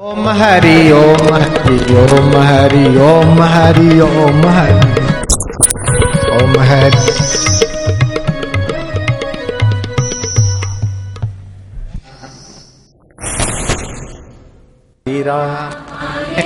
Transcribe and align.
ओम 0.00 0.28
हरि 0.28 0.92
ओम 0.92 1.28
हरि 1.34 1.76
ओम 2.00 2.34
हरि 2.46 2.84
ओम 3.04 3.38
हरि 3.42 4.00
ओम 4.06 4.42
हरि 4.48 5.04
ओम 6.36 6.58
हरि 6.60 7.04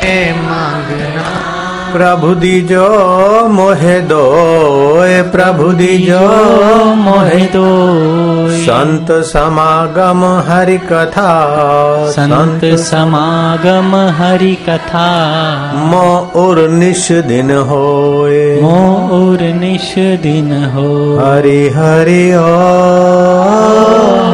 है 0.03 0.19
मांगना 0.43 1.54
प्रभु 1.96 2.36
दीजो 2.36 2.86
मोहे 3.48 4.02
दो 4.02 4.22
प्रभु 5.32 5.68
दीजो 5.74 6.24
मोहे 6.96 7.46
दो। 7.46 7.68
संत 8.50 9.08
समागम 9.12 10.24
हरि 10.48 10.78
कथा 10.78 11.32
संत 12.12 12.66
समागम 12.80 13.96
हरि 14.18 14.56
कथा। 14.70 15.08
मो 15.76 16.32
और 16.36 16.70
निश 16.70 17.12
दिन 17.12 17.52
होए। 17.52 18.62
मोर 18.62 19.54
निश 19.54 19.96
दिन 19.98 20.52
हो। 20.66 20.90
हरि 21.18 21.70
हरि 21.70 22.24
ओ। 22.36 24.25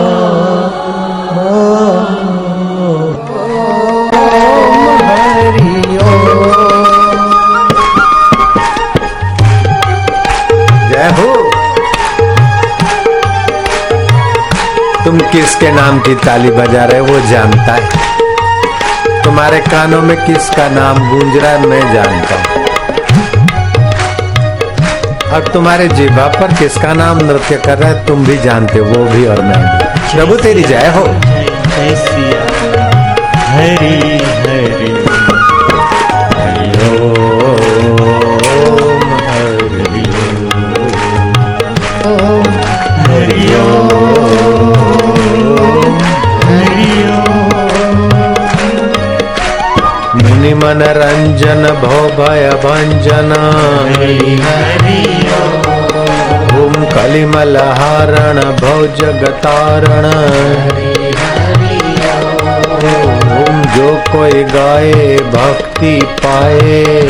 किसके 15.31 15.71
नाम 15.71 15.99
की 15.99 16.15
ताली 16.15 16.51
बजा 16.51 16.85
रहे 16.85 16.99
वो 16.99 17.19
जानता 17.19 17.73
है। 17.73 17.89
तुम्हारे 19.23 19.59
कानों 19.59 20.01
में 20.01 20.25
किसका 20.25 20.69
नाम 20.69 21.09
गूंज 21.09 21.37
रहा 21.37 21.51
है, 21.51 21.65
मैं 21.65 21.93
जानता 21.93 22.35
हूँ। 22.35 22.61
और 25.31 25.47
तुम्हारे 25.53 25.87
जीवा 25.87 26.27
पर 26.27 26.53
किसका 26.53 26.93
नाम 26.93 27.17
नृत्य 27.17 27.55
कर 27.55 27.77
रहा 27.77 27.89
है, 27.89 28.05
तुम 28.05 28.25
भी 28.25 28.37
जानते 28.37 28.79
हो, 28.79 28.85
वो 28.85 29.05
भी 29.05 29.25
और 29.25 29.41
मैं 29.41 29.77
भी। 29.77 30.17
प्रभु, 30.17 30.35
तेरी 30.35 30.63
जय 30.63 30.93
हो। 30.95 31.03
हरी, 33.47 34.17
हरि। 34.17 35.00
मुनि 50.61 50.85
रंजन 50.87 51.63
भो 51.67 52.07
भय, 52.07 52.49
भंजन। 52.49 53.31
ओम 56.61 56.85
कलिमल 56.85 57.57
हारण 57.57 58.39
भौ 58.39 58.87
जगतारण। 58.95 60.05
ओम 63.37 63.61
जो 63.61 64.03
कोई 64.11 64.43
गाए, 64.43 65.17
भक्ति 65.17 66.01
पाए। 66.25 67.01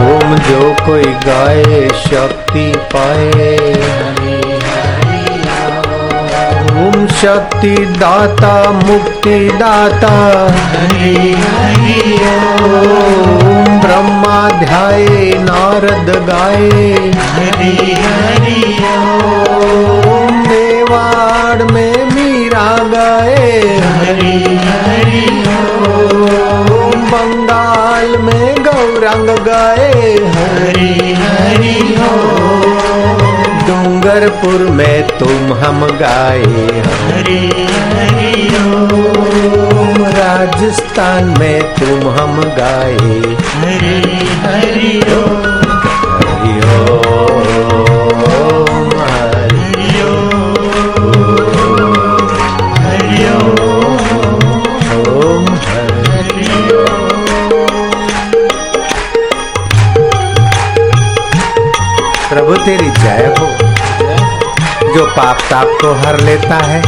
ओम 0.00 0.34
जो 0.34 0.76
कोई 0.86 1.04
गाए, 1.04 1.88
शक्ति 1.88 2.72
पाए। 2.96 3.79
शक्ति 7.20 7.74
दाता 8.00 8.52
मुक्ति 8.72 9.38
दाता 9.60 10.12
ब्रह्मा 13.82 14.38
ध्याये 14.60 15.32
नारद 15.44 16.08
गाए 16.28 16.94
ओम 20.12 20.38
मेवाड़ 20.48 21.70
में 21.72 22.04
मीरा 22.14 22.68
गाए 22.94 23.52
बंगाल 27.12 28.16
में 28.22 28.54
गौरंग 28.64 29.36
गाए 29.46 29.90
डूंगरपुर 34.00 34.60
में 34.70 35.06
तुम 35.18 35.52
हम 35.54 35.80
गाए 35.86 36.42
हरे 37.06 37.40
हरे 37.88 38.30
ओम। 38.66 40.04
राजस्थान 40.06 41.34
में 41.38 41.60
तुम 41.74 42.08
हम 42.10 42.40
गाए। 42.58 43.10
हरि 44.44 44.94
ओम। 45.14 45.42
हरि 46.22 46.54
ओम 46.70 47.08
हरि 49.02 49.60
प्रभु 62.30 62.56
तेरी 62.64 62.90
जय 62.90 63.34
हो। 63.38 63.59
जो 64.94 65.06
पाप 65.06 65.38
ताप 65.50 65.66
को 65.66 65.94
हर 65.94 66.20
लेता 66.20 66.56
है, 66.56 66.82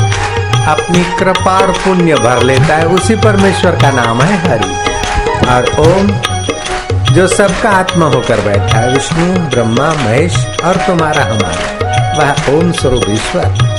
अपनी 0.66 1.04
कृपा 1.04 1.58
और 1.58 1.72
पुण्य 1.72 2.14
भर 2.14 2.42
लेता 2.42 2.76
है, 2.76 2.86
उसी 2.86 3.14
परमेश्वर 3.14 3.70
का 3.70 3.90
नाम 3.90 4.22
है 4.22 4.48
हरि। 4.48 4.76
और 5.48 5.64
ओम, 5.78 6.06
जो 7.14 7.26
सबका 7.28 7.70
आत्मा 7.70 8.06
होकर 8.06 8.40
बैठा 8.40 8.78
है, 8.78 8.92
विष्णु, 8.92 9.32
ब्रह्मा, 9.32 9.90
महेश 9.90 10.46
और 10.64 10.76
तुम्हारा 10.76 11.24
हमारा, 11.24 11.78
वह 12.18 12.58
ओम 12.58 12.72
स्वरूप 12.72 13.04
ईश्वर। 13.08 13.72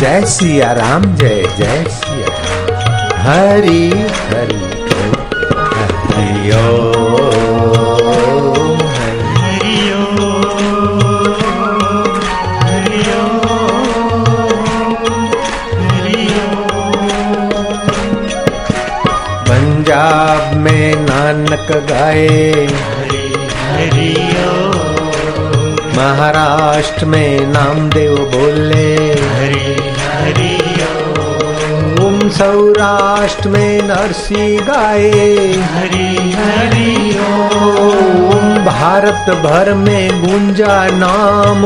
जय 0.00 0.26
सिया 0.26 0.72
राम, 0.72 1.02
जय 1.14 1.48
जय 1.58 1.84
सिया। 1.88 2.28
हरि 3.18 3.90
हरि 4.28 4.84
हरि 6.14 6.50
ओम 6.54 7.07
नानक 21.50 21.72
गाए। 21.90 22.66
महाराष्ट्र 25.96 27.06
में 27.06 27.46
नामदेव 27.46 28.16
बोले। 28.16 29.12
ओम 32.04 32.28
सौराष्ट्र 32.28 33.48
में 33.48 33.82
नरसी 33.82 34.56
गाए। 34.56 35.48
ओम 38.28 38.64
भारत 38.64 39.34
भर 39.34 39.74
में 39.74 40.20
गुंजा 40.20 40.86
नाम। 40.92 41.64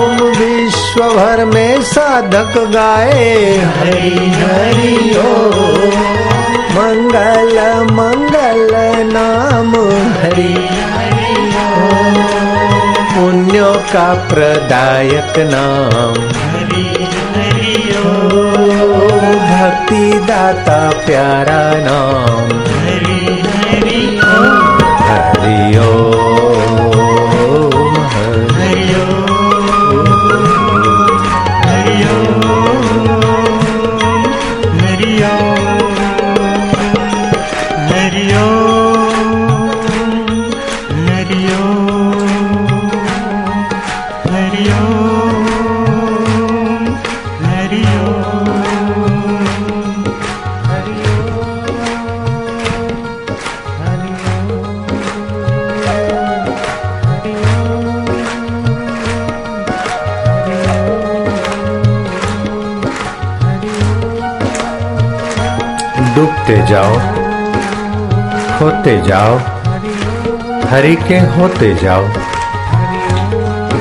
ओम 0.00 0.16
विश्व 0.22 1.02
भर 1.02 1.44
में 1.44 1.82
साधक 1.82 2.58
गाए। 2.58 3.34
हरि 3.80 4.32
हरि 4.40 5.18
ओम 5.18 6.29
मंगल 6.70 7.84
मंगल 7.92 8.68
नाम 9.12 9.74
हरि। 10.12 10.68
पुण्यों 13.14 13.74
का 13.74 14.14
प्रदायक 14.28 15.32
नाम। 15.38 16.14
भक्ति 19.50 20.18
दाता 20.18 20.90
प्यारा 21.06 21.62
नाम। 21.76 22.60
हरि 25.10 26.29
होते 66.50 66.66
जाओ 66.66 66.94
होते 68.60 68.96
जाओ 69.02 69.36
हरि 70.70 70.94
के 71.08 71.18
होते 71.34 71.74
जाओ। 71.74 72.06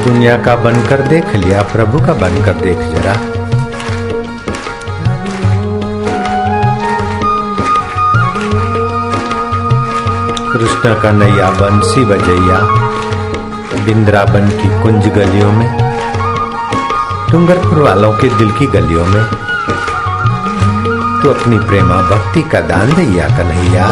दुनिया 0.06 0.38
का 0.38 0.56
बनकर 0.56 1.02
देख 1.02 1.36
लिया, 1.36 1.62
प्रभु 1.62 2.00
का 2.00 2.14
बनकर 2.14 2.54
देख 2.54 2.78
जरा। 2.78 3.16
कृष्ण 10.54 11.02
का 11.02 11.12
नैया 11.12 11.50
बंसी 11.52 12.06
बजैया, 12.06 12.62
बिंद्राबन 13.86 14.50
की 14.50 14.82
कुंज 14.84 15.08
गलियों 15.08 15.52
में, 15.52 15.70
डूंगरपुर 17.32 17.80
वालों 17.80 18.14
के 18.14 18.30
दिल 18.30 18.52
की 18.52 18.66
गलियों 18.68 19.06
में। 19.06 19.49
तू 21.24 21.30
अपनी 21.30 21.58
प्रेमा 21.60 21.96
भक्ति 22.10 22.42
का 22.42 22.60
दान 22.68 22.94
दैया 22.94 23.28
कन्हैया 23.38 23.88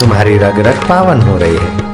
तुम्हारी 0.00 0.36
रग 0.38 0.58
रग 0.66 0.82
पावन 0.88 1.20
हो 1.20 1.36
रही 1.38 1.56
है। 1.56 1.84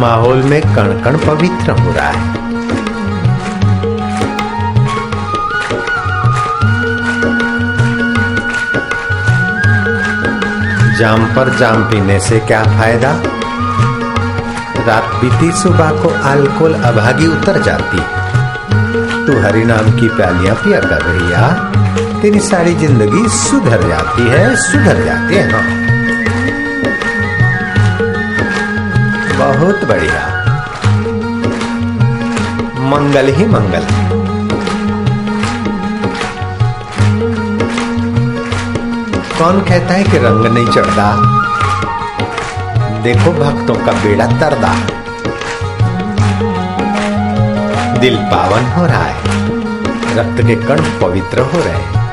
माहौल 0.00 0.42
में 0.42 0.60
कण 0.74 0.92
कण 1.04 1.16
पवित्र 1.26 1.80
हो 1.80 1.92
रहा 1.92 2.08
है। 2.08 2.47
जाम 10.98 11.24
पर 11.26 11.56
जाम 11.58 11.82
पीने 11.82 12.20
से 12.20 12.38
क्या 12.40 12.62
फ़ायदा? 12.62 13.12
रात 14.86 15.14
बीती 15.14 15.52
सुबह 15.52 15.90
को 16.02 16.08
अल्कोहल 16.08 16.74
अभागी 16.74 17.26
उतर 17.26 17.62
जाती। 17.62 17.98
तू 19.26 19.40
हरि 19.40 19.64
नाम 19.64 19.90
की 20.00 20.08
प्यालियाँ 20.08 20.56
पिया 20.56 20.80
कर 20.80 21.02
रही 21.02 21.30
तेरी 22.22 22.40
सारी 22.40 22.74
ज़िंदगी 22.74 23.28
सुधर 23.28 23.88
जाती 23.88 24.22
है, 24.22 24.56
सुधर 24.56 25.04
जाती 25.04 25.34
है 25.34 25.52
हाँ? 25.52 25.62
बहुत 29.38 29.84
बढ़िया। 29.84 30.26
मंगल 32.90 33.26
ही 33.28 33.46
मंगल। 33.46 34.07
कौन 39.38 39.60
कहता 39.60 39.94
है 39.94 40.04
कि 40.04 40.18
रंग 40.18 40.46
नहीं 40.46 40.66
चढ़ता? 40.66 41.16
देखो 43.02 43.32
भक्तों 43.32 43.74
का 43.74 43.92
बेड़ा 43.92 44.26
तरदा। 44.26 44.74
दिल 47.98 48.16
पावन 48.16 48.64
हो 48.64 48.86
रहा 48.86 49.02
है। 49.02 49.16
रक्त 50.16 50.46
के 50.46 50.56
कण 50.56 50.80
पवित्र 51.02 51.40
हो 51.40 51.58
रहे 51.58 51.72
हैं। 51.72 52.08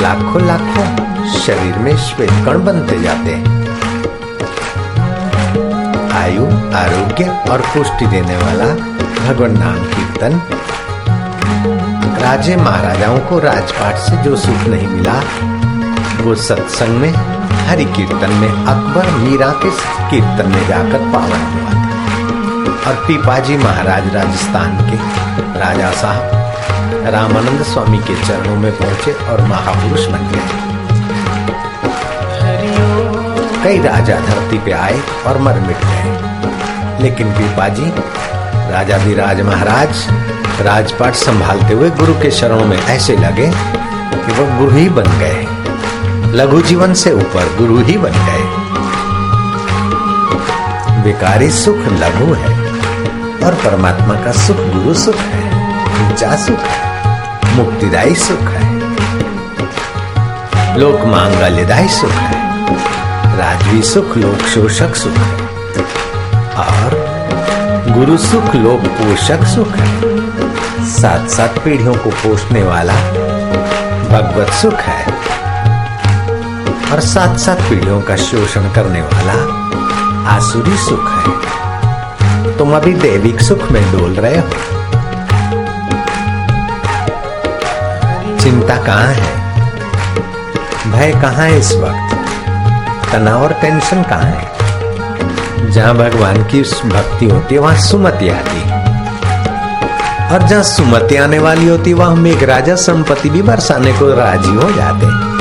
लाखों 0.00 0.46
लाखों 0.46 1.06
शरीर 1.32 1.78
में 1.78 1.96
श्वेत 1.96 2.30
कण 2.30 2.64
बनते 2.64 3.00
जाते 3.00 3.30
हैं। 3.30 3.62
आयु, 6.22 6.46
आरोग्य 6.76 7.42
और 7.50 7.60
पुष्टि 7.60 8.06
देने 8.06 8.36
वाला 8.36 8.74
भगवान 9.28 9.58
नाम 9.58 9.74
कीर्तन। 9.74 10.42
राजे 12.22 12.56
महाराजाओं 12.56 13.18
को 13.18 13.38
राजपाट 13.38 13.94
से 13.94 14.16
जो 14.16 14.36
सुख 14.36 14.66
नहीं 14.68 14.88
मिला 14.88 15.22
वो 16.26 16.34
सत्संग 16.34 16.88
में, 16.88 17.12
हरि 17.68 17.84
कीर्तन 17.84 18.30
में, 18.30 18.48
अकबर 18.48 19.10
मीरा 19.10 19.50
के 19.50 19.70
कीर्तन 20.10 20.48
में 20.50 20.68
जाकर 20.68 20.98
पावन 20.98 21.44
हुआ 21.52 21.70
और 22.86 23.04
पीपाजी 23.06 23.56
महाराज 23.56 24.14
राजस्थान 24.14 24.90
के 24.90 24.96
राजा 25.60 25.90
साहब 25.90 27.14
रामानंद 27.14 27.62
स्वामी 27.62 27.98
के 27.98 28.26
चरणों 28.26 28.56
में 28.56 28.72
पहुँचे 28.72 29.12
और 29.12 29.40
महापुरुष 29.40 30.06
बन 30.06 30.18
गए। 30.18 30.40
कई 33.64 33.78
राजा 33.78 34.20
धरती 34.20 34.58
पे 34.58 34.72
आए 34.72 35.00
और 35.26 35.38
मर 35.38 35.60
मिट 35.60 35.76
गए। 35.76 37.02
लेकिन 37.02 37.32
पीपाजी, 37.32 37.92
राजा 38.72 38.96
विराज 38.96 39.40
महाराज, 39.40 40.06
राजपाट 40.60 41.14
संभालते 41.14 41.74
हुए 41.74 41.90
गुरु 41.90 42.14
के 42.14 42.30
शरणों 42.30 42.64
में 42.64 42.82
ऐसे 42.82 43.16
लगे 43.16 43.50
कि 44.12 44.32
वो 44.32 44.58
गुरु 44.58 44.76
ही 44.76 44.88
बन 44.88 45.18
गए। 45.18 45.46
लघु 46.32 46.60
जीवन 46.60 46.94
से 46.94 47.12
ऊपर 47.12 47.56
गुरु 47.58 47.78
ही 47.78 47.96
बन 47.98 48.12
गए। 48.26 48.44
विकारी 51.02 51.50
सुख 51.50 51.76
लघु 51.76 52.32
है 52.34 52.54
और 53.44 53.54
परमात्मा 53.54 54.14
का 54.14 54.32
सुख 54.32 54.56
गुरु 54.56 54.94
सुख 54.94 55.14
है 55.14 55.44
ऊँचा 56.06 56.36
सुख 56.36 56.58
है, 56.58 57.56
मुक्तिदायी 57.56 58.14
सुख 58.14 58.40
है। 58.40 58.74
लोक 60.78 61.04
मांगल्यदायी 61.04 61.88
सुख 61.88 62.10
है, 62.10 62.66
राजवी 63.38 63.82
सुख, 63.82 64.16
लोक 64.16 64.46
शोषक 64.46 64.94
सुख 64.94 65.12
है, 65.12 65.46
और 66.56 67.94
गुरु 67.98 68.16
सुख, 68.16 68.54
लोक 68.54 68.80
पोषक 68.80 69.44
सुख 69.44 69.68
है। 69.68 70.84
सात 70.86 71.30
सात 71.30 71.58
पीढ़ियों 71.58 71.94
को 71.94 72.10
पोषने 72.10 72.62
वाला 72.62 72.94
भगवत 74.08 74.50
सुख 74.52 74.74
है। 74.74 75.15
और 76.92 77.00
सात 77.00 77.38
सात 77.38 77.60
पीढ़ियों 77.60 78.00
का 78.00 78.16
शोषण 78.16 78.60
करने 78.60 79.00
वाला 79.00 79.32
आसुरी 80.30 80.76
सुख 80.76 81.10
है। 81.10 81.56
तुम 82.58 82.76
अभी 82.76 82.92
दैविक 82.92 83.40
सुख 83.40 83.70
में 83.72 83.92
डोल 83.92 84.10
रहे 84.12 84.38
हो। 84.38 84.48
चिंता 88.40 88.76
कहाँ 88.76 89.06
है? 89.06 89.36
भय 90.92 91.12
कहाँ 91.12 91.46
है 91.46 91.58
इस 91.58 91.72
वक्त? 91.72 92.16
तनाव 93.12 93.42
और 93.42 93.52
टेंशन 93.52 94.02
कहाँ 94.02 94.22
है? 94.22 94.56
जहाँ 95.70 95.94
भगवान 95.94 96.44
की 96.44 96.62
भक्ति 96.62 97.26
होती 97.28 97.54
है, 97.54 97.60
वहाँ 97.60 97.76
सुमति 97.76 98.28
आती 98.28 98.60
है। 98.60 98.76
और 100.32 100.42
जहाँ 100.42 100.62
सुमति 100.62 101.16
आने 101.16 101.38
वाली 101.38 101.68
होती 101.68 101.92
वहाँ 101.92 102.16
मेघराजा 102.16 102.74
संपत्ति 102.74 103.30
भी 103.30 103.42
बरसाने 103.42 103.92
को 103.92 104.14
राज़ी 104.14 104.54
हो 104.54 104.72
जाते 104.72 105.06
हैं। 105.06 105.35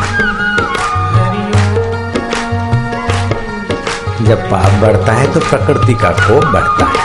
जब 4.25 4.49
पाप 4.51 4.71
बढ़ता 4.81 5.13
है 5.13 5.25
तो 5.33 5.39
प्रकृति 5.39 5.93
का 5.93 6.09
कोप 6.19 6.45
बढ़ता 6.45 6.85
है 6.85 7.03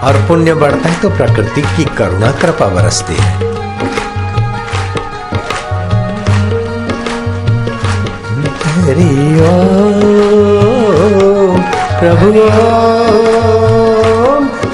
और 0.00 0.14
पुण्य 0.28 0.54
बढ़ता 0.54 0.88
है 0.88 1.00
तो 1.00 1.10
प्रकृति 1.10 1.62
की 1.76 1.84
करुणा 1.98 2.30
कृपा 2.32 2.66
बरसती 2.66 3.16
है। 3.20 3.50
प्रभु 12.00 12.28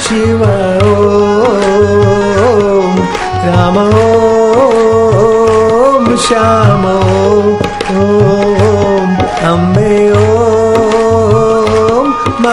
शिव 0.00 0.42
राम 3.46 3.76
श्याम 6.26 6.84
ओम। 7.96 8.55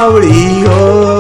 ओम 0.05 1.12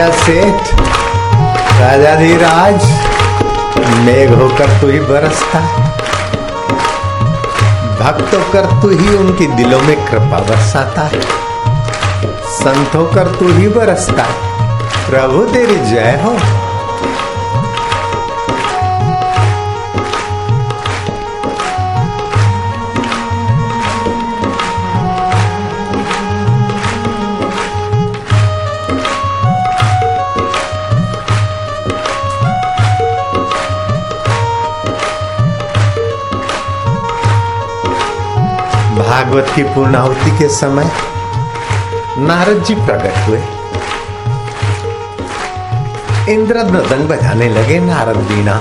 सांवलिया 0.00 0.10
सेठ 0.10 0.80
राजा 1.80 2.14
धीराज 2.14 2.84
मेघ 3.98 4.30
होकर 4.34 4.68
तू 4.80 4.90
ही 4.90 5.00
बरसता। 5.00 5.60
भक्त 8.00 8.34
होकर 8.34 8.82
तू 8.82 8.90
ही 8.90 9.16
उनके 9.16 9.46
दिलों 9.46 9.80
में 9.80 10.06
कृपा 10.06 10.38
बरसाता। 10.38 11.02
है 11.02 11.20
संत 12.44 12.94
होकर 12.94 13.26
तू 13.26 13.52
ही 13.52 13.68
बरसता। 13.68 14.26
प्रभु 15.10 15.44
तेरी 15.44 15.76
जय 15.76 16.20
हो। 16.24 16.59
भागवत 39.20 39.48
की 39.54 39.62
पूर्णाहुति 39.64 40.30
के 40.38 40.48
समय 40.48 40.84
नारद 42.18 42.62
जी 42.64 42.74
प्रकट 42.76 43.16
हुए। 43.26 43.40
इंद्र 46.34 46.62
मृदंग 46.64 47.08
बजाने 47.08 47.48
लगे 47.48 47.78
नारद 47.80 48.16
बीना। 48.28 48.54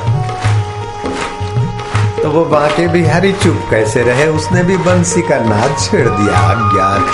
तो 2.18 2.32
वो 2.32 2.44
बाके 2.46 2.88
बिहारी 2.88 3.32
चुप 3.34 3.62
कैसे 3.70 4.04
रहे, 4.04 4.26
उसने 4.30 4.64
भी 4.64 4.78
बंसी 4.80 5.22
का 5.22 5.38
नाद 5.46 5.78
छेड़ 5.80 6.08
दिया 6.10 6.42
अज्ञान 6.50 7.08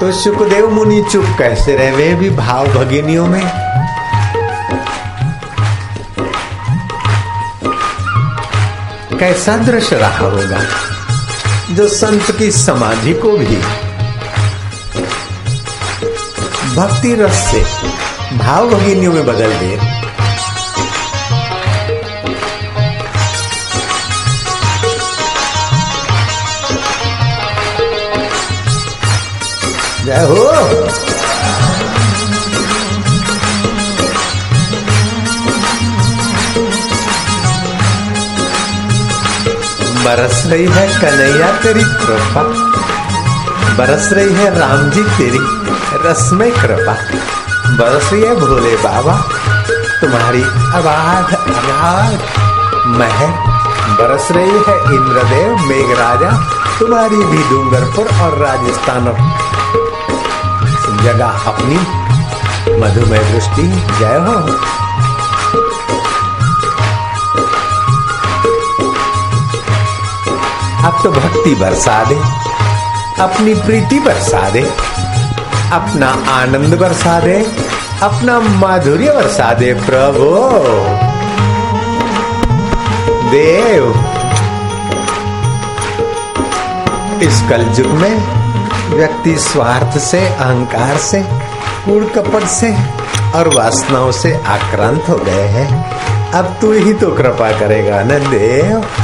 तो 0.00 0.12
सुखदेव 0.12 0.70
मुनि 0.70 1.02
चुप 1.12 1.26
कैसे 1.38 1.76
रहे, 1.76 1.90
वे 1.90 2.14
भी 2.14 2.30
भाव 2.36 2.68
भगिनियों 2.68 3.26
में। 3.26 3.44
कैसा 9.18 9.56
दृश्य 9.56 9.96
रहा 9.96 10.18
होगा? 10.18 10.60
जो 11.74 11.86
संत 11.88 12.30
की 12.38 12.50
समाधि 12.50 13.12
को 13.14 13.36
भी 13.38 13.56
भक्ति 16.76 17.14
रस 17.14 17.38
से, 17.50 17.62
भाव 18.38 18.68
भगिनियों 18.70 19.12
में 19.12 19.24
बदल 19.26 19.52
दे 19.60 19.76
जय 30.04 30.26
हो। 30.28 31.01
बरस 40.04 40.42
रही 40.46 40.66
है 40.66 40.88
कन्हैया 40.88 41.56
तेरी 41.62 41.84
कृपा। 41.84 42.42
बरस 43.76 44.12
रही 44.12 44.34
है 44.34 44.58
राम 44.58 44.90
जी 44.90 45.02
तेरी 45.02 45.38
रसमय 46.04 46.50
कृपा। 46.50 46.92
बरस 47.76 48.12
रही 48.12 48.22
है 48.22 48.34
भोले 48.34 48.76
बाबा, 48.76 49.16
तुम्हारी 50.00 50.42
अबाध 50.74 51.34
अबाध 51.34 52.20
महर। 52.86 53.28
बरस 53.92 54.28
रही 54.30 54.50
है 54.50 54.78
इंद्रदेव, 54.94 55.56
मेघराजा, 55.56 56.30
तुम्हारी 56.80 57.16
भी 57.16 57.42
डूंगरपुर 57.50 58.04
और 58.20 58.38
राजस्थान। 58.38 59.04
जगह 61.04 61.28
अपनी 61.46 61.76
मधुमय 62.80 63.18
दृष्टि, 63.18 63.62
जय 63.98 64.18
हो। 64.18 64.81
अब 70.84 71.00
तो 71.02 71.10
भक्ति 71.10 71.54
बरसा 71.54 72.04
दे, 72.04 72.14
अपनी 73.22 73.54
प्रीति 73.54 74.00
बरसा 74.00 74.50
दे, 74.50 74.62
अपना 75.72 76.08
आनंद 76.32 76.78
बरसा 76.78 77.20
दे, 77.20 77.46
अपना 78.02 78.40
माधुर्य 78.40 79.12
बरसा 79.12 79.54
दे, 79.54 79.74
प्रभु। 79.74 80.24
देव। 83.30 83.92
इस 87.22 87.42
कलयुग 87.48 87.92
में 87.92 88.16
व्यक्ति 88.96 89.38
स्वार्थ 89.38 89.98
से, 89.98 90.26
अहंकार 90.26 90.96
से, 90.96 91.22
कूड़ 91.84 92.04
कपट 92.04 92.46
से 92.46 92.76
और 93.34 93.48
वासनाओं 93.48 94.12
से 94.12 94.34
आक्रांत 94.46 95.04
हो 95.08 95.16
गए 95.16 95.46
हैं। 95.46 96.00
अब 96.30 96.56
तू 96.60 96.72
ही 96.72 96.94
तो 96.94 97.10
कृपा 97.10 97.58
करेगा 97.58 98.02
न 98.02 98.30
देव 98.30 99.01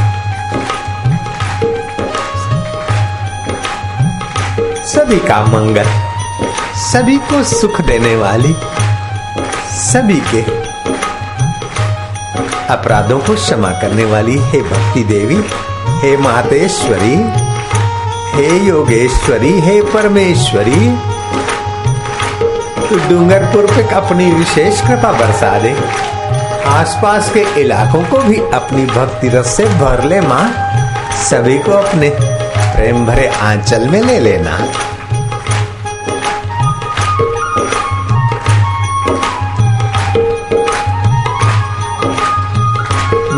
सभी 5.08 5.18
का 5.18 5.40
मंगल, 5.42 5.86
सभी 6.76 7.16
को 7.18 7.42
सुख 7.44 7.80
देने 7.80 8.14
वाली, 8.16 8.52
सभी 9.74 10.16
के 10.20 10.40
अपराधों 12.74 13.18
को 13.18 13.34
क्षमा 13.34 13.70
करने 13.70 14.04
वाली 14.04 14.36
हे 14.38 14.60
भक्ति 14.62 15.04
देवी, 15.04 15.36
हे 16.00 16.16
मातेश्वरी, 16.16 17.14
हे 18.32 18.58
योगेश्वरी, 18.58 19.52
हे 19.60 19.80
परमेश्वरी। 19.82 20.90
डूंगरपुर 23.08 23.66
पे 23.66 23.94
अपनी 23.94 24.30
विशेष 24.32 24.80
कृपा 24.80 25.12
बरसा 25.12 25.58
दे। 25.58 25.74
आसपास 26.66 27.30
के 27.30 27.46
इलाकों 27.60 28.02
को 28.04 28.18
भी 28.18 28.36
अपनी 28.54 28.84
भक्ति 28.86 29.28
रस 29.28 29.56
से 29.56 29.64
भर 29.64 30.04
ले 30.04 30.20
माँ। 30.20 30.44
सभी 31.24 31.58
को 31.58 31.72
अपने 31.72 32.10
प्रेम 32.76 33.06
भरे 33.06 33.26
आंचल 33.28 33.88
में 33.88 34.00
ले 34.02 34.18
लेना। 34.20 34.58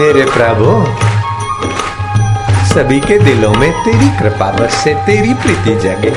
मेरे 0.00 0.23
प्रभु, 0.25 0.66
सभी 2.66 3.00
के 3.00 3.19
दिलों 3.19 3.52
में 3.54 3.73
तेरी 3.85 4.09
कृपा 4.19 4.50
बरसे, 4.50 4.95
तेरी 4.95 5.35
प्रीति 5.35 5.75
जगे, 5.75 6.11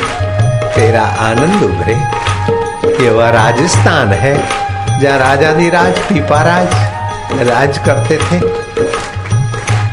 तेरा 0.75 1.01
आनंद 1.01 1.63
उभरे। 1.63 1.95
ये 3.03 3.09
वह 3.09 3.29
राजस्थान 3.29 4.13
है, 4.13 4.33
जहाँ 4.99 5.17
राजाधिराज 5.19 5.99
पीपाराज 5.99 7.41
राज 7.41 7.77
करते 7.77 8.17
थे, 8.17 8.39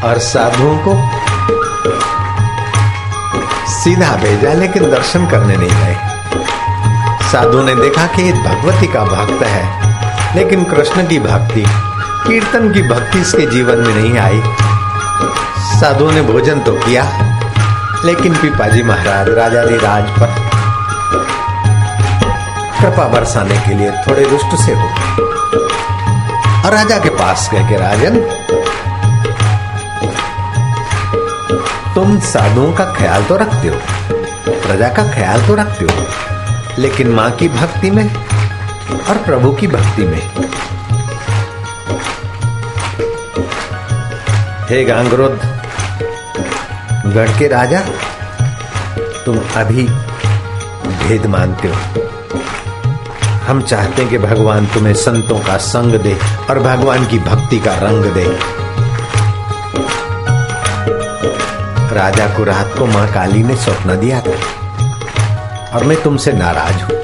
और 0.07 0.19
साधुओं 0.19 0.77
को 0.77 0.95
सीधा 3.73 4.15
भेजा, 4.15 4.53
लेकिन 4.53 4.89
दर्शन 4.91 5.27
करने 5.27 5.57
नहीं 5.57 5.83
गए। 5.83 5.95
साधु 7.31 7.63
ने 7.63 7.75
देखा 7.75 8.07
कि 8.07 8.21
ये 8.21 8.33
भगवती 8.33 8.87
का 8.87 9.03
भक्त 9.03 9.43
है, 9.43 9.63
लेकिन 10.35 10.63
कृष्ण 10.63 11.07
की 11.07 11.19
भक्ति 11.19 11.65
कीर्तन 12.23 12.71
की 12.73 12.81
भक्ति 12.89 13.19
इसके 13.19 13.45
जीवन 13.47 13.77
में 13.77 13.93
नहीं 13.95 14.17
आई। 14.19 14.41
साधु 15.71 16.09
ने 16.11 16.21
भोजन 16.21 16.59
तो 16.59 16.73
किया, 16.75 17.03
लेकिन 18.05 18.33
पिपाजी 18.35 18.83
महाराज 18.83 19.29
राजाधिराज 19.29 20.09
पर 20.19 20.35
कृपा 22.79 23.07
बरसाने 23.07 23.57
के 23.59 23.73
लिए 23.75 23.91
थोड़े 24.07 24.23
रुष्ट 24.23 24.55
से 24.57 24.73
हो 24.73 24.87
और 26.61 26.73
राजा 26.73 26.97
के 26.99 27.09
पास 27.11 27.49
गए 27.53 27.63
के, 27.69 27.77
राजन, 27.77 28.19
तुम 31.95 32.19
साधुओं 32.21 32.71
का 32.73 32.85
ख्याल 32.93 33.23
तो 33.23 33.35
रखते 33.37 33.67
हो, 33.67 33.77
प्रजा 34.47 34.89
का 34.89 35.03
ख्याल 35.13 35.47
तो 35.47 35.55
रखते 35.55 35.85
हो, 35.85 36.05
लेकिन 36.79 37.11
माँ 37.11 37.29
की 37.31 37.47
भक्ति 37.49 37.91
में 37.91 38.05
और 38.05 39.17
प्रभु 39.25 39.51
की 39.51 39.67
भक्ति 39.67 40.05
में 40.05 40.21
हे 44.71 44.83
गांगरोध 44.83 45.39
गढ़ 47.13 47.29
के 47.39 47.47
राजा, 47.47 47.79
तुम 49.25 49.39
अभी 49.55 49.83
भेद 50.99 51.25
मानते 51.25 51.67
हो। 51.67 51.75
हम 53.47 53.61
चाहते 53.61 54.01
हैं 54.01 54.09
कि 54.11 54.17
भगवान 54.17 54.65
तुम्हें 54.65 54.93
संतों 54.93 55.39
का 55.39 55.57
संग 55.57 55.95
दे 55.95 56.15
और 56.49 56.59
भगवान 56.59 57.05
की 57.05 57.19
भक्ति 57.19 57.59
का 57.59 57.73
रंग 57.73 58.05
दे। 58.13 58.23
राजा 61.95 62.27
को 62.37 62.43
रात 62.43 62.73
को 62.77 62.85
माँ 62.85 63.07
काली 63.13 63.43
ने 63.43 63.55
स्वप्न 63.55 63.99
दिया 63.99 64.21
था 64.21 65.75
और 65.75 65.83
मैं 65.83 66.01
तुमसे 66.03 66.33
नाराज़ 66.33 66.83
हूँ। 66.83 66.99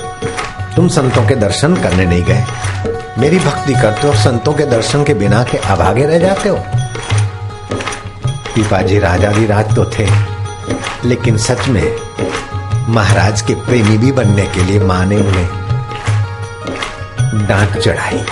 तुम 0.76 0.88
संतों 0.88 1.28
के 1.28 1.36
दर्शन 1.36 1.76
करने 1.76 2.06
नहीं 2.06 2.24
गए। 2.24 2.44
मेरी 3.18 3.40
भक्ति 3.40 3.74
करते 3.74 4.08
हो 4.08 4.14
और 4.14 4.20
संतों 4.20 4.54
के 4.54 4.66
दर्शन 4.66 5.04
के 5.04 5.14
बिना 5.14 5.44
के 5.44 5.58
अभागे 5.58 6.06
रह 6.06 6.20
जाते 6.20 6.50
हो। 6.50 6.66
पिपाजी 8.58 9.00
राजा 9.00 9.30
भी 9.32 9.46
राज 9.46 9.76
तो 9.76 9.84
थे, 9.92 10.06
लेकिन 11.06 11.38
सच 11.38 11.68
में 11.68 11.98
महाराज 12.90 13.42
के 13.42 13.56
प्रेमी 13.56 13.98
भी 13.98 14.12
बनने 14.12 14.46
के 14.46 14.64
लिए 14.64 14.80
माँ 14.80 15.06
ने 15.06 15.18
उन्हें 15.18 15.48
डांट 17.48 17.78
चढ़ाई। 17.78 18.24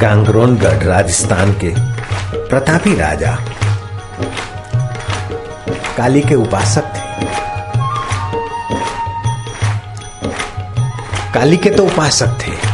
गांगरोनगढ़ 0.00 0.82
राजस्थान 0.82 1.52
के 1.54 1.72
प्रतापी 2.48 2.94
राजा 2.96 3.34
काली 5.96 6.20
के 6.20 6.34
उपासक 6.34 6.92
थे। 6.94 7.04
काली 11.34 11.56
के 11.56 11.70
तो 11.70 11.86
उपासक 11.86 12.38
थे। 12.42 12.65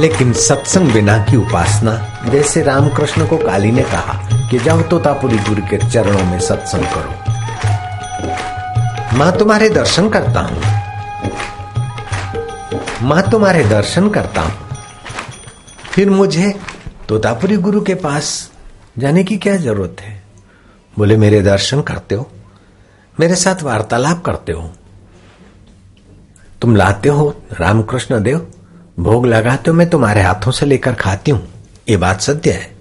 लेकिन 0.00 0.32
सत्संग 0.32 0.92
बिना 0.92 1.18
की 1.18 1.36
उपासना। 1.36 2.22
जैसे 2.30 2.62
रामकृष्ण 2.62 3.26
को 3.26 3.36
काली 3.36 3.70
ने 3.70 3.82
कहा 3.82 4.28
कि 4.50 4.58
जाओ 4.58 4.82
तोतापुरी 4.82 5.38
गुरु 5.38 5.62
के 5.62 5.90
चरणों 5.90 6.24
में 6.24 6.40
सत्संग 6.40 6.84
करो। 6.84 7.38
माँ 9.18 9.38
तुम्हारे 9.38 9.68
दर्शन 9.68 10.08
करता 10.08 10.40
हूँ। 10.40 10.62
माँ 13.02 13.30
तुम्हारे 13.30 13.64
दर्शन 13.64 14.08
करता 14.08 14.40
हूँ। 14.40 14.52
फिर 15.92 16.10
मुझे 16.10 16.60
तोतापुरी 17.08 17.56
गुरु 17.56 17.80
के 17.80 17.94
पास 17.94 18.50
जाने 18.98 19.24
की 19.24 19.36
क्या 19.36 19.56
ज़रूरत 19.56 19.96
है? 20.00 20.22
बोले, 20.98 21.16
मेरे 21.16 21.42
दर्शन 21.42 21.82
करते 21.82 22.14
हो। 22.14 22.30
मेरे 23.20 23.34
साथ 23.34 23.62
वार्तालाप 23.62 24.22
करते 24.24 24.52
हो। 24.52 24.70
तुम 26.62 26.76
लाते 26.76 27.08
हो 27.08 27.36
रामकृष्ण 27.60 28.22
देव? 28.22 28.50
भोग 28.98 29.26
लगाते 29.26 29.70
हो 29.70 29.76
मैं 29.76 29.90
तुम्हारे 29.90 30.22
हाथों 30.22 30.52
से 30.52 30.66
लेकर 30.66 30.94
खाती 30.94 31.30
हूँ। 31.30 31.48
ये 31.88 31.96
बात 31.96 32.20
सत्य 32.20 32.52
है। 32.52 32.76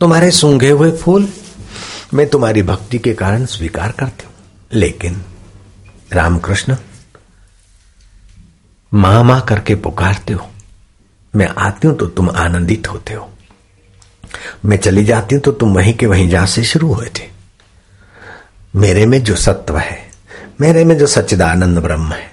तुम्हारे 0.00 0.30
सूंघे 0.30 0.70
हुए 0.70 0.90
फूल 0.90 1.28
मैं 2.14 2.28
तुम्हारी 2.30 2.62
भक्ति 2.62 2.98
के 2.98 3.14
कारण 3.14 3.44
स्वीकार 3.44 3.92
करती 3.92 4.24
हूँ। 4.24 4.34
लेकिन 4.72 5.22
रामकृष्ण 6.12 6.76
माँ 8.94 9.24
माँ 9.24 9.40
करके 9.40 9.74
पुकारते 9.74 10.32
हो। 10.32 10.46
मैं 11.36 11.48
आती 11.48 11.88
हूँ 11.88 11.96
तो 11.96 12.06
तुम 12.06 12.30
आनंदित 12.30 12.88
होते 12.88 13.14
हो। 13.14 13.30
मैं 14.64 14.76
चली 14.76 15.04
जाती 15.04 15.34
हूँ 15.34 15.42
तो 15.42 15.52
तुम 15.52 15.74
वहीं 15.74 15.94
के 15.94 16.06
वहीं 16.06 16.28
जहाँ 16.28 16.46
से 16.46 16.64
शुरू 16.64 16.92
हुए 16.92 17.06
थे। 17.06 17.28
मेरे 18.76 19.06
में 19.06 19.22
जो 19.24 19.36
सत्व 19.36 19.78
है, 19.78 20.10
मेरे 20.60 20.84
में 20.84 20.98
जो 20.98 21.06
सच्चिदानंद 21.06 21.78
ब्रह्म 21.78 22.12
है, 22.12 22.32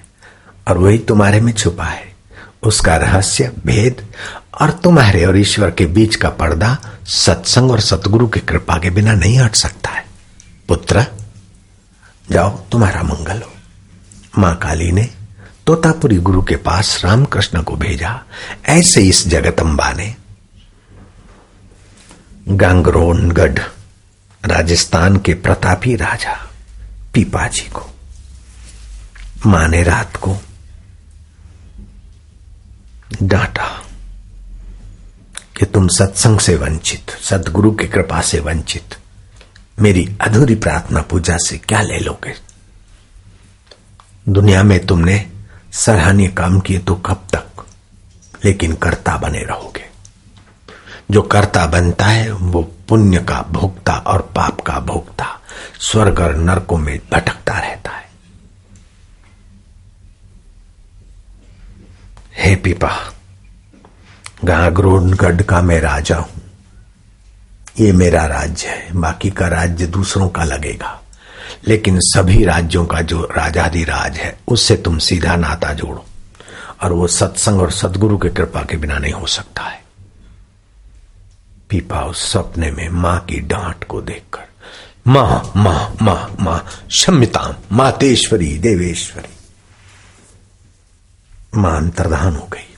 और 0.68 0.78
वही 0.78 0.98
तुम्हारे 0.98 1.42
में 1.42 1.54
छुपा 1.54 1.84
है। 1.84 2.11
उसका 2.64 2.96
रहस्य, 2.96 3.52
भेद 3.66 4.08
और 4.62 4.72
तुम्हारे 4.72 5.26
और 5.26 5.38
ईश्वर 5.38 5.72
के 5.72 5.86
बीच 5.86 6.16
का 6.16 6.30
पर्दा 6.30 6.78
सत्संग 7.06 7.72
और 7.72 7.80
सतगुरु 7.80 8.28
की 8.28 8.40
कृपा 8.40 8.78
के 8.78 8.90
बिना 8.90 9.14
नहीं 9.14 9.40
हट 9.40 9.56
सकता 9.56 9.90
है। 9.90 10.06
पुत्र, 10.68 11.06
जाओ, 12.32 12.50
तुम्हारा 12.50 13.04
मंगल 13.04 13.42
हो। 13.42 13.52
माँ 14.38 14.56
काली 14.56 14.92
ने 14.92 15.10
तोतापुरी 15.68 16.18
गुरु 16.18 16.42
के 16.42 16.56
पास 16.56 17.02
रामकृष्ण 17.06 17.64
को 17.64 17.76
भेजा, 17.76 18.22
ऐसे 18.66 19.02
इस 19.02 19.28
जगतम्बा 19.28 19.92
ने। 19.92 20.16
गांगरोनगढ़, 22.48 23.60
राजस्थान 24.46 25.18
के 25.18 25.34
प्रतापी 25.34 25.96
राजा, 25.96 26.50
पीपाजी 27.14 27.70
को। 27.70 27.90
माँ 29.46 29.68
ने 29.68 29.84
रात 29.84 30.16
को 30.16 30.38
डांटा 33.22 33.84
कि 35.58 35.66
तुम 35.66 35.88
सत्संग 35.88 36.40
से 36.40 36.56
वंचित, 36.56 37.10
सदगुरु 37.10 37.72
की 37.72 37.88
कृपा 37.88 38.22
से 38.22 38.40
वंचित, 38.40 38.96
मेरी 39.80 40.18
अधूरी 40.22 40.56
प्रार्थना 40.56 41.02
पूजा 41.02 41.38
से 41.38 41.58
क्या 41.58 41.82
ले 41.82 42.00
लोगे? 42.00 42.34
दुनिया 44.30 44.64
में 44.64 44.86
तुमने 44.86 45.32
सराहनीय 45.74 46.28
काम 46.28 46.60
किए 46.60 46.80
तो 46.80 46.96
कब 46.96 47.28
तक? 47.36 47.66
लेकिन 48.46 48.76
कर्ता 48.76 49.18
बने 49.18 49.40
रहोगे। 49.40 49.86
जो 51.12 51.22
कर्ता 51.22 51.66
बनता 51.66 52.06
है, 52.06 52.32
वो 52.32 52.72
पुण्य 52.90 53.18
का 53.18 53.42
भोक्ता 53.42 53.94
और 53.94 54.22
पाप 54.36 54.62
का 54.62 54.80
भोक्ता, 54.80 55.42
स्वर्ग 55.80 56.20
और 56.20 56.36
नरकों 56.36 56.78
में 56.78 57.00
भटकता 57.12 57.60
रहता 57.60 57.92
है। 57.92 58.10
हे 62.38 62.56
पिपा 62.56 63.14
गाग्रोनगढ़ 64.46 65.42
का 65.42 65.62
मैं 65.62 65.82
राजा 65.82 66.18
हूँ। 66.18 66.42
ये 67.80 67.92
मेरा 67.92 68.26
राज्य 68.26 68.68
है, 68.68 68.94
बाकी 68.94 69.30
का 69.30 69.48
राज्य 69.48 69.88
दूसरों 69.88 70.30
का 70.30 70.44
लगेगा। 70.44 71.02
लेकिन 71.68 72.00
सभी 72.00 72.46
राज्यों 72.46 72.86
का 72.86 73.02
जो 73.02 73.22
राजाधिराज 73.22 74.18
है, 74.18 74.40
उससे 74.48 74.76
तुम 74.76 74.98
सीधा 74.98 75.36
नाता 75.36 75.74
जोड़ो, 75.74 76.06
और 76.84 76.94
वो 76.94 77.08
सत्संग 77.08 77.62
और 77.62 77.72
सदगुरु 77.72 78.18
के 78.18 78.30
कृपा 78.30 78.62
के 78.62 78.78
बिना 78.78 78.98
नहीं 78.98 79.14
हो 79.14 79.28
सकता 79.28 79.62
है। 79.62 79.84
पीपा 81.70 82.02
उस 82.02 82.32
सपने 82.32 82.72
में 82.72 82.90
माँ 82.90 83.20
की 83.20 83.40
डांट 83.40 83.84
को 83.84 84.02
देखकर, 84.02 84.46
माँ 85.08 85.52
माँ 85.56 85.96
माँ 86.02 86.36
माँ 86.40 86.66
क्षम्यता 86.88 87.60
मातेश्वरी, 87.72 88.58
देवेश्वरी, 88.58 89.34
माँ 91.62 91.78
अंतर्धान 91.78 92.36
हो 92.36 92.48
गई। 92.54 92.71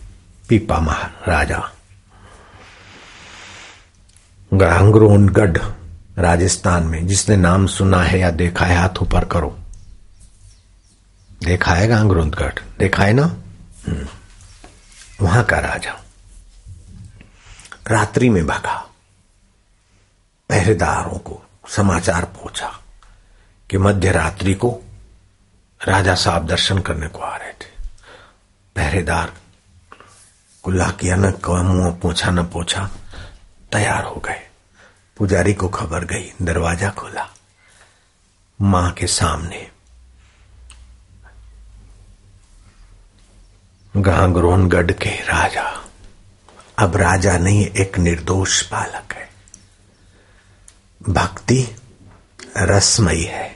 पीपा 0.49 0.79
महाराजा 0.79 1.71
गांगरोनगढ़ 4.53 5.57
राजस्थान 6.17 6.83
में 6.83 7.07
जिसने 7.07 7.35
नाम 7.35 7.67
सुना 7.67 8.03
है 8.03 8.19
या 8.19 8.31
देखा 8.31 8.65
है, 8.65 8.77
हाथ 8.77 9.01
ऊपर 9.01 9.25
करो। 9.25 9.59
देखा 11.43 11.71
है 11.71 11.87
गांगरोनगढ़ 11.87 12.53
देखा 12.79 13.03
है 13.03 13.13
ना? 13.13 13.23
हम्म। 13.87 14.07
वहाँ 15.21 15.43
का 15.43 15.59
राजा। 15.59 16.03
रात्रि 17.87 18.29
में 18.29 18.47
भगा। 18.47 18.89
पहरेदारों 20.49 21.19
को 21.19 21.43
समाचार 21.67 22.25
पहुँचा 22.25 22.79
कि 23.69 23.77
मध्य 23.77 24.11
रात्रि 24.11 24.53
को 24.53 24.79
राजा 25.87 26.15
साहब 26.15 26.47
दर्शन 26.47 26.79
करने 26.79 27.07
को 27.07 27.19
आ 27.19 27.37
रहे 27.37 27.51
थे। 27.51 27.71
पहरेदार 28.75 29.33
कुल्ला 30.63 30.87
किया 30.87 31.15
न 31.15 31.33
मुँह 31.49 31.91
पूछा 31.91 32.31
न 32.31 32.43
पूछा, 32.43 32.89
तैयार 33.71 34.03
हो 34.03 34.15
गए। 34.15 34.47
पुजारी 35.17 35.53
को 35.53 35.67
खबर 35.67 36.05
गई, 36.05 36.33
दरवाज़ा 36.41 36.89
खोला। 36.89 37.29
माँ 38.61 38.91
के 38.91 39.07
सामने। 39.07 39.71
गांगरोनगढ़ 43.97 44.91
के 44.91 45.09
राजा। 45.09 45.85
अब 46.79 46.95
राजा 46.95 47.37
नहीं, 47.37 47.65
एक 47.65 47.97
निर्दोष 47.97 48.71
बालक 48.71 49.13
है। 49.13 49.29
भक्ति 51.09 51.75
रसमयी 52.57 53.23
है। 53.23 53.55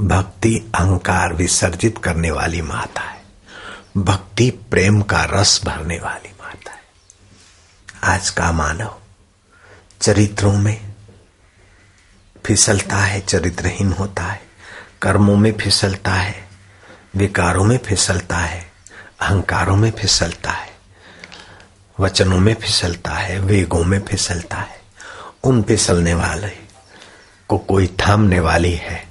भक्ति 0.00 0.72
अहंकार 0.74 1.32
विसर्जित 1.32 1.98
करने 1.98 2.30
वाली 2.30 2.62
माता 2.62 3.00
है। 3.00 3.19
भक्ति 3.96 4.50
प्रेम 4.50 5.02
का 5.02 5.24
रस 5.24 5.60
भरने 5.64 5.98
वाली 5.98 6.28
माता 6.28 6.70
है। 6.70 6.82
आज 8.04 8.30
का 8.30 8.52
मानव 8.52 8.96
चरित्रों 10.00 10.52
में 10.52 10.92
फिसलता 12.46 12.96
है, 12.96 13.20
चरित्रहीन 13.20 13.92
होता 13.92 14.22
है, 14.22 14.42
कर्मों 15.02 15.36
में 15.36 15.52
फिसलता 15.52 16.14
है, 16.14 16.48
विकारों 17.16 17.64
में 17.64 17.78
फिसलता 17.78 18.36
है, 18.36 18.72
अहंकारों 19.20 19.76
में 19.76 19.90
फिसलता 19.90 20.50
है, 20.50 20.70
वचनों 22.00 22.38
में 22.38 22.54
फिसलता 22.54 23.10
है, 23.10 23.40
वेगों 23.40 23.84
में 23.84 24.00
फिसलता 24.00 24.56
है। 24.56 24.80
उन 25.44 25.62
फिसलने 25.62 26.14
वाले 26.14 26.52
को 27.48 27.58
कोई 27.58 27.86
थामने 27.86 28.40
वाली 28.40 28.72
है। 28.72 29.08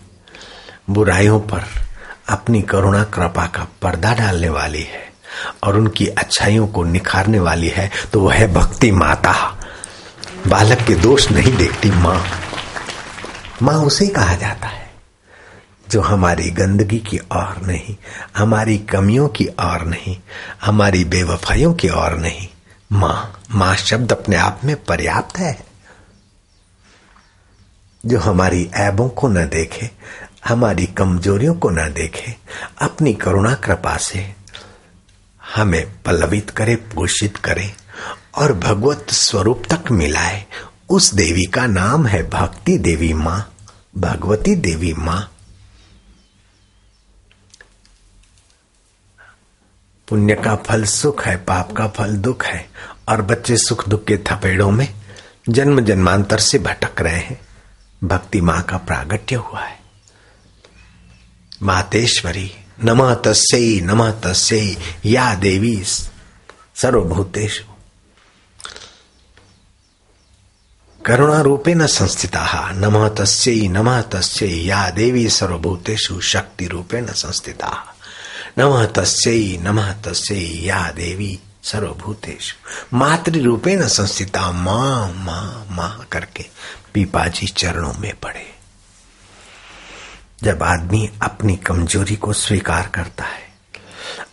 बुराइयों 0.90 1.40
पर 1.40 1.89
अपनी 2.30 2.62
करुणा 2.62 3.04
कृपा 3.04 3.46
का 3.48 3.68
पर्दा 3.82 4.14
डालने 4.14 4.50
वाली 4.50 4.82
है 4.84 5.08
और 5.64 5.78
उनकी 5.78 6.08
अच्छाइयों 6.08 6.68
को 6.68 6.84
निखारने 6.84 7.40
वाली 7.40 7.68
है 7.68 7.90
तो 8.14 8.20
वह 8.20 8.34
है 8.34 8.54
भक्ति 8.54 8.92
माता। 8.92 9.34
बालक 10.48 10.82
के 10.82 10.96
दोष 10.96 11.30
नहीं 11.32 11.56
देखती 11.58 11.92
माँ। 11.92 12.24
माँ 13.62 13.76
उसे 13.76 14.08
कहा 14.08 14.36
जाता 14.36 14.68
है, 14.68 14.90
जो 15.90 16.02
हमारी 16.02 16.50
गंदगी 16.52 17.00
की 17.00 17.18
और 17.18 17.62
नहीं, 17.62 17.96
हमारी 18.38 18.78
कमियों 18.88 19.28
की 19.28 19.46
और 19.46 19.86
नहीं, 19.86 20.18
हमारी 20.64 21.04
बेवफाइयों 21.06 21.74
की 21.74 21.90
और 21.90 22.18
नहीं। 22.18 22.48
माँ 22.92 23.42
माँ 23.52 23.76
शब्द 23.76 24.12
अपने 24.12 24.36
आप 24.36 24.62
में 24.64 24.76
पर्याप्त 24.84 25.38
है, 25.38 25.58
जो 28.04 28.20
हमारी 28.20 28.70
ऐबों 28.74 29.10
को 29.10 29.28
न 29.28 29.46
देखे 29.50 29.90
हमारी 30.46 30.86
कमजोरियों 30.86 31.56
को 31.56 31.70
न 31.70 31.94
देखे, 31.94 32.36
अपनी 32.82 33.14
करुणा 33.14 33.54
कृपा 33.54 33.98
से 33.98 34.36
हमें 35.56 36.04
पल्लवित 36.04 36.50
करे, 36.50 36.76
पोषित 36.76 37.38
करे 37.38 37.74
और 38.36 38.54
भगवत 38.54 39.06
स्वरूप 39.10 39.64
तक 39.72 39.92
मिलाए। 39.92 40.46
उस 40.90 41.14
देवी 41.14 41.46
का 41.46 41.66
नाम 41.66 42.06
है 42.08 42.30
भक्ति 42.30 42.78
देवी 42.78 43.14
माँ, 43.14 43.54
भगवती 43.98 44.56
देवी 44.56 44.94
माँ। 44.94 45.32
पुण्य 50.08 50.36
का 50.36 50.56
फल 50.56 50.84
सुख 50.84 51.26
है, 51.26 51.36
पाप 51.38 51.72
का 51.72 51.88
फल 51.88 52.16
दुख 52.18 52.46
है 52.46 52.70
और 53.10 53.22
बच्चे 53.22 53.58
सुख 53.58 53.90
दुख 53.90 54.06
के 54.06 54.18
थपेड़ों 54.18 54.72
में 54.72 54.94
जन्म 55.50 55.82
जन्मांतर 55.82 56.40
से 56.40 56.60
भटक 56.60 57.02
रहे 57.02 57.20
हैं। 57.20 57.42
भक्ति 58.04 58.42
माँ 58.42 58.62
का 58.62 58.78
प्रागट्य 58.78 59.36
हुआ 59.36 59.62
है। 59.62 59.79
मातेश्वरी 61.64 62.52
नमः 62.84 63.14
तस्यै 63.14 63.82
नमः 63.82 64.12
तस्यै 64.12 64.78
या 65.06 65.36
देवी 65.36 65.84
सर्वभूतेषु। 66.76 67.64
करुणा 71.06 71.42
रूपेण 71.42 71.86
संस्थिता 71.86 72.72
नमः 72.72 73.10
तस्यै 73.10 73.68
नमः 73.68 74.02
तस्यै 74.02 74.50
या 74.50 74.90
देवी 74.90 75.30
सर्वभूतेषु 75.30 76.22
शक्ति 76.22 76.68
रूपेण 76.68 77.06
संस्थिता। 77.06 77.96
नमः 78.58 78.86
तस्यै 78.86 79.58
नमः 79.58 79.94
तस्यै 79.94 80.40
या 80.40 80.92
देवी 80.92 81.40
सर्वभूतेषु। 81.64 82.56
मातृ 82.98 83.42
रूपेण 83.42 83.88
संस्थिता, 83.88 84.52
माँ 84.52 85.14
माँ 85.14 85.68
माँ 85.72 86.08
करके 86.12 86.46
पीपाजी 86.94 87.48
चरणों 87.48 87.94
में 87.94 88.14
पड़े। 88.24 88.59
जब 90.44 90.64
आदमी 90.64 91.10
अपनी 91.22 91.56
कमज़ोरी 91.58 92.16
को 92.16 92.34
स्वीकार 92.34 92.88
करता 92.88 93.24
है, 93.24 93.48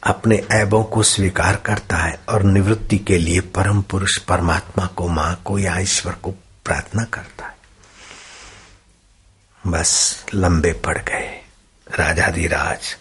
अपने 0.04 0.36
ऐबों 0.52 0.82
को 0.84 1.02
स्वीकार 1.02 1.56
करता 1.56 1.96
है 1.96 2.18
और 2.28 2.42
निवृत्ति 2.42 2.98
के 2.98 3.18
लिए 3.18 3.40
परम 3.40 3.80
पुरुष 3.82 4.16
परमात्मा 4.18 4.86
को, 4.86 5.08
माँ 5.08 5.34
को 5.44 5.58
या 5.58 5.78
ईश्वर 5.78 6.12
को 6.14 6.30
प्रार्थना 6.64 7.04
करता 7.04 7.46
है, 7.46 7.56
बस 9.66 10.24
लंबे 10.34 10.72
पड़ 10.84 10.98
गए। 10.98 11.42
राजाधिराज 11.86 12.96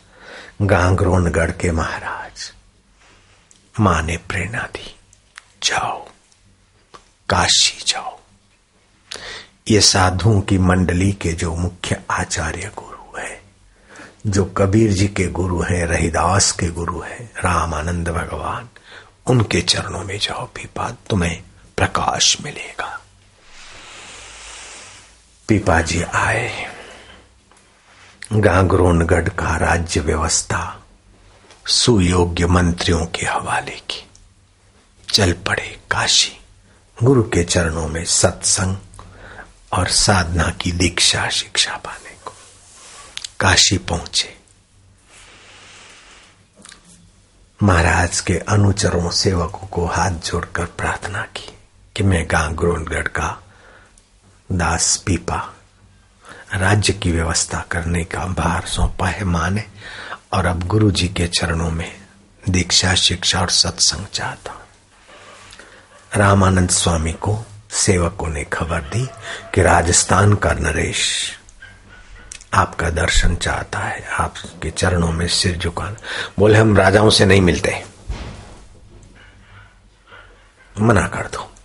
गांगरोनगढ़ 0.62 1.52
के 1.52 1.72
महाराज, 1.72 2.52
माँ 3.80 4.02
ने 4.02 4.18
प्रेरणा 4.20 4.64
दी, 4.74 4.96
जाओ, 5.64 6.00
काशी 7.30 7.84
जाओ। 7.88 8.20
ये 9.68 9.82
साधुओं 9.82 10.42
की 10.42 10.58
मंडली 10.58 11.12
के 11.12 11.32
जो 11.34 11.56
मुख्य 11.56 12.02
आचार्य 12.12 12.72
गुरु 12.76 12.95
जो 14.26 14.46
कबीर 14.46 14.92
जी 14.92 15.08
के 15.08 15.28
गुरु 15.28 15.62
हैं, 15.62 15.86
रहीदास 15.86 16.52
के 16.52 16.68
गुरु 16.68 17.02
हैं 17.02 17.32
राम 17.36 17.74
आनंद 17.74 18.08
भगवान, 18.10 18.70
उनके 19.28 19.62
चरणों 19.62 20.04
में 20.04 20.20
जाओ, 20.20 20.46
पीपा, 20.46 20.90
तुम्हें 21.10 21.44
प्रकाश 21.78 22.38
मिलेगा। 22.42 23.02
पीपा 25.48 25.82
जी 25.82 26.02
आए। 26.02 26.76
गांगरोनगढ़ 28.34 29.30
का 29.30 29.58
राज्य 29.58 30.00
व्यवस्था 30.00 30.84
सुयोग्य 31.68 32.48
मंत्रियों 32.48 33.06
के 33.06 33.26
हवाले 33.26 33.76
की। 33.76 34.10
चल 35.14 35.34
पड़े 35.34 35.80
काशी। 35.92 36.40
गुरु 37.04 37.24
के 37.24 37.44
चरणों 37.44 37.88
में 37.88 38.06
सत्संग 38.06 38.78
और 39.74 39.88
साधना 39.88 40.50
की 40.50 40.72
दीक्षा 40.72 41.30
शिक्षा 41.30 41.78
पाने। 41.78 42.05
काशी 43.40 43.78
पहुँचे। 43.78 44.34
महाराज 47.64 48.20
के 48.20 48.34
अनुचरों 48.34 49.10
सेवकों 49.10 49.68
को 49.68 49.86
हाथ 49.86 50.12
जोड़कर 50.12 50.66
प्रार्थना 50.66 51.22
की 51.22 51.54
कि 51.96 52.04
मैं 52.04 52.26
गांगरोनगढ़ 52.32 53.08
का 53.08 53.44
दास 54.52 54.98
पीपा 54.98 55.54
राज्य 56.54 56.94
की 56.94 57.12
व्यवस्था 57.12 57.66
करने 57.72 58.04
का 58.04 58.26
भार 58.26 58.66
सौंपा 58.66 59.08
है 59.08 59.24
माँ 59.24 59.50
ने 59.50 59.64
और 60.34 60.46
अब 60.46 60.68
गुरु 60.68 60.92
जी 60.92 61.08
के 61.08 61.28
चरणों 61.28 61.72
में 61.72 61.92
दीक्षा, 62.50 62.96
शिक्षा 62.96 63.42
और 63.42 63.50
सत्संग 63.50 64.06
चाहता 64.14 64.62
रामानंद 66.16 66.70
स्वामी 66.70 67.14
को 67.14 67.38
सेवकों 67.72 68.28
ने 68.28 68.44
खबर 68.44 68.82
दी 68.82 69.06
कि 69.56 69.62
राजस्थान 69.62 70.34
का 70.34 70.54
नरेश 70.54 71.06
आपका 72.56 72.90
दर्शन 72.90 73.36
चाहता 73.36 73.80
है, 73.80 74.06
आपके 74.06 74.72
चरणों 74.72 75.12
में 75.12 75.28
सिर 75.28 75.58
झुका 75.58 75.96
बोले, 76.40 76.60
हम 76.60 76.78
राजाओं 76.78 77.10
से 77.10 77.26
नहीं 77.26 77.42
मिलते। 77.42 77.86
मना 80.82 81.08
कर 81.08 81.28
दो। 81.28 81.56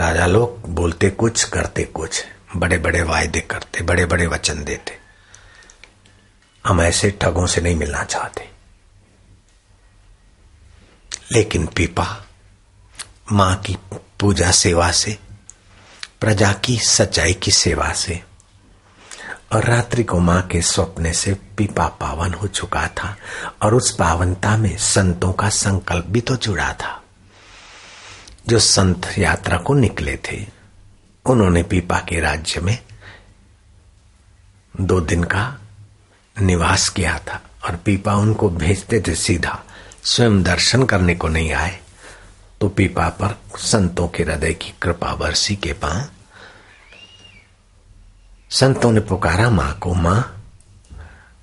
राजा 0.00 0.26
लोग 0.26 0.74
बोलते 0.74 1.10
कुछ, 1.10 1.44
करते 1.44 1.84
कुछ। 1.84 2.24
बड़े 2.56 2.78
बड़े 2.78 3.02
वायदे 3.02 3.40
करते 3.40 3.80
बड़े 3.80 4.06
बड़े 4.06 4.26
वचन 4.26 4.64
देते। 4.64 4.98
हम 6.66 6.80
ऐसे 6.80 7.10
ठगों 7.10 7.46
से 7.46 7.60
नहीं 7.60 7.76
मिलना 7.76 8.04
चाहते। 8.04 8.50
लेकिन 11.32 11.66
पीपा, 11.66 12.24
माँ 13.32 13.56
की 13.56 13.76
पूजा 14.20 14.50
सेवा 14.50 14.92
से, 14.92 15.18
प्रजा 16.20 16.52
की 16.52 16.78
सच्चाई 16.78 17.32
की 17.32 17.50
सेवा 17.50 17.92
से 17.92 18.31
और 19.52 19.64
रात्रि 19.64 20.04
को 20.04 20.18
माँ 20.18 20.42
के 20.42 20.62
स्वप्न 20.62 21.12
से 21.12 21.34
पीपा 21.34 21.86
पावन 21.86 22.34
हो 22.34 22.46
चुका 22.46 22.88
था 22.88 23.16
और 23.62 23.74
उस 23.74 23.96
पावनता 23.96 24.56
में 24.56 24.76
संतों 24.76 25.32
का 25.32 25.48
संकल्प 25.48 26.04
भी 26.06 26.20
तो 26.20 26.36
जुड़ा 26.36 26.72
था। 26.72 27.02
जो 28.48 28.58
संत 28.58 29.14
यात्रा 29.18 29.58
को 29.58 29.74
निकले 29.74 30.16
थे, 30.16 30.46
उन्होंने 31.26 31.62
पीपा 31.62 31.98
के 31.98 32.20
राज्य 32.20 32.60
में 32.60 32.78
दो 34.80 35.00
दिन 35.00 35.24
का 35.24 35.58
निवास 36.40 36.88
किया 36.88 37.18
था 37.18 37.42
और 37.64 37.76
पीपा 37.76 38.14
उनको 38.14 38.48
भेजते 38.50 39.00
थे 39.00 39.14
सीधा, 39.14 39.64
स्वयं 40.04 40.42
दर्शन 40.42 40.82
करने 40.82 41.14
को 41.14 41.28
नहीं 41.28 41.52
आए। 41.52 41.80
तो 42.60 42.68
पीपा 42.68 43.08
पर 43.08 43.58
संतों 43.58 44.08
के 44.08 44.22
हृदय 44.22 44.52
की 44.52 44.74
कृपा 44.82 45.14
बरसी 45.14 45.56
के 45.56 45.72
पा 45.72 46.08
संतों 48.52 48.92
ने 48.92 49.00
पुकारा, 49.00 49.50
माँ 49.50 49.78
को, 49.78 49.94
माँ, 49.94 50.44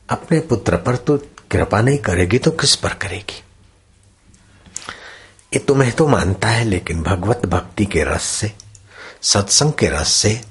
अपने 0.10 0.40
पुत्र 0.40 0.78
पर 0.78 0.96
तो 0.96 1.18
कृपा 1.52 1.82
नहीं 1.82 1.98
करेगी 1.98 2.38
तो 2.38 2.52
किस 2.52 2.76
पर 2.76 2.94
करेगी? 2.94 3.44
ये 5.54 5.60
तुम्हें 5.60 5.92
तो 5.92 6.08
मानता 6.08 6.48
है, 6.48 6.66
लेकिन 6.66 7.02
भगवत 7.04 7.46
भक्ति 7.46 7.86
के 7.86 8.04
रस 8.04 8.24
से, 8.24 8.52
सत्संग 9.22 9.74
के 9.74 9.88
रस 9.88 10.08
से 10.08 10.42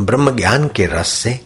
ब्रह्म 0.00 0.36
ज्ञान 0.36 0.68
के 0.68 0.86
रस 0.86 1.08
से 1.08 1.40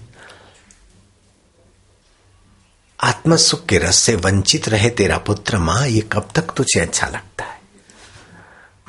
आत्म 3.00 3.37
सुख 3.37 3.66
के 3.66 3.79
रस 3.79 3.96
से 3.96 4.14
वंचित 4.14 4.68
रहे 4.68 4.90
तेरा 4.90 5.18
पुत्र, 5.18 5.59
माँ, 5.59 5.87
ये 5.87 6.00
कब 6.00 6.29
तक 6.35 6.55
तुझे 6.57 6.81
अच्छा 6.81 7.07
लगता 7.07 7.44
है? 7.44 7.61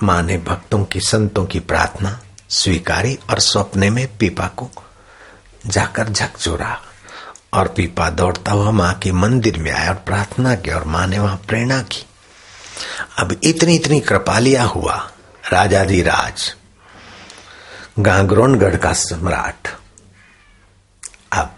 माँ 0.04 0.24
ने 0.24 0.38
भक्तों 0.38 0.86
की, 0.86 1.00
संतों 1.00 1.46
की 1.46 1.60
प्रार्थना 1.60 2.22
स्वीकारी 2.50 3.20
और 3.30 3.40
सपने 3.40 3.90
में 3.90 4.18
पीपा 4.18 4.48
को 4.48 4.70
जाकर 5.66 6.10
झकझोरा। 6.10 6.78
और 7.54 7.68
पीपा 7.68 8.10
दौड़ता 8.10 8.52
हुआ 8.52 8.72
माँ 8.72 8.94
के 8.94 9.12
मंदिर 9.12 9.58
में 9.58 9.72
आया 9.72 9.90
और 9.90 9.96
प्रार्थना 10.06 10.56
की 10.56 10.72
और 10.72 10.84
माँ 10.86 11.06
ने 11.08 11.20
वहाँ 11.20 11.38
प्रेरणा 11.48 11.82
की। 11.82 12.04
अब 13.20 13.40
इतनी 13.44 13.76
इतनी 13.76 14.00
कृपालिया 14.00 14.64
हुआ 14.66 14.96
राजाधिराज 15.44 16.54
गांगरोनगढ़ 18.00 18.76
का 18.76 18.92
सम्राट। 18.94 19.68
अब 21.34 21.54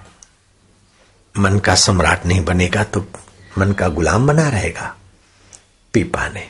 मन 1.36 1.60
का 1.60 1.76
सम्राट 1.76 2.26
नहीं 2.26 2.44
बनेगा 2.46 2.84
तो 2.84 3.06
मन 3.58 3.72
का 3.72 3.88
गुलाम 3.88 4.28
बना 4.28 4.48
रहेगा, 4.50 4.94
पीपा 5.94 6.28
ने। 6.30 6.48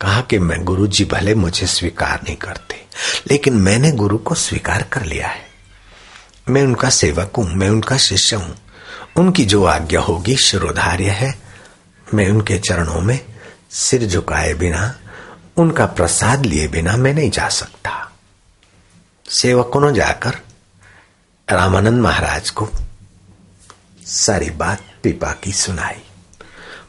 कहा 0.00 0.20
कि 0.20 0.38
मैं 0.38 0.62
गुरु 0.64 0.86
जी 0.86 1.04
भले 1.04 1.34
मुझे 1.34 1.66
स्वीकार 1.66 2.20
नहीं 2.24 2.36
करते, 2.36 2.84
लेकिन 3.30 3.54
मैंने 3.58 3.92
गुरु 3.92 4.18
को 4.18 4.34
स्वीकार 4.36 4.82
कर 4.82 5.04
लिया 5.04 5.28
है। 5.28 5.47
मैं 6.50 6.62
उनका 6.62 6.90
सेवक 6.90 7.32
हूँ, 7.36 7.54
मैं 7.54 7.70
उनका 7.70 7.96
शिष्य 7.96 8.36
हूँ। 8.36 8.56
उनकी 9.16 9.44
जो 9.44 9.64
आज्ञा 9.64 10.00
होगी 10.00 10.36
शिरोधार्य 10.36 11.10
है। 11.10 11.38
मैं 12.14 12.30
उनके 12.30 12.58
चरणों 12.58 13.00
में 13.00 13.20
सिर 13.70 14.06
झुकाए 14.06 14.54
बिना, 14.54 14.94
उनका 15.56 15.86
प्रसाद 15.86 16.46
लिए 16.46 16.68
बिना 16.68 16.96
मैं 16.96 17.14
नहीं 17.14 17.30
जा 17.30 17.48
सकता। 17.48 18.12
सेवकों 19.28 19.80
ने 19.80 19.96
जाकर 19.96 20.34
रामानंद 21.50 22.02
महाराज 22.02 22.50
को 22.50 22.68
सारी 24.06 24.50
बात 24.50 24.80
पिपा 25.02 25.32
की 25.32 25.52
सुनाई। 25.52 26.02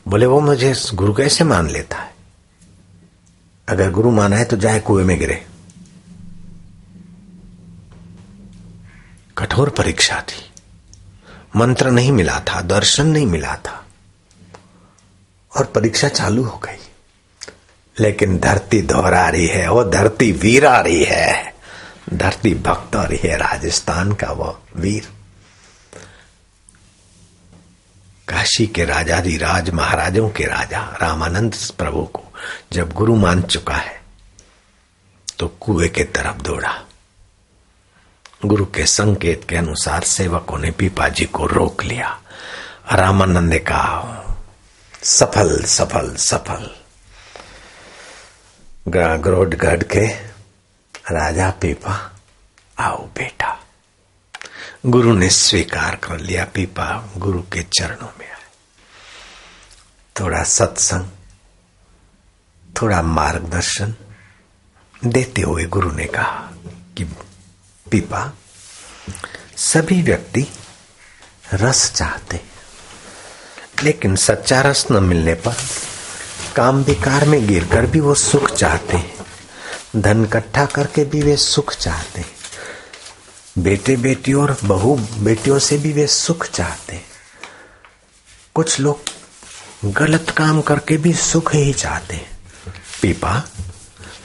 बोले, 0.08 0.26
वो 0.26 0.40
मुझे 0.40 0.76
गुरु 0.94 1.14
कैसे 1.14 1.44
मान 1.44 1.70
लेता 1.70 1.98
है? 1.98 2.14
अगर 3.70 3.92
गुरु 3.92 4.12
माना 4.12 4.38
है 4.38 4.46
तो 4.46 4.58
जाए 4.58 4.80
कुएँ 4.80 5.06
में 5.06 5.20
गिरे। 5.20 5.46
कठोर 9.40 9.70
परीक्षा 9.70 10.24
थी। 10.30 10.52
मंत्र 11.56 11.92
नहीं 11.92 12.12
मिला 12.12 12.40
था, 12.40 12.62
दर्शन 12.62 13.06
नहीं 13.06 13.26
मिला 13.26 13.56
था। 13.56 13.86
और 15.58 15.66
परीक्षा 15.66 16.08
चालू 16.08 16.44
हो 16.44 16.58
गई। 16.58 16.78
लेकिन 18.00 18.38
धरती 18.38 18.82
दोहरा 18.82 19.30
रही 19.30 19.48
है, 19.48 19.70
वो 19.70 19.84
धरती 19.84 20.32
वीर 20.32 20.68
रही 20.68 21.04
है। 21.04 21.56
धरती 22.14 22.56
भक्त 22.56 22.96
रही 22.96 23.28
है, 23.30 23.38
राजस्थान 23.38 24.14
का 24.14 24.28
वो 24.28 24.62
वीर। 24.76 25.10
काशी 28.28 28.68
के 28.68 28.86
राजाधि 28.86 29.38
राज 29.38 29.70
महाराजों 29.70 30.30
के 30.30 30.46
राजा, 30.46 30.98
रामानंद 31.02 31.56
प्रभु 31.78 32.04
को 32.04 32.24
जब 32.74 32.92
गुरु 32.92 33.16
मान 33.16 33.42
चुका 33.42 33.76
है 33.76 34.02
तो 35.40 35.48
कुएँ 35.48 35.90
के 35.90 36.04
तरफ़ 36.04 36.38
दौड़ा। 36.38 36.86
गुरु 38.46 38.66
के 38.66 38.86
संकेत 38.86 39.46
के 39.50 39.56
अनुसार 39.56 40.04
सेवकों 40.04 40.58
ने 40.58 40.72
पीपाजी 40.72 41.26
को 41.26 41.46
रोक 41.46 41.84
लिया। 41.84 42.22
रामानंद 42.92 43.50
ने 43.50 43.60
कहा, 43.60 44.24
सफल 45.04 45.64
सफल 45.64 46.16
सफल। 46.16 46.76
ग्रोड 49.18 49.56
गढ़ 49.56 49.84
के 49.84 50.08
राजा 51.12 51.50
पीपा, 51.50 52.20
आओ 52.80 53.06
बेटा। 53.06 53.60
गुरु 54.86 55.14
ने 55.14 55.30
स्वीकार 55.30 55.96
कर 55.96 56.18
लिया, 56.18 56.46
पीपा 56.46 57.10
गुरु 57.18 57.42
के 57.42 57.64
चरणों 57.64 58.12
में 58.20 58.32
आए। 58.32 58.48
थोड़ा 60.20 60.44
सत्संग, 60.44 61.10
थोड़ा 62.82 63.02
मार्गदर्शन 63.02 63.96
देते 65.06 65.42
हुए 65.42 65.66
गुरु 65.66 65.92
ने 65.92 66.06
कहा 66.06 66.50
कि 66.98 67.16
पीपा, 67.92 68.34
सभी 69.58 70.02
व्यक्ति 70.02 70.48
रस 71.54 71.92
चाहते 71.96 72.42
लेकिन 73.84 74.16
सच्चा 74.16 74.62
रस 74.62 74.88
न 74.92 75.04
मिलने 75.04 75.34
पर 75.34 75.56
काम 76.56 76.84
विकार 76.84 77.26
में 77.26 77.48
गिरकर 77.48 77.86
भी 77.86 78.00
वो 78.00 78.16
सुख 78.16 78.52
चाहते 78.52 78.98
हैं। 78.98 79.26
धन 79.96 80.24
इकट्ठा 80.24 80.66
करके 80.66 81.06
भी 81.06 81.22
वे 81.22 81.38
सुख 81.38 81.74
चाहते 81.74 82.22
हैं। 82.22 82.32
बेटे 83.58 83.96
बेटी 83.98 84.34
और 84.34 84.58
बहू 84.64 84.96
बेटियों 84.96 85.60
से 85.60 85.78
भी 85.78 85.94
वे 85.94 86.08
सुख 86.08 86.46
चाहते 86.46 86.96
हैं। 86.96 87.06
कुछ 88.56 88.80
लोग 88.80 89.02
गलत 89.86 90.30
काम 90.38 90.62
करके 90.62 90.98
भी 90.98 91.14
सुख 91.14 91.56
ही 91.56 91.74
चाहते 91.74 92.16
हैं। 92.16 92.40
पीपा, 93.02 93.44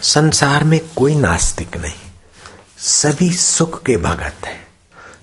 संसार 0.02 0.64
में 0.64 0.80
कोई 0.96 1.14
नास्तिक 1.14 1.76
नहीं। 1.76 2.03
सभी 2.86 3.32
सुख 3.32 3.82
के 3.82 3.96
भगत 3.96 4.36
है। 4.44 4.66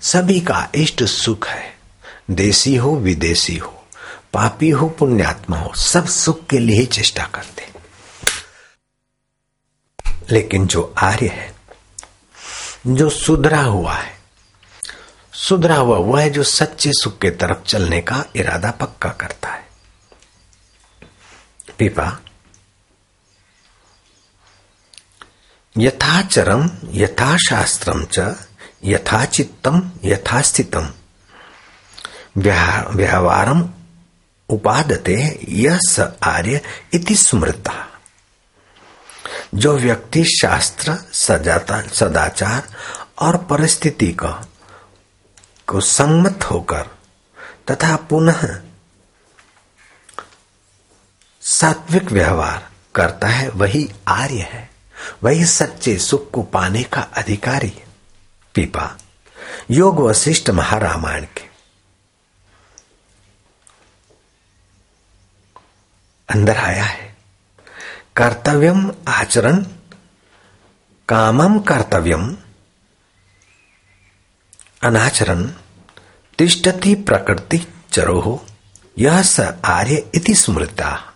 सभी 0.01 0.39
का 0.39 0.69
इष्ट 0.75 1.03
सुख 1.03 1.47
है। 1.47 1.77
देसी 2.31 2.75
हो, 2.75 2.95
विदेशी 2.95 3.57
हो, 3.57 3.83
पापी 4.33 4.69
हो, 4.69 4.89
पुण्यात्मा 4.89 5.57
हो, 5.57 5.73
सब 5.75 6.05
सुख 6.05 6.47
के 6.47 6.59
लिए 6.59 6.85
चेष्टा 6.85 7.23
करते 7.23 7.61
लेकिन 10.31 10.67
जो 10.67 10.93
आर्य 10.97 11.27
है, 11.27 11.55
जो 12.87 13.09
सुधरा 13.09 13.61
हुआ 13.61 13.93
है, 13.93 14.13
सुधरा 15.33 15.75
हुआ 15.75 15.97
वह 15.97 16.21
है 16.21 16.29
जो 16.29 16.43
सच्चे 16.43 16.91
सुख 16.93 17.19
के 17.19 17.29
तरफ़ 17.29 17.63
चलने 17.63 18.01
का 18.01 18.25
इरादा 18.35 18.71
पक्का 18.71 19.09
करता 19.09 19.49
है। 19.49 19.67
पीपा 21.77 22.19
यथाचरम 25.75 26.69
यथाशास्त्रम 26.91 28.03
च 28.05 28.35
यथाचित्तम 28.85 29.91
यथास्थितम 30.03 30.89
व्यवहारम 32.37 33.69
उपादते 34.49 35.15
यह 35.49 35.79
स 35.89 35.99
आर्य 36.23 36.61
इति 36.93 37.15
स्मृता। 37.15 37.87
जो 39.55 39.77
व्यक्ति 39.77 40.23
शास्त्र, 40.23 40.97
सजाता, 41.13 41.81
सदाचार 41.81 42.67
और 43.19 43.37
परिस्थिति 43.37 44.11
का, 44.13 44.31
को 45.67 45.81
सम्मत 45.81 46.43
होकर 46.43 46.89
तथा 47.71 47.95
पुनः 47.95 48.61
सात्विक 51.41 52.11
व्यवहार 52.11 52.69
करता 52.95 53.27
है, 53.27 53.49
वही 53.49 53.89
आर्य 54.07 54.41
है। 54.41 54.69
वही 55.23 55.45
सच्चे 55.45 55.97
सुख 55.97 56.31
को 56.31 56.43
पाने 56.43 56.83
का 56.83 57.01
अधिकारी 57.01 57.73
पीपा, 58.55 58.97
योग 59.71 59.99
वशिष्ठ 59.99 60.49
महारामायण 60.49 61.23
के। 61.23 61.51
अंदर 66.29 66.57
आया 66.57 66.83
है। 66.83 67.17
कर्तव्यम 68.15 68.91
आचरण, 69.07 69.65
कामम 71.09 71.59
कर्तव्यम, 71.59 72.37
अनाचरण, 74.83 75.51
तिष्ठति 76.37 76.95
प्रकृति 76.95 77.67
चरोह 77.91 78.51
यह 78.97 79.21
स 79.21 79.39
आर्य 79.65 80.11
इति 80.15 80.35
स्मृता। 80.35 81.13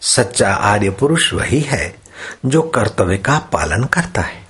सच्चा 0.00 0.54
आर्य 0.54 0.90
पुरुष 0.90 1.32
वही 1.32 1.60
है 1.60 2.01
जो 2.46 2.62
कर्तव्य 2.62 3.18
का 3.18 3.38
पालन 3.38 3.84
करता 3.84 4.22
है 4.22 4.46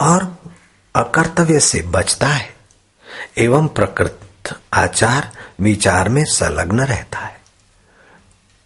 और 0.00 0.36
अकर्तव्य 0.94 1.60
से 1.60 1.82
बचता 1.82 2.26
है 2.26 2.54
एवं 3.38 3.68
प्रकृत 3.68 4.20
आचार 4.72 5.30
विचार 5.60 6.08
में 6.08 6.24
संलग्न 6.24 6.80
रहता 6.80 7.18
है। 7.18 7.40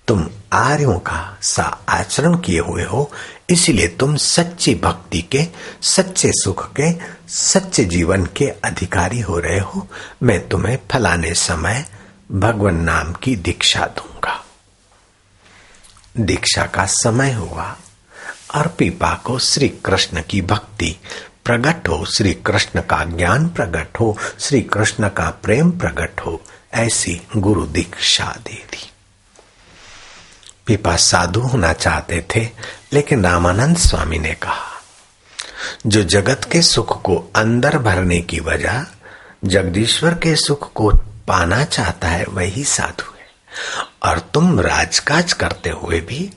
तुम 0.09 0.31
आर्यों 0.53 0.99
का 0.99 1.39
सा 1.43 1.63
आचरण 1.89 2.37
किए 2.37 2.61
हुए 2.61 2.85
हो, 2.85 3.13
इसलिए 3.51 3.89
तुम 3.89 4.17
सच्ची 4.17 4.75
भक्ति 4.75 5.23
के, 5.23 5.47
सच्चे 5.83 6.31
सुख 6.33 6.73
के, 6.73 6.93
सच्चे 7.29 7.85
जीवन 7.85 8.27
के 8.27 8.45
अधिकारी 8.45 9.21
हो 9.21 9.39
रहे 9.39 9.59
हो। 9.59 9.89
मैं 10.23 10.49
तुम्हें 10.49 10.79
फलाने 10.93 11.35
समय 11.35 11.85
भगवान 12.33 12.77
नाम 12.77 13.13
की 13.13 13.37
दीक्षा 13.37 13.87
दूँगा। 13.87 14.45
दीक्षा 16.21 16.67
का 16.67 16.87
समय 16.87 17.33
हुआ 17.33 17.77
और 18.55 18.67
पीपा 18.69 19.15
को 19.25 19.39
श्री 19.39 19.69
कृष्ण 19.69 20.23
की 20.23 20.43
भक्ति 20.43 20.97
प्रकट 21.45 21.89
हो 21.89 22.05
श्री 22.05 22.35
कृष्ण 22.35 22.81
का 22.81 23.05
ज्ञान 23.05 23.49
प्रकट 23.49 24.01
हो 24.01 24.19
श्री 24.39 24.61
कृष्ण 24.63 25.09
का 25.09 25.31
प्रेम 25.31 25.71
प्रकट 25.71 26.21
हो, 26.21 26.43
ऐसी 26.75 27.21
गुरु 27.37 27.67
दीक्षा 27.67 28.37
दे 28.45 28.67
दी। 28.73 28.93
पिपा 30.67 30.97
साधु 30.97 31.41
होना 31.41 31.73
चाहते 31.73 32.27
थे, 32.37 32.49
लेकिन 32.93 33.25
रामानंद 33.25 33.77
स्वामी 33.77 34.19
ने 34.19 34.35
कहा, 34.35 34.83
जो 35.87 36.03
जगत 36.03 36.49
के 36.53 36.63
सुख 36.63 37.03
को 37.03 37.33
अंदर 37.37 37.79
भरने 37.79 38.21
की 38.21 38.41
वजह 38.41 38.87
जगदीश्वर 39.45 40.15
के 40.15 40.37
सुख 40.37 40.73
को 40.73 40.91
पाना 41.29 41.65
चाहता 41.65 42.09
है, 42.09 42.25
वही 42.25 42.65
साधु 42.65 43.13
है। 43.13 43.18
और 44.03 44.19
तुम 44.19 44.61
राजकाज 44.61 45.33
करते 45.33 45.71
हुए 45.71 46.01
भी 46.01 46.31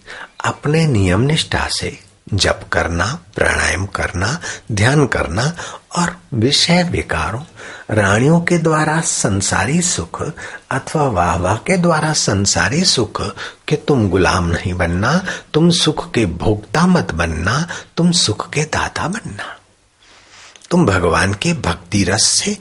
अपने 0.46 0.88
नियम 0.88 1.22
निष्ठा 1.22 1.68
से 1.72 2.12
जप 2.34 2.70
करना, 2.72 3.20
प्राणायाम 3.36 3.86
करना, 3.86 4.40
ध्यान 4.72 5.08
करना 5.08 5.54
और 5.96 6.18
विषय 6.34 6.84
विकारों, 6.84 7.44
रानियों 7.90 8.42
के 8.42 8.58
द्वारा 8.58 9.02
संसारी 9.02 9.82
सुख 9.82 10.22
अथवा 10.72 11.04
वाह 11.04 11.36
वाह 11.36 11.56
के 11.56 11.78
द्वारा 11.78 12.14
संसारी 12.14 12.84
सुख 12.84 13.22
के 13.68 13.76
तुम 13.76 14.10
गुलाम 14.10 14.46
नहीं 14.46 14.74
बनना, 14.74 15.26
तुम 15.54 15.70
सुख 15.70 16.14
के 16.14 16.26
भोक्ता 16.26 16.88
मत 16.88 17.12
बनना, 17.12 17.68
तुम 17.98 18.12
सुख 18.12 18.50
के 18.50 18.64
दाता 18.64 19.08
बनना। 19.08 19.58
तुम 20.72 20.86
भगवान 20.86 21.34
के 21.34 21.54
भक्ति 21.54 22.04
रस 22.04 22.24
से 22.24 22.58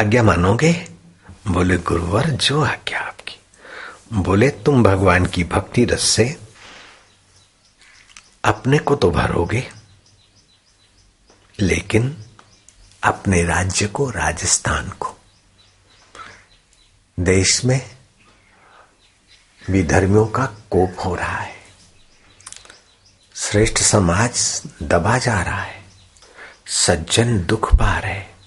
आज्ञा 0.00 0.22
मानोगे? 0.22 0.88
बोले, 1.46 1.78
गुरुवर, 1.78 2.26
जो 2.26 2.64
आज्ञा 2.64 3.00
आपकी। 3.00 3.36
बोले, 4.12 4.50
तुम 4.50 4.82
भगवान 4.82 5.26
की 5.26 5.44
भक्ति 5.44 5.84
रस 5.84 6.02
से 6.02 6.40
अपने 8.44 8.78
को 8.78 8.96
तो 8.96 9.10
भरोगे, 9.10 9.70
लेकिन 11.60 12.24
अपने 13.02 13.42
राज्य 13.42 13.86
को, 13.86 14.10
राजस्थान 14.10 14.88
को। 14.88 15.16
देश 17.20 17.64
में 17.64 17.96
विधर्मियों 19.70 20.26
का 20.26 20.46
कोप 20.46 20.96
हो 21.04 21.14
रहा 21.14 21.38
है। 21.38 21.56
श्रेष्ठ 23.34 23.78
समाज 23.78 24.62
दबा 24.82 25.18
जा 25.18 25.42
रहा 25.42 25.62
है। 25.62 25.84
सज्जन 26.66 27.44
दुख 27.44 27.74
पा 27.74 27.98
रहे 27.98 28.37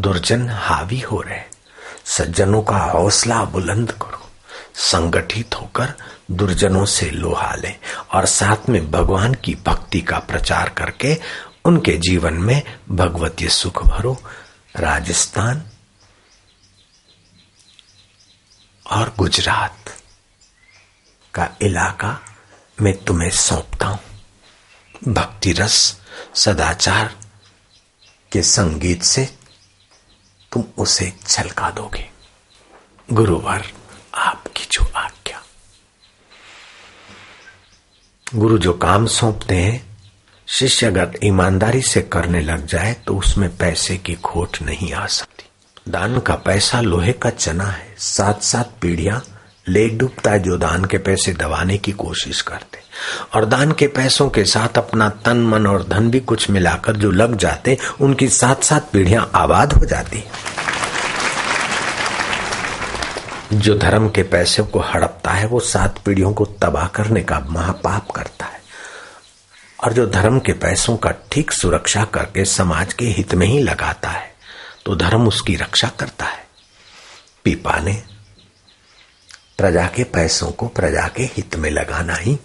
दुर्जन 0.00 0.48
हावी 0.48 1.00
हो 1.00 1.20
रहे। 1.20 1.42
सज्जनों 2.04 2.62
का 2.62 2.78
हौसला 2.78 3.44
बुलंद 3.44 3.92
करो। 3.92 4.30
संगठित 4.74 5.54
होकर 5.54 5.94
दुर्जनों 6.30 6.84
से 6.86 7.10
लोहा 7.10 7.54
ले 7.54 7.74
और 8.14 8.26
साथ 8.26 8.68
में 8.68 8.90
भगवान 8.90 9.34
की 9.34 9.54
भक्ति 9.66 10.00
का 10.00 10.18
प्रचार 10.18 10.68
करके 10.68 11.16
उनके 11.64 11.92
जीवन 11.92 12.34
में 12.34 12.62
भगवती 12.90 13.48
सुख 13.48 13.82
भरो। 13.86 14.16
राजस्थान 14.76 15.62
और 18.90 19.14
गुजरात 19.18 19.96
का 21.34 21.48
इलाका 21.62 22.18
मैं 22.82 23.04
तुम्हें 23.04 23.30
सौंपता 23.30 23.86
हूँ। 23.86 24.00
भक्ति 25.08 25.52
रस 25.52 26.00
सदाचार 26.34 27.16
के 28.32 28.42
संगीत 28.42 29.02
से 29.02 29.37
तुम 30.52 30.64
उसे 30.78 31.12
छलका 31.26 31.70
दोगे। 31.70 32.08
गुरुवर, 33.12 33.64
आपकी 34.14 34.64
जो 34.72 34.92
आज्ञा। 34.96 35.42
गुरु 38.34 38.58
जो 38.58 38.72
काम 38.72 39.06
सौंपते 39.06 39.56
हैं, 39.56 39.86
शिष्य 40.48 40.86
अगर 40.86 41.18
ईमानदारी 41.24 41.82
से 41.82 42.02
करने 42.02 42.40
लग 42.40 42.66
जाए 42.66 42.94
तो 43.06 43.16
उसमें 43.18 43.56
पैसे 43.56 43.96
की 43.96 44.14
खोट 44.14 44.62
नहीं 44.62 44.92
आ 44.92 45.06
सकती। 45.06 45.44
दान 45.88 46.18
का 46.20 46.34
पैसा 46.34 46.80
लोहे 46.80 47.12
का 47.12 47.30
चना 47.30 47.64
है। 47.64 47.94
सात 47.98 48.42
सात 48.42 48.74
पीढ़ियाँ 48.82 49.22
ले 49.68 49.88
डूबता 49.88 50.30
है 50.30 50.38
जो 50.38 50.56
दान 50.56 50.84
के 50.84 50.98
पैसे 50.98 51.32
दबाने 51.32 51.78
की 51.78 51.92
कोशिश 51.92 52.42
करते। 52.42 52.87
और 53.34 53.44
दान 53.44 53.72
के 53.72 53.86
पैसों 53.86 54.28
के 54.30 54.44
साथ 54.44 54.78
अपना 54.78 55.08
तन, 55.24 55.36
मन 55.36 55.66
और 55.66 55.86
धन 55.88 56.10
भी 56.10 56.20
कुछ 56.20 56.48
मिलाकर 56.50 56.96
जो 56.96 57.10
लग 57.10 57.36
जाते, 57.36 57.78
उनकी 58.00 58.28
सात 58.28 58.62
सात 58.62 58.90
पीढ़ियाँ 58.92 59.30
आबाद 59.34 59.72
हो 59.72 59.84
जाती। 59.84 60.24
जो 63.52 63.74
धर्म 63.78 64.08
के 64.08 64.22
पैसे 64.22 64.62
को 64.62 64.80
हड़पता 64.84 65.30
है, 65.30 65.46
वो 65.46 65.60
सात 65.60 65.98
पीढ़ियों 65.98 66.32
को 66.32 66.44
तबाह 66.62 66.86
करने 66.86 67.20
का 67.22 67.38
महापाप 67.40 68.10
करता 68.10 68.46
है। 68.46 68.60
और 69.84 69.92
जो 69.92 70.06
धर्म 70.06 70.38
के 70.38 70.52
पैसों 70.52 70.96
का 70.96 71.10
ठीक 71.32 71.52
सुरक्षा 71.52 72.04
करके 72.04 72.44
समाज 72.44 72.92
के 72.92 73.06
हित 73.06 73.34
में 73.34 73.46
ही 73.46 73.62
लगाता 73.62 74.08
है 74.08 74.26
तो 74.84 74.94
धर्म 74.96 75.26
उसकी 75.28 75.54
रक्षा 75.56 75.88
करता 76.00 76.24
है। 76.24 76.46
पीपा 77.44 77.78
ने 77.78 77.92
प्रजा 79.58 79.86
के 79.86 80.04
पैसों 80.04 80.50
को 80.50 80.66
प्रजा 80.68 81.06
के 81.08 81.22
हित 81.26 81.56
में 81.56 81.70
लगाना 81.70 82.14
ही 82.14 82.38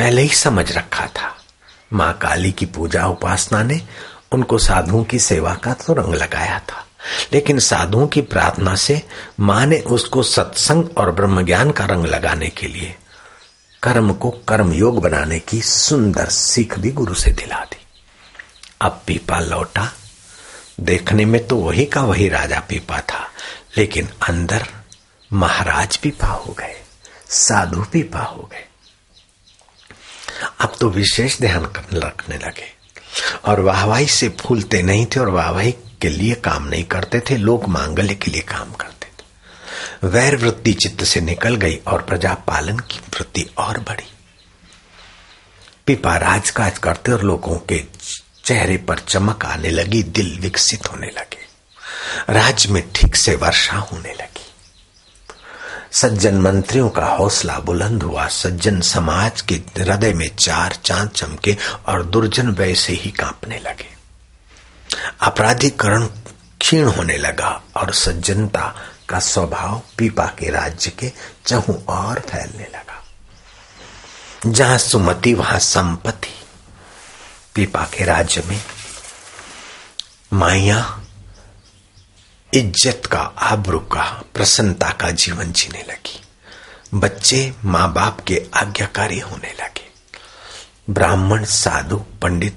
पहले 0.00 0.22
ही 0.22 0.28
समझ 0.28 0.70
रखा 0.72 1.06
था। 1.06 1.34
माँ 1.92 2.12
काली 2.12 2.52
की 2.52 2.66
पूजा 2.66 3.06
उपासना 3.06 3.62
ने 3.62 3.80
उनको 4.32 4.58
साधुओं 4.58 5.04
की 5.04 5.18
सेवा 5.18 5.54
का 5.54 5.72
तो 5.72 5.92
रंग 5.92 6.14
लगाया 6.14 6.58
था। 6.58 6.86
लेकिन 7.32 7.58
साधुओं 7.58 8.06
की 8.06 8.20
प्रार्थना 8.20 8.74
से 8.74 9.00
माँ 9.40 9.66
ने 9.66 9.78
उसको 9.78 10.22
सत्संग 10.22 10.96
और 10.96 11.10
ब्रह्म 11.10 11.42
ज्ञान 11.42 11.70
का 11.70 11.84
रंग 11.84 12.06
लगाने 12.06 12.48
के 12.48 12.66
लिए 12.66 12.94
कर्म 13.82 14.12
को 14.12 14.30
कर्म 14.30 14.72
योग 14.72 15.00
बनाने 15.02 15.38
की 15.38 15.60
सुंदर 15.62 16.28
सीख 16.28 16.78
भी 16.78 16.90
गुरु 16.90 17.14
से 17.14 17.32
दिला 17.32 17.60
दी। 17.64 17.84
अब 18.80 19.02
पीपा 19.06 19.40
लौटा। 19.40 19.88
देखने 20.80 21.24
में 21.24 21.46
तो 21.46 21.56
वही 21.56 21.84
का 21.84 22.02
वही 22.02 22.28
राजा 22.28 22.60
पीपा 22.60 23.00
था, 23.00 23.30
लेकिन 23.78 24.08
अंदर 24.28 24.66
महाराज 25.32 25.96
पीपा 25.96 26.28
हो 26.28 26.52
गए, 26.52 26.74
साधु 27.28 27.84
पीपा 27.92 28.20
हो 28.20 28.48
गए। 28.52 28.64
अब 30.60 30.76
तो 30.80 30.90
विशेष 30.90 31.38
ध्यान 31.38 31.72
रखने 31.94 32.36
लगे। 32.36 32.80
और 33.44 33.60
वाहवाही 33.60 34.06
से 34.06 34.28
फूलते 34.28 34.82
नहीं 34.82 35.06
थे 35.06 35.20
और 35.20 35.28
वाहवाही 35.28 35.72
के 35.72 36.08
लिए 36.08 36.34
काम 36.34 36.64
नहीं 36.64 36.84
करते 36.84 37.20
थे, 37.20 37.36
लोग 37.36 37.68
मांगल्य 37.68 38.14
के 38.14 38.30
लिए 38.30 38.40
काम 38.40 38.72
करते 38.72 39.06
थे। 39.06 40.08
वैर 40.08 40.36
वृत्ति 40.36 40.72
चित्त 40.72 41.04
से 41.04 41.20
निकल 41.20 41.56
गई 41.56 41.76
और 41.76 42.02
प्रजा 42.02 42.34
पालन 42.34 42.78
की 42.78 42.98
वृत्ति 42.98 43.46
और 43.58 43.78
बढ़ी। 43.78 44.12
पिपा 45.86 46.16
राजकाज 46.16 46.78
करते 46.78 47.12
और 47.12 47.22
लोगों 47.22 47.56
के 47.56 47.84
चेहरे 48.44 48.76
पर 48.76 48.98
चमक 48.98 49.44
आने 49.44 49.70
लगी, 49.70 50.02
दिल 50.02 50.38
विकसित 50.40 50.86
होने 50.86 51.06
लगे। 51.06 51.50
राज्य 52.32 52.68
में 52.68 52.92
ठीक 52.92 53.16
से 53.16 53.36
वर्षा 53.36 53.76
होने 53.76 54.12
लगी। 54.12 54.39
सज्जन 55.92 56.34
मंत्रियों 56.34 56.90
का 56.90 57.06
हौसला 57.06 57.58
बुलंद 57.58 58.02
हुआ। 58.02 58.28
सज्जन 58.28 58.80
समाज 58.80 59.40
के 59.40 59.54
हृदय 59.54 60.12
में 60.12 60.36
चार 60.36 60.78
चाँद 60.84 61.08
चमके 61.08 61.56
और 61.86 62.02
दुर्जन 62.02 62.48
वैसे 62.48 62.92
ही 62.92 63.10
कांपने 63.10 63.58
लगे। 63.58 63.88
अपराधीकरण 65.20 66.06
क्षीण 66.60 66.84
होने 66.84 67.16
लगा 67.16 67.62
और 67.76 67.94
सज्जनता 67.94 68.74
का 69.08 69.18
स्वभाव 69.18 69.82
पीपा 69.98 70.26
के 70.26 70.50
राज्य 70.50 70.90
के 70.90 71.12
चहु 71.46 71.74
और 71.88 72.20
फैलने 72.20 72.64
लगा। 72.64 73.04
जहाँ 74.46 74.78
सुमति, 74.78 75.34
वहाँ 75.34 75.58
संपत्ति। 75.58 76.34
पीपा 77.54 77.84
के 77.84 78.04
राज्य 78.04 78.42
में 78.46 78.62
माया 80.32 80.99
इज़्ज़त 82.54 83.06
का, 83.06 83.18
आबरू 83.18 83.78
का, 83.78 84.22
प्रसन्नता 84.34 84.88
का 84.90 85.10
जीवन 85.10 85.52
जीने 85.52 85.82
लगी। 85.82 86.20
बच्चे 86.94 87.52
माँ 87.64 87.92
बाप 87.92 88.20
के 88.20 88.42
आज्ञाकारी 88.54 89.18
होने 89.18 89.52
लगे। 89.60 89.88
ब्राह्मण, 90.92 91.44
साधु, 91.44 91.96
पंडित 91.96 92.56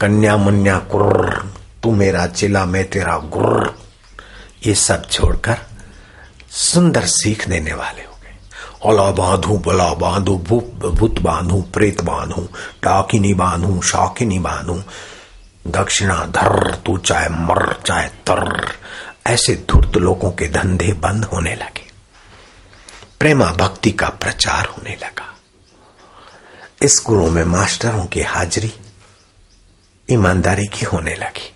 कन्या 0.00 0.36
मुन्या 0.36 0.78
कुर्र 0.78 1.50
तू 1.82 1.90
मेरा 1.90 2.26
चिला, 2.26 2.64
मैं 2.64 2.84
तेरा 2.90 3.16
गुर्र, 3.18 3.74
ये 4.66 4.74
सब 4.74 5.08
छोड़कर 5.10 5.56
सुंदर 6.50 7.06
सीख 7.06 7.48
देने 7.48 7.72
वाले 7.72 8.02
हो 8.02 8.18
गए। 8.22 8.34
ओला 8.82 9.10
बांधू, 9.10 9.58
बला 9.58 9.92
बांधू 9.94 10.36
भूत 10.38 11.20
बांधू, 11.20 11.60
प्रेत 11.62 12.00
बांधू, 12.00 12.42
डाकिनी 12.84 13.34
बांधू, 13.34 13.80
शौकिनी 13.82 14.38
बांधू, 14.38 14.82
दक्षिणा 15.66 16.24
धर, 16.26 16.74
तू 16.86 16.96
चाहे 16.98 17.28
मर, 17.28 17.82
चाहे 17.86 18.08
तर 18.08 18.72
ऐसे 19.26 19.54
धूर्त 19.68 19.96
लोगों 19.96 20.30
के 20.30 20.48
धंधे 20.48 20.92
बंद 20.92 21.24
होने 21.24 21.54
लगे। 21.54 21.84
प्रेमा 23.20 23.50
भक्ति 23.52 23.90
का 23.90 24.08
प्रचार 24.08 24.66
होने 24.66 24.96
लगा। 25.02 25.34
स्कूलों 26.84 27.30
में 27.30 27.44
मास्टरों 27.44 28.04
की 28.04 28.22
हाजिरी 28.22 28.72
ईमानदारी 30.10 30.66
की 30.66 30.84
होने 30.84 31.14
लगी 31.14 31.54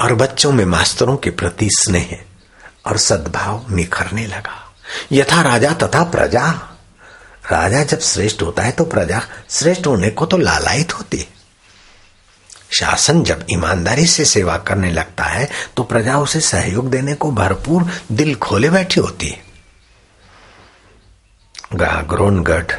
और 0.00 0.14
बच्चों 0.14 0.52
में 0.52 0.64
मास्टरों 0.64 1.16
के 1.16 1.30
प्रति 1.30 1.68
स्नेह 1.70 2.24
और 2.86 2.98
सद्भाव 2.98 3.66
निखरने 3.70 4.26
लगा। 4.26 4.74
यथा 5.12 5.42
राजा 5.42 5.72
तथा 5.72 6.02
प्रजा। 6.04 6.50
राजा 7.52 7.82
जब 7.82 8.00
श्रेष्ठ 8.00 8.42
होता 8.42 8.62
है 8.62 8.72
तो 8.72 8.84
प्रजा 8.84 9.20
श्रेष्ठ 9.50 9.86
होने 9.86 10.10
को 10.10 10.26
तो 10.26 10.36
लालायित 10.36 10.94
होती 10.94 11.18
है। 11.18 11.35
शासन 12.70 13.22
जब 13.22 13.44
ईमानदारी 13.50 14.06
से 14.06 14.24
सेवा 14.24 14.56
करने 14.58 14.90
लगता 14.90 15.24
है 15.24 15.48
तो 15.76 15.82
प्रजा 15.84 16.18
उसे 16.18 16.40
सहयोग 16.42 16.90
देने 16.90 17.14
को 17.14 17.30
भरपूर 17.32 17.90
दिल 18.12 18.34
खोले 18.36 18.70
बैठी 18.70 19.00
होती 19.00 19.28
है। 19.28 19.44
ग्रोनगढ़ 22.04 22.72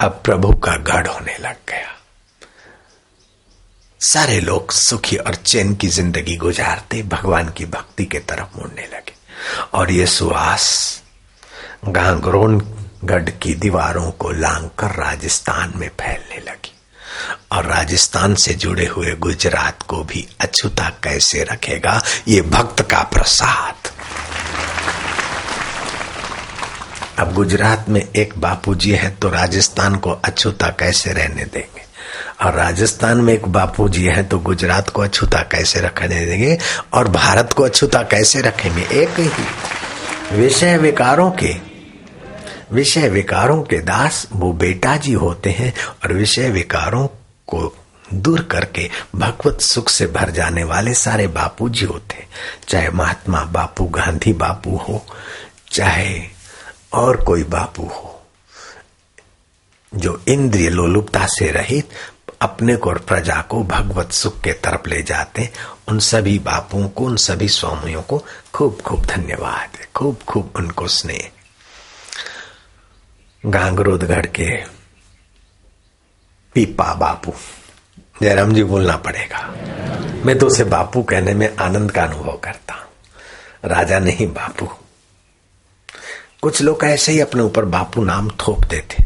अब 0.00 0.20
प्रभु 0.24 0.52
का 0.56 0.76
गढ़ 0.84 1.06
होने 1.06 1.36
लग 1.38 1.56
गया। 1.68 1.94
सारे 4.00 4.40
लोग 4.40 4.72
सुखी 4.72 5.16
और 5.16 5.34
चैन 5.34 5.74
की 5.74 5.88
ज़िंदगी 5.88 6.36
गुजारते 6.36 7.02
भगवान 7.04 7.48
की 7.48 7.64
भक्ति 7.66 8.04
के 8.04 8.18
तरफ़ 8.20 8.58
मुड़ने 8.58 8.86
लगे। 8.86 9.14
और 9.74 9.90
ये 9.90 10.06
सुहास 10.06 10.68
गांगरोनगढ़ 11.86 13.30
की 13.32 13.54
दीवारों 13.56 14.10
को 14.12 14.30
लांग 14.30 14.68
कर 14.78 14.94
राजस्थान 14.96 15.72
में 15.76 15.88
फैलने 16.00 16.40
लगी। 16.42 16.75
और 17.52 17.66
राजस्थान 17.66 18.34
से 18.34 18.54
जुड़े 18.54 18.86
हुए 18.86 19.14
गुजरात 19.14 19.82
को 19.82 20.02
भी 20.04 20.26
अछूता 20.40 20.88
कैसे 21.04 21.44
रखेगा? 21.44 22.02
ये 22.28 22.42
भक्त 22.42 22.82
का 22.82 23.02
प्रसाद। 23.02 23.74
अब 27.18 27.34
गुजरात 27.34 27.88
में 27.88 28.00
एक 28.16 28.38
बापूजी 28.38 28.90
है 28.90 29.10
तो 29.10 29.28
राजस्थान 29.28 29.96
को 29.96 30.10
अछूता 30.10 30.68
कैसे 30.68 31.12
रहने 31.12 31.44
देंगे? 31.44 31.84
और 32.44 32.54
राजस्थान 32.54 33.16
में 33.16 33.32
एक 33.34 33.46
बापूजी 33.48 34.04
है 34.04 34.22
तो 34.24 34.38
गुजरात 34.38 34.88
को 34.88 35.02
अछूता 35.02 35.38
कैसे 35.42 35.80
रखने 35.80 36.24
देंगे? 36.26 36.58
और 36.94 37.08
भारत 37.08 37.52
को 37.52 37.62
अछूता 37.62 38.02
कैसे 38.02 38.40
रखेंगे? 38.40 38.82
एक 38.92 39.20
ही 39.20 40.36
विषय 40.36 40.76
विकारों 40.78 41.30
के 41.30 41.75
विषय 42.72 43.08
विकारों 43.08 43.62
के 43.62 43.78
दास 43.78 44.26
वो 44.32 44.52
बेटा 44.52 44.96
जी 44.96 45.12
होते 45.12 45.50
हैं 45.50 45.72
और 46.04 46.12
विषय 46.12 46.50
विकारों 46.50 47.06
को 47.46 47.76
दूर 48.14 48.42
करके 48.42 48.88
भगवत 49.14 49.60
सुख 49.60 49.88
से 49.88 50.06
भर 50.06 50.30
जाने 50.30 50.64
वाले 50.64 50.94
सारे 50.94 51.26
बापू 51.26 51.68
जी 51.68 51.84
होते 51.84 52.26
चाहे 52.68 52.88
महात्मा 52.90 53.44
बापू, 53.44 53.84
गांधी 53.84 54.32
बापू 54.32 54.76
हो, 54.76 55.04
चाहे 55.70 56.20
और 56.92 57.16
कोई 57.24 57.44
बापू 57.44 57.82
हो, 57.82 58.22
जो 59.94 60.20
इंद्रिय 60.28 60.68
लोलुपता 60.70 61.26
से 61.26 61.50
रहित 61.50 61.88
अपने 62.40 62.76
को 62.76 62.90
और 62.90 62.98
प्रजा 62.98 63.40
को 63.42 63.62
भगवत 63.64 64.12
सुख 64.12 64.40
के 64.40 64.52
तरफ़ 64.52 64.88
ले 64.88 65.02
जाते 65.02 65.50
उन 65.88 65.98
सभी 65.98 66.38
बापुओं 66.38 66.88
को, 66.88 67.04
उन 67.04 67.16
सभी 67.16 67.48
स्वामियों 67.48 68.02
को 68.02 68.24
खूब 68.54 68.80
खूब 68.80 69.06
धन्यवाद, 69.06 69.78
खूब 69.94 70.18
खूब 70.28 70.52
उनको 70.56 70.88
स्नेह। 70.88 71.30
गांगरोदगढ़ 73.44 74.26
के 74.26 74.64
पीपा 76.54 76.94
बापू। 76.94 77.32
जयराम 78.22 78.54
जी 78.54 78.64
बोलना 78.64 78.96
पड़ेगा। 78.96 79.40
मैं 80.24 80.38
तो 80.38 80.46
उसे 80.46 80.64
बापू 80.64 81.02
कहने 81.02 81.34
में 81.34 81.56
आनंद 81.56 81.92
का 81.92 82.04
अनुभव 82.04 82.36
करता 82.36 82.74
हूँ। 82.74 83.70
राजा 83.70 83.98
नहीं 83.98 84.26
बापू। 84.26 84.66
कुछ 86.42 86.62
लोग 86.62 86.84
ऐसे 86.84 87.12
ही 87.12 87.20
अपने 87.20 87.42
ऊपर 87.42 87.64
बापू 87.64 88.04
नाम 88.04 88.30
थोप 88.30 88.64
देते। 88.64 89.04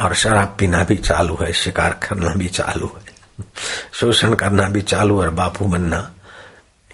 और 0.00 0.14
शराब 0.14 0.56
पीना 0.58 0.84
भी 0.84 0.96
चालू 0.96 1.38
है, 1.42 1.52
शिकार 1.52 1.92
करना 2.02 2.34
भी 2.34 2.48
चालू 2.48 2.86
है, 2.86 3.44
शोषण 3.92 4.34
करना 4.34 4.68
भी 4.68 4.82
चालू 4.82 5.20
और 5.20 5.30
बापू 5.30 5.64
बनना, 5.64 6.10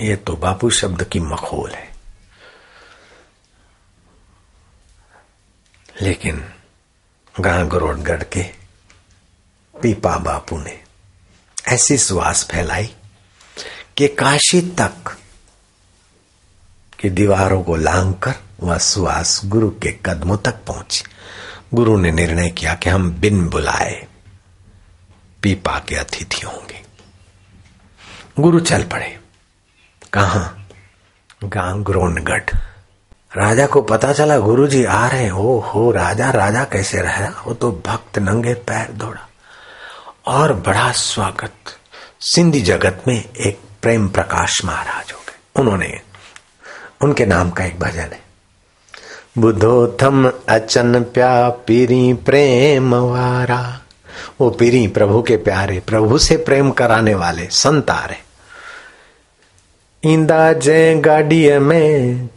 ये 0.00 0.16
तो 0.16 0.36
बापू 0.36 0.70
शब्द 0.70 1.04
की 1.04 1.20
मखोल 1.20 1.70
है। 1.70 1.89
लेकिन 6.00 6.52
गां 7.40 7.70
गरोडगढ़ 7.70 8.22
के 8.22 8.42
पीपा 9.82 10.16
बापू 10.16 10.58
ने 10.58 10.84
ऐसी 11.68 11.98
सुहास 11.98 12.48
फैलाई 12.50 12.94
कि 13.96 14.08
काशी 14.08 14.60
तक 14.60 15.16
की 17.00 17.10
दीवारों 17.10 17.62
को 17.62 17.76
लांग 17.76 18.14
कर 18.14 18.34
वह 18.60 18.78
सुहास 18.78 19.40
गुरु 19.44 19.70
के 19.70 19.98
कदमों 20.06 20.36
तक 20.36 20.64
पहुँची। 20.66 21.02
गुरु 21.74 22.00
ने 22.00 22.10
निर्णय 22.10 22.50
किया 22.50 22.74
कि 22.74 22.90
हम 22.90 23.12
बिन 23.12 23.48
बुलाए 23.48 24.06
पीपा 25.42 25.78
के 25.88 25.94
अतिथि 25.94 26.46
होंगे। 26.46 26.82
गुरु 28.40 28.60
चल 28.60 28.84
पड़े। 28.84 29.20
कहा? 30.12 30.54
गांग्रोनगढ़ 31.44 32.69
राजा 33.36 33.66
को 33.66 33.82
पता 33.82 34.12
चला, 34.12 34.38
गुरुजी 34.38 34.84
आ 34.84 35.08
रहे 35.08 35.22
हैं। 35.22 35.30
हो 35.30 35.92
राजा 35.96 36.30
राजा 36.30 36.64
कैसे 36.64 36.98
रहा? 36.98 37.44
वो 37.46 37.54
तो 37.54 37.82
भक्त 37.86 38.18
नंगे 38.18 38.54
पैर 38.54 38.92
दौड़ा। 38.92 39.28
और 40.26 40.52
बड़ा 40.52 40.92
स्वागत। 40.92 41.52
सिंधी 42.20 42.60
जगत 42.60 43.02
में 43.08 43.24
एक 43.46 43.58
प्रेम 43.82 44.08
प्रकाश 44.08 44.64
महाराज 44.64 45.12
हो 45.12 45.18
गए। 45.18 45.60
उन्होंने 45.60 46.00
उनके 47.02 47.26
नाम 47.26 47.50
का 47.50 47.64
एक 47.64 47.80
भजन 47.80 48.00
है। 48.00 48.20
बुधो 49.38 49.98
थम 50.02 50.32
अचन 50.48 51.02
प्या 51.02 51.48
पीरी 51.48 52.14
प्रेम 52.14 52.94
वारा। 52.94 53.80
वो 54.40 54.50
पीरी 54.50 54.88
प्रभु 54.88 55.22
के 55.22 55.36
प्यारे, 55.36 55.80
प्रभु 55.80 56.18
से 56.18 56.36
प्रेम 56.36 56.70
कराने 56.70 57.14
वाले 57.14 57.46
संत 57.46 57.90
आ 57.90 58.04
रहे 58.04 58.30
ईंदा 60.12 60.52
जय 60.52 60.94
गाड़ीअ 60.94 61.60
में 61.60 62.28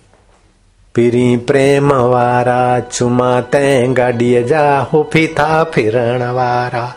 पीरी 0.96 1.38
प्रेम 1.38 1.94
वारा, 1.94 2.80
चुमा 2.80 3.41
तैं 3.41 3.98
गाॾीअ 3.98 4.44
जा 4.44 4.80
हो 4.80 5.10
था 5.16 5.64
फिरण 5.64 6.24
वारा। 6.24 6.96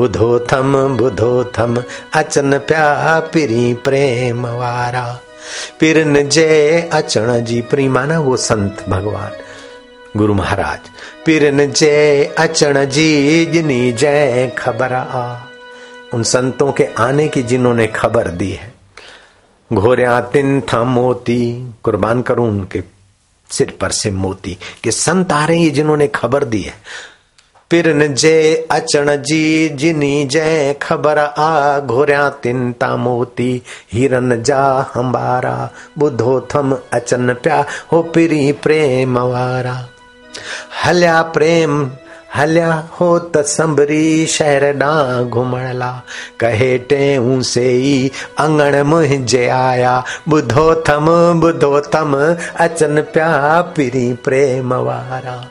ॿुधो 0.00 0.38
थम 0.38 0.98
ॿुधो 1.00 1.44
थम, 1.44 1.82
अचन 2.14 2.58
पिया 2.58 3.20
पिरी 3.20 3.74
प्रेम 3.74 4.46
वारा। 4.46 5.20
पिरन 5.80 6.28
जे 6.28 6.80
अचण 6.92 7.44
जी 7.44 7.60
प्रीमा 7.60 8.04
न, 8.04 8.16
वो 8.16 8.36
संत 8.36 8.84
भगवान। 8.88 9.30
गुरु 10.16 10.34
महाराज, 10.34 10.78
पिरन 11.26 11.72
जे 11.72 12.24
अचण 12.38 12.84
जी, 12.84 13.46
जिनी 13.46 13.92
जय 13.92 14.52
खबर 14.58 14.92
आ। 14.92 15.36
उन 16.14 16.22
संतों 16.22 16.72
के 16.72 16.88
आने 16.98 17.28
की 17.28 17.42
जिन्होंने 17.42 17.86
खबर 17.86 18.28
दी 18.28 18.50
है। 18.50 18.74
घोरिया 19.72 20.20
तिन 20.20 20.60
था 20.60 20.84
मोती, 20.84 21.72
कुर्बान 21.82 22.22
करूँ 22.22 22.48
उनके 22.48 22.93
सिर 23.50 23.78
पर 23.80 23.90
से 23.90 24.10
मोती 24.10 24.58
कि 24.84 24.90
संत 24.90 25.32
आ 25.32 25.44
रहे 25.44 25.58
हैं 25.58 25.72
जिन्होंने 25.72 26.08
खबर 26.08 26.44
दी 26.44 26.60
है। 26.62 26.74
पिरन 27.70 28.14
जे 28.14 28.66
अचण 28.70 29.16
जी, 29.16 29.68
जिनी 29.68 30.24
जय 30.24 30.74
खबर 30.82 31.18
आ, 31.18 31.80
घोरिया 31.80 32.28
तिन 32.30 32.72
ता 32.72 32.96
मोती, 32.96 33.62
हिरन 33.92 34.42
जा 34.42 34.90
हमारा 34.94 35.70
बुधो 35.98 36.40
थम 36.54 36.76
अचन 36.92 37.34
प्या, 37.34 37.64
हो 37.92 38.02
पिरी 38.02 38.52
प्रेम 38.52 39.18
वारा 39.18 39.88
हल्या 40.84 41.22
प्रेम 41.22 41.90
हलिया 42.36 42.88
हो 43.00 43.18
त 43.18 43.36
संभरी 43.36 44.26
शहर 44.26 44.64
ॾांहुं 44.82 45.28
घुमण 45.30 45.72
ला 45.72 46.02
कहे 46.40 46.78
टेऊं 46.78 47.40
से 47.42 47.74
ई 47.74 48.10
अंगण 48.38 48.82
मुंहिंजे 48.82 49.48
आया. 49.48 50.04
ॿुधो 50.32 50.74
थम 50.88 51.06
ॿुधो 51.44 51.80
थम 51.80 52.16
अचनि 52.56 53.02
पिया 53.02 53.60
पिरी 53.76 54.12
प्रेम 54.12 54.74
वारा. 54.74 55.48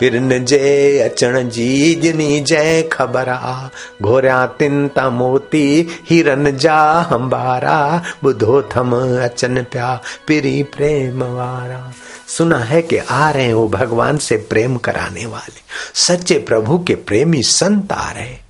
पिरन 0.00 0.44
जे 0.44 1.00
अचण 1.00 1.48
जी 1.48 1.94
जिनी 1.94 2.40
जंहिं 2.40 2.88
ख़बर. 2.88 3.28
आ 3.28 3.68
घोरिया 4.02 4.46
तिन 4.46 4.88
ता 4.88 5.10
मोती 5.10 5.88
हिरन 6.10 6.56
जा 6.56 6.80
हंबारा. 7.10 8.02
ॿुधो 8.24 8.62
थम 8.62 8.92
अचनि 9.24 9.62
पिया 9.62 10.00
पिरी 10.26 10.62
प्रेम 10.62 11.22
वारा. 11.22 11.92
सुना 12.28 12.58
है 12.58 12.82
कि 12.82 12.96
आ 12.96 13.30
रहे 13.30 13.44
हैं 13.44 13.54
वो 13.54 13.68
भगवान 13.68 14.18
से 14.18 14.36
प्रेम 14.36 14.76
कराने 14.76 15.26
वाले। 15.26 15.60
सच्चे 15.94 16.38
प्रभु 16.38 16.78
के 16.78 16.94
प्रेमी 16.94 17.42
संत 17.42 17.92
आ 17.92 18.10
रहे 18.10 18.24
हैं। 18.24 18.44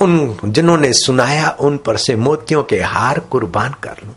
उन 0.00 0.38
जिन्होंने 0.44 0.92
सुनाया, 0.92 1.48
उन 1.50 1.76
पर 1.76 1.96
से 1.96 2.16
मोतियों 2.16 2.62
के 2.62 2.80
हार 2.80 3.18
कुर्बान 3.18 3.74
कर 3.82 3.96
लूँ। 4.06 4.14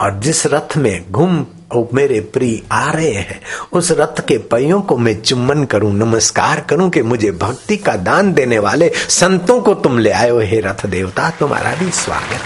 और 0.00 0.18
जिस 0.20 0.46
रथ 0.46 0.76
में 0.76 1.12
घूम 1.12 1.46
मेरे 1.94 2.20
प्रिय, 2.20 2.62
आ 2.72 2.90
रहे 2.90 3.12
हैं, 3.12 3.40
उस 3.72 3.90
रथ 3.90 4.20
के 4.28 4.38
पहियों 4.38 4.80
को 4.82 4.96
मैं 4.96 5.22
चुम्बन 5.22 5.64
करूँ, 5.64 5.92
नमस्कार 5.94 6.60
करूँ 6.60 6.90
कि 6.90 7.02
मुझे 7.02 7.30
भक्ति 7.30 7.76
का 7.76 7.96
दान 7.96 8.32
देने 8.32 8.58
वाले 8.58 8.90
संतों 8.94 9.60
को 9.60 9.74
तुम 9.74 9.98
ले 9.98 10.10
आयो 10.10 10.40
हे। 10.40 10.60
रथ 10.60 10.86
देवता, 10.86 11.30
तुम्हारा 11.30 11.74
भी 11.74 11.90
स्वागत 11.90 12.40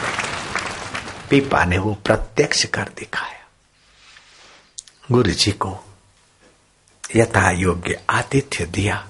पीपा 1.30 1.64
ने 1.64 1.78
वो 1.78 1.96
प्रत्यक्ष 2.04 2.64
कर 2.64 2.88
दिखाया। 2.98 3.40
गुरु 5.12 5.30
जी 5.30 5.52
को 5.52 5.84
यथा 7.16 7.50
योग्य 7.50 8.00
आतिथ्य 8.10 8.64
दिया। 8.66 9.04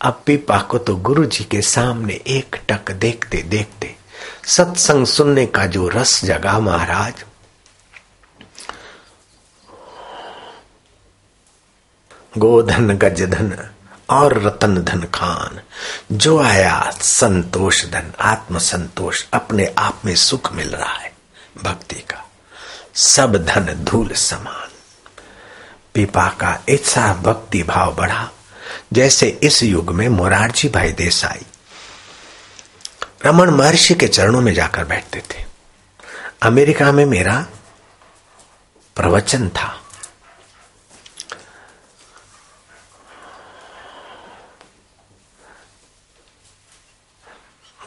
अब 0.00 0.22
पीपा 0.26 0.58
को 0.60 0.78
तो 0.78 0.96
गुरु 0.96 1.24
जी 1.24 1.44
के 1.44 1.60
सामने 1.62 2.14
एक 2.26 2.56
टक 2.68 2.90
देखते 2.92 3.42
देखते, 3.42 3.94
सत्संग 4.46 5.06
सुनने 5.06 5.46
का 5.46 5.66
जो 5.66 5.88
रस 5.88 6.24
जगा 6.24 6.58
महाराज। 6.58 7.24
गोधन, 12.38 12.92
गजधन 12.92 13.56
और 14.10 14.38
रतन 14.42 14.76
धन 14.76 15.02
खान, 15.14 15.60
जो 16.12 16.38
आया 16.38 16.90
संतोष 16.92 17.84
धन 17.84 18.12
आत्म 18.20 18.58
संतोष 18.58 19.24
अपने 19.32 19.66
आप 19.78 20.02
में 20.04 20.14
सुख 20.16 20.52
मिल 20.52 20.68
रहा 20.68 20.92
है, 20.92 21.12
भक्ति 21.62 22.00
का। 22.00 22.24
सब 22.94 23.44
धन 23.44 23.72
धूल 23.84 24.12
समान। 24.14 24.68
पिपा 25.96 26.28
का 26.28 26.50
ऐसा 26.68 27.12
भक्ति 27.14 27.62
भाव 27.62 27.94
बढ़ा, 27.94 28.28
जैसे 28.92 29.28
इस 29.42 29.62
युग 29.62 29.90
में 29.90 30.08
मोरारजी 30.08 30.68
भाई 30.68 30.92
देसाई। 30.92 31.46
रमन 33.26 33.50
महर्षि 33.50 33.94
के 33.94 34.08
चरणों 34.08 34.40
में 34.40 34.52
जाकर 34.54 34.84
बैठते 34.84 35.22
थे। 35.30 35.44
अमेरिका 36.42 36.92
में 36.92 37.04
मेरा 37.06 37.46
प्रवचन 38.96 39.48
था। 39.48 39.72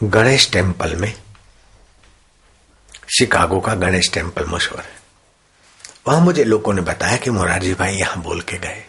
गणेश 0.03 0.51
टेंपल 0.51 0.95
में, 0.95 1.14
शिकागो 3.10 3.60
का 3.60 3.76
गणेश 3.76 4.12
टेंपल 4.14 4.45
मशहूर 4.45 4.80
है। 4.80 4.99
वहाँ 6.10 6.22
मुझे 6.22 6.43
लोगों 6.43 6.74
ने 6.74 6.82
बताया 6.82 7.18
कि 7.18 7.30
मोरारजी 7.30 7.74
भाई 7.74 7.95
यहाँ 7.95 8.24
बोल 8.24 8.41
के 8.41 8.57
गए 8.57 8.84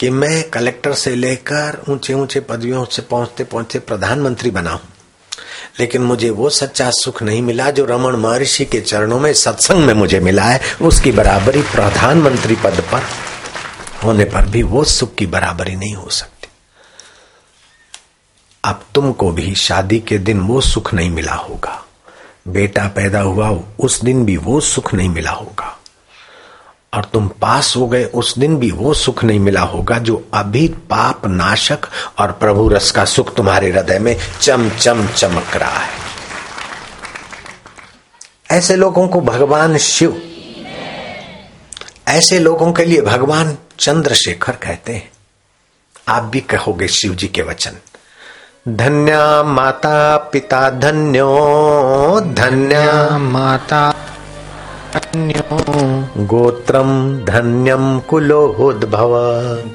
कि 0.00 0.10
मैं 0.10 0.50
कलेक्टर 0.50 0.92
से 0.94 1.14
लेकर 1.14 1.82
ऊँचे 1.88 2.14
ऊँचे 2.14 2.40
पदवियों 2.40 2.84
से 2.84 3.02
पहुँचते 3.02 3.44
पहुँचते 3.44 3.78
प्रधानमंत्री 3.78 4.50
बना 4.50 4.70
हूँ। 4.70 4.80
लेकिन 5.80 6.02
मुझे 6.02 6.30
वो 6.30 6.50
सच्चा 6.50 6.90
सुख 6.90 7.22
नहीं 7.22 7.42
मिला 7.42 7.70
जो 7.70 7.84
रमन 7.84 8.12
महर्षि 8.12 8.64
के 8.64 8.80
चरणों 8.80 9.20
में 9.20 9.32
सत्संग 9.34 9.84
में 9.84 9.94
मुझे 9.94 10.20
मिला 10.20 10.42
है। 10.42 10.60
उसकी 10.82 11.12
बराबरी 11.12 11.62
प्रधानमंत्री 11.62 12.54
पद 12.54 12.84
पर 12.92 13.02
होने 14.04 14.24
पर 14.24 14.46
भी 14.46 14.62
वो 14.62 14.84
सुख 14.84 15.14
की 15.14 15.26
बराबरी 15.26 15.76
नहीं 15.76 15.94
हो 15.94 16.08
सकती। 16.10 16.48
अब 18.64 18.84
तुमको 18.94 19.30
भी 19.30 19.54
शादी 19.54 20.00
के 20.00 20.18
दिन 20.18 20.40
वो 20.40 20.60
सुख 20.60 20.94
नहीं 20.94 21.10
मिला 21.10 21.34
होगा। 21.34 21.84
बेटा 22.48 22.88
पैदा 22.88 23.20
हुआ, 23.20 23.50
उस 23.80 24.00
दिन 24.00 24.24
भी 24.24 24.36
वो 24.36 24.60
सुख 24.60 24.94
नहीं 24.94 25.08
मिला 25.08 25.30
होगा। 25.30 25.78
और 26.92 27.04
तुम 27.04 27.28
पास 27.40 27.72
हो 27.76 27.86
गए, 27.88 28.04
उस 28.04 28.38
दिन 28.38 28.56
भी 28.56 28.70
वो 28.70 28.92
सुख 28.94 29.22
नहीं 29.24 29.38
मिला 29.40 29.60
होगा 29.62 29.98
जो 29.98 30.24
अभी 30.34 30.66
पाप 30.90 31.26
नाशक 31.26 31.86
और 32.18 32.32
प्रभु 32.32 32.68
रस 32.68 32.90
का 32.90 33.04
सुख 33.04 33.34
तुम्हारे 33.34 33.70
हृदय 33.70 33.98
में 33.98 34.16
चम 34.40 34.68
चम, 34.70 35.06
चमक 35.06 35.56
रहा 35.56 35.78
है। 35.78 36.00
ऐसे 38.50 38.76
लोगों 38.76 39.06
को 39.08 39.20
भगवान 39.20 39.76
शिव, 39.78 40.20
ऐसे 42.08 42.38
लोगों 42.38 42.72
के 42.72 42.84
लिए 42.84 43.00
भगवान 43.02 43.56
चंद्रशेखर 43.78 44.52
कहते 44.52 44.92
हैं। 44.92 45.10
आप 46.08 46.22
भी 46.22 46.40
कहोगे 46.42 46.88
शिव 46.90 47.14
जी 47.14 47.28
के 47.28 47.42
वचन, 47.42 47.76
धन्या 48.68 49.42
माता 49.42 50.16
पिता 50.32 50.68
धन्यो, 50.70 52.20
धन्या 52.34 53.18
माता 53.18 53.92
गोत्रम 56.16 57.18
धन्यम 57.24 58.00
कुलोद्भव। 58.00 59.10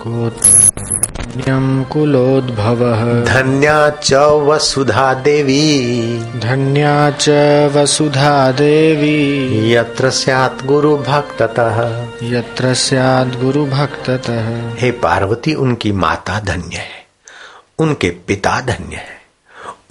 गोत्रम 0.08 1.84
कुलोद्भवः। 1.84 3.26
धन्या 3.26 3.90
च 3.90 4.14
वसुधा 4.14 5.14
देवी। 5.14 5.80
धन्या 6.20 7.10
च 7.10 7.30
वसुधा 7.76 8.52
देवी। 8.52 9.72
यत्र 9.74 10.10
स्यात् 10.10 10.66
गुरु 10.66 10.98
भक्ततः 10.98 12.06
यत्र 12.24 12.74
स्यात् 12.74 13.44
गुरु 13.44 13.66
भक्ततः 13.66 14.76
हे 14.80 14.92
पार्वती 14.92 15.54
उनकी 15.54 15.92
माता 15.92 16.40
धन्य 16.40 16.76
है। 16.76 17.08
उनके 17.80 18.10
पिता 18.10 18.62
धन्य 18.62 18.96
है। 18.96 19.17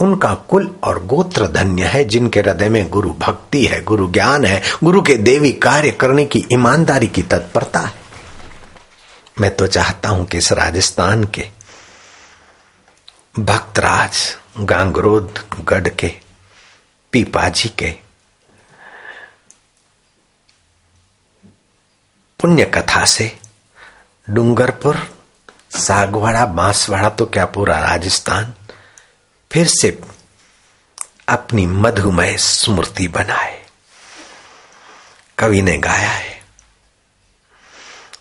उनका 0.00 0.34
कुल 0.34 0.76
और 0.84 1.04
गोत्र 1.06 1.46
धन्य 1.46 1.84
है, 1.84 2.04
जिनके 2.04 2.40
हृदय 2.40 2.68
में 2.68 2.88
गुरु 2.88 3.10
भक्ति 3.10 3.66
है, 3.66 3.82
गुरु 3.82 4.12
ज्ञान 4.12 4.44
है, 4.44 4.62
गुरु 4.84 5.02
के 5.02 5.14
देवी 5.14 5.52
कार्य 5.52 5.90
करने 5.90 6.24
की 6.24 6.46
ईमानदारी 6.52 7.06
की 7.06 7.22
तत्परता 7.22 7.80
है। 7.80 7.94
मैं 9.40 9.56
तो 9.56 9.66
चाहता 9.66 10.08
हूँ 10.08 10.26
कि 10.26 10.38
इस 10.38 10.52
राजस्थान 10.52 11.24
के 11.24 11.48
भक्तराज, 13.38 14.36
गांगरोद, 14.60 15.38
गढ़ 15.64 15.88
के, 15.88 16.12
पीपाजी 17.12 17.68
के 17.68 17.90
पुण्य 22.40 22.64
कथा 22.64 23.04
से 23.04 23.38
डूंगरपुर, 24.30 24.96
सागवाड़ा, 25.70 26.46
बांसवाड़ा 26.46 27.08
तो 27.08 27.26
क्या 27.26 27.44
पूरा 27.46 27.78
राजस्थान? 27.78 28.54
फिर 29.56 29.66
से 29.66 29.98
अपनी 31.28 31.66
मधुमय 31.66 32.36
स्मृति 32.36 33.08
बनाए। 33.08 33.66
कवि 35.38 35.62
ने 35.62 35.78
गाया 35.78 36.10
है, 36.10 36.42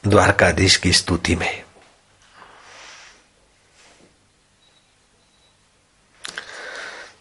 द्वारकाधीश 0.07 0.75
की 0.75 0.93
स्तुति 0.93 1.35
में। 1.35 1.63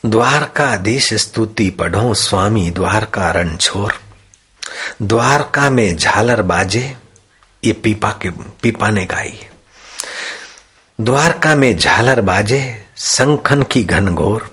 द्वारकाधीश 0.07 1.15
स्तुति 1.15 1.71
पढ़ो, 1.71 2.15
स्वामी 2.15 2.71
द्वारका 2.71 3.31
रण 3.31 3.57
छोर। 3.57 4.03
द्वारका 5.03 5.71
में 5.71 5.97
झालर 5.97 6.43
बाजे, 6.43 6.97
ये 7.65 7.73
पीपा 7.73 8.11
के, 8.11 8.31
पीपा 8.31 8.91
ने 8.91 9.05
गाई 9.05 9.47
द्वारका 11.01 11.55
में 11.55 11.79
झालर 11.79 12.21
बाजे 12.21 12.84
संखन 12.97 13.63
की 13.63 13.85
घनघोर। 13.85 14.51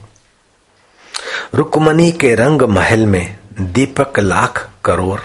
रुकमनी 1.54 2.12
के 2.12 2.36
रंग 2.36 2.62
महल 2.62 3.06
में 3.06 3.38
दीपक 3.62 4.20
लाख 4.20 4.70
करोड़। 4.86 5.20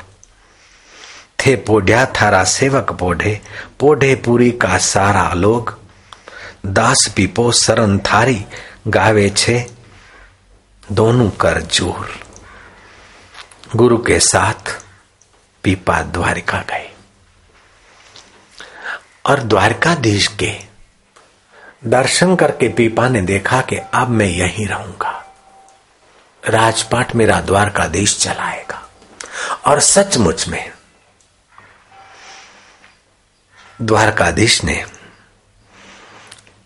थे 1.41 1.57
पोढ़िया 1.57 2.07
थारा 2.07 2.45
सेवक 2.45 2.93
पोढ़े 2.93 3.41
पोढ़े 3.81 4.15
पूरी 4.15 4.51
का 4.51 4.79
सारा 4.79 5.33
लोग। 5.33 5.79
दास 6.67 7.13
पीपो 7.17 7.53
सरन 7.53 7.99
थारी, 7.99 8.45
गावे 8.89 9.31
छे 9.31 9.71
दोनों 10.93 11.31
कर 11.31 11.61
ज़ोर। 11.61 12.21
गुरु 13.77 13.99
के 13.99 14.21
साथ 14.21 14.83
पीपा 15.63 16.03
द्वारिका 16.03 16.59
गए। 16.59 16.91
और 19.27 19.41
द्वारकाधीश 19.41 20.27
के 20.27 20.66
दर्शन 21.87 22.37
करके 22.37 22.69
पीपा 22.69 23.09
ने 23.09 23.21
देखा 23.21 23.61
कि 23.61 23.77
अब 23.77 24.09
मैं 24.09 24.27
यहीं 24.27 24.67
रहूँगा। 24.67 25.13
राजपाट 26.45 27.15
मेरा 27.15 27.41
द्वारकाधीश 27.41 28.19
चलाएगा। 28.19 28.89
और 29.67 29.81
सचमुच 29.81 30.49
में 30.49 30.73
द्वारकाधीश 33.83 34.65
ने 34.65 34.85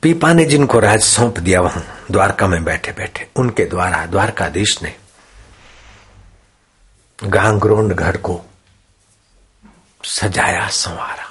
पीपा 0.02 0.32
ने 0.32 0.44
जिनको 0.44 0.78
राज 0.78 1.00
सौंप 1.00 1.38
दिया, 1.38 1.60
वहाँ 1.60 2.06
द्वारका 2.10 2.46
में 2.46 2.64
बैठे 2.64 2.92
बैठे 2.92 3.28
उनके 3.36 3.64
द्वारा 3.64 4.06
द्वारकाधीश 4.06 4.82
ने 4.82 4.96
गांगरोंड 7.24 7.92
घर 7.92 8.16
को 8.16 8.40
सजाया, 10.04 10.68
संवारा। 10.68 11.26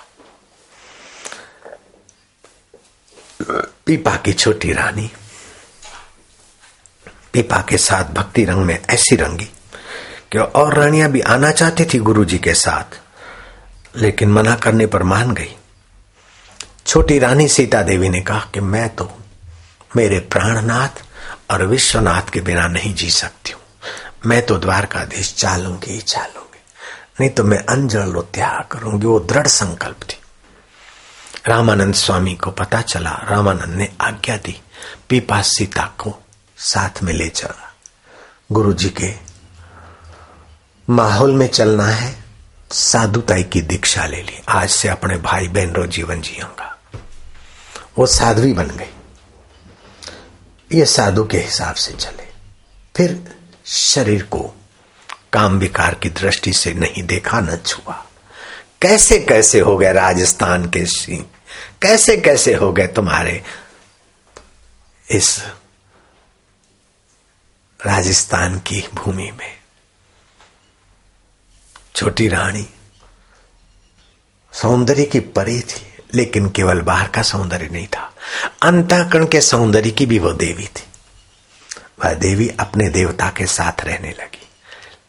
पीपा 3.90 4.16
की 4.16 4.34
छोटी 4.34 4.74
रानी। 4.74 5.10
पीपा 7.34 7.62
के 7.70 7.78
साथ 7.80 8.12
भक्ति 8.14 8.44
रंग 8.46 8.66
में 8.66 8.78
ऐसी 8.90 9.16
रंगी 9.16 9.46
कि 10.32 10.38
और 10.38 10.74
रानियाँ 10.74 11.10
भी 11.12 11.22
आना 11.28 11.52
चाहती 11.52 11.86
थी 11.86 12.00
गुरुजी 12.00 12.38
के 12.38 12.54
साथ, 12.56 13.00
लेकिन 13.96 14.32
मना 14.32 14.56
करने 14.56 14.86
पर 14.86 15.04
मान 15.04 15.34
गई। 15.34 15.56
छोटी 16.86 17.18
रानी 17.20 17.48
सीता 17.48 17.82
देवी 17.82 18.10
ने 18.10 18.22
कहा 18.22 18.50
कि 18.54 18.60
मैं 18.60 18.88
तो 18.96 19.10
मेरे 19.92 20.20
प्राणनाथ 20.30 21.04
और 21.52 21.66
विश्वनाथ 21.66 22.30
के 22.30 22.42
बिना 22.42 22.68
नहीं 22.68 22.94
जी 22.94 23.10
सकती 23.12 23.52
हूँ। 23.52 23.62
मैं 24.26 24.46
तो 24.46 24.58
द्वारकाधीश 24.60 25.34
चालूँगी 25.34 25.92
ही 25.92 26.00
चालूँगी, 26.00 26.62
नहीं 27.20 27.30
तो 27.30 27.44
मैं 27.44 27.64
अंजल 27.66 28.22
त्याग 28.34 28.64
करूँगी, 28.72 29.06
वो 29.08 29.20
दृढ़ 29.22 29.48
संकल्प 29.50 30.04
थी। 30.04 30.19
रामानंद 31.48 31.94
स्वामी 31.94 32.36
को 32.36 32.52
पता 32.52 32.82
चला, 32.82 33.12
रामानंद 33.12 33.76
ने 33.76 33.90
आज्ञा 34.02 34.38
दी, 34.38 34.62
पीपा 35.10 35.42
सीता 35.42 35.84
को 36.00 36.24
साथ 36.58 37.04
में 37.04 37.14
ले 37.14 37.30
चला। 37.30 37.76
गुरु 38.52 38.74
जी 38.74 38.90
के, 38.90 39.14
माहौल 40.90 41.32
में 41.32 41.48
चलना 41.48 41.86
है 41.86 42.24
साधुताई 42.72 43.44
की 43.44 43.62
दीक्षा 43.62 44.06
ले 44.06 44.22
ली, 44.24 44.42
आज 44.50 44.70
से 44.70 44.88
अपने 44.88 45.18
भाई 45.18 45.48
बहन 45.48 45.74
रो 45.74 45.86
जीवन 45.88 46.22
जियूँगा 46.22 46.76
वो 47.98 48.06
साध्वी 48.06 48.54
बन 48.54 48.68
गई। 48.68 48.94
ये 50.72 50.86
साधु 50.86 51.24
के 51.26 51.38
हिसाब 51.38 51.76
से 51.76 51.92
चले। 51.92 52.28
फिर 52.96 53.38
शरीर 53.66 54.24
को 54.24 54.56
काम 55.34 55.60
विकार 55.60 55.94
की 55.94 56.10
दृष्टि 56.10 56.54
से 56.54 56.74
नहीं 56.74 57.04
देखा, 57.04 57.40
न 57.40 57.58
छुआ। 57.58 58.06
कैसे 58.82 59.20
कैसे 59.20 59.60
हो 59.60 59.78
गए 59.78 59.94
राजस्थान 59.94 60.66
के 60.66 60.86
सिंह? 60.86 61.26
कैसे 61.82 62.18
कैसे 62.18 62.54
हो 62.54 62.74
गए 62.74 62.88
तुम्हारे 62.88 63.44
इस 65.12 65.40
राजस्थान 67.86 68.60
की 68.60 68.84
भूमि 68.94 69.32
में? 69.32 69.58
छोटी 71.96 72.28
रानी, 72.28 72.66
सौंदर्य 74.54 75.06
की 75.06 75.20
परी 75.20 75.60
थी, 75.62 76.04
लेकिन 76.14 76.50
केवल 76.50 76.82
बाहर 76.82 77.08
का 77.08 77.22
सौंदर्य 77.22 77.68
नहीं 77.68 77.88
था। 77.88 78.14
अंतःकरण 78.62 79.28
के 79.28 79.42
सौंदर्य 79.42 79.92
की 79.92 80.06
भी 80.06 80.20
वो 80.20 80.32
देवी 80.34 80.68
थी। 80.68 80.88
वह 82.04 82.14
देवी 82.14 82.50
अपने 82.60 82.90
देवता 82.90 83.30
के 83.30 83.46
साथ 83.46 83.82
रहने 83.82 84.12
लगी, 84.12 84.48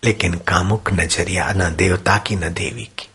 लेकिन 0.04 0.34
कामुक 0.34 0.92
नज़रिया 0.92 1.52
न 1.52 1.74
देवता 1.76 2.18
की 2.18 2.36
न 2.36 2.52
देवी 2.52 2.84
की। 2.98 3.09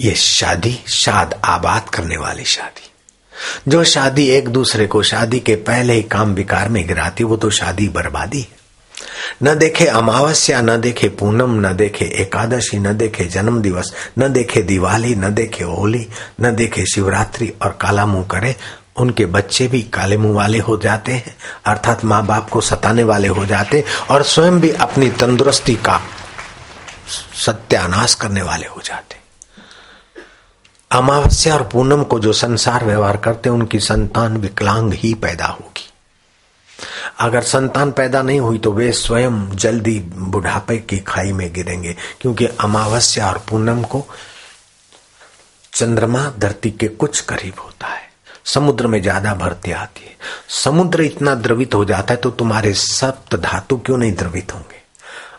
ये 0.00 0.14
शादी, 0.14 0.80
शाद 0.88 1.40
आबाद 1.44 1.88
करने 1.88 2.16
वाली 2.16 2.44
शादी। 2.44 2.90
जो 3.68 3.84
शादी 3.84 4.28
एक 4.28 4.48
दूसरे 4.48 4.86
को 4.86 5.02
शादी 5.02 5.40
के 5.40 5.56
पहले 5.56 5.92
ही 5.92 6.02
काम 6.02 6.34
विकार 6.34 6.68
में 6.68 6.86
गिराती, 6.86 7.24
वो 7.24 7.36
तो 7.36 7.50
शादी 7.50 7.88
बर्बादी 7.88 8.40
है। 8.40 8.62
न 9.42 9.54
देखे 9.54 9.86
अमावस्या, 9.86 10.60
न 10.62 10.80
देखे 10.80 11.08
पूनम, 11.08 11.66
न 11.66 11.72
देखे 11.72 12.04
एकादशी, 12.04 12.78
न 12.78 12.92
देखे 12.92 13.24
जन्म 13.24 13.62
दिवस 13.62 13.92
न 14.18 14.28
देखे 14.28 14.62
दिवाली, 14.62 15.14
न 15.14 15.34
देखे 15.34 15.64
होली, 15.64 16.08
न 16.40 16.54
देखे 16.54 16.86
शिवरात्रि 16.86 17.52
और 17.62 17.78
काला 17.80 18.06
मुँह 18.06 18.24
करे, 18.24 18.56
उनके 18.96 19.26
बच्चे 19.26 19.68
भी 19.68 19.82
काले 19.82 20.16
मुँह 20.16 20.34
वाले 20.34 20.58
हो 20.58 20.76
जाते 20.76 21.12
हैं, 21.12 21.36
अर्थात 21.66 22.04
माँ 22.04 22.26
बाप 22.26 22.50
को 22.50 22.60
सताने 22.60 23.04
वाले 23.04 23.28
हो 23.28 23.46
जाते 23.46 23.84
और 24.10 24.22
स्वयं 24.22 24.60
भी 24.60 24.70
अपनी 24.70 25.10
तंदुरुस्ती 25.10 25.74
का 25.74 26.00
सत्यानाश 27.46 28.14
करने 28.14 28.42
वाले 28.42 28.66
हो 28.66 28.80
जाते। 28.84 29.21
अमावस्या 30.92 31.54
और 31.54 31.62
पूनम 31.62 32.02
को 32.02 32.18
जो 32.20 32.32
संसार 32.32 32.84
व्यवहार 32.84 33.16
करते 33.16 33.48
हैं, 33.48 33.56
उनकी 33.56 33.78
संतान 33.80 34.36
विकलांग 34.36 34.92
ही 34.92 35.12
पैदा 35.14 35.46
होगी। 35.46 35.88
अगर 37.20 37.42
संतान 37.42 37.90
पैदा 37.92 38.22
नहीं 38.22 38.40
हुई 38.40 38.58
तो 38.58 38.72
वे 38.72 38.90
स्वयं 38.92 39.48
जल्दी 39.56 39.98
बुढ़ापे 40.10 40.76
की 40.78 40.98
खाई 40.98 41.32
में 41.32 41.52
गिरेंगे, 41.52 41.96
क्योंकि 42.20 42.46
अमावस्या 42.60 43.28
और 43.28 43.38
पूनम 43.50 43.82
को 43.84 44.04
चंद्रमा 45.72 46.28
धरती 46.38 46.70
के 46.70 46.88
कुछ 46.88 47.20
करीब 47.22 47.60
होता 47.60 47.86
है। 47.86 48.10
समुद्र 48.44 48.86
में 48.86 49.00
ज़्यादा 49.02 49.34
भरती 49.34 49.72
आती 49.72 50.04
है। 50.04 50.16
समुद्र 50.54 51.02
इतना 51.02 51.34
द्रवित 51.34 51.74
हो 51.74 51.84
जाता 51.84 52.14
है 52.14 52.20
तो 52.20 52.30
तुम्हारे 52.32 52.72
सप्त 52.74 53.36
धातु 53.36 53.76
क्यों 53.76 53.98
नहीं 53.98 54.12
द्रवित 54.12 54.54
होंगे? 54.54 54.80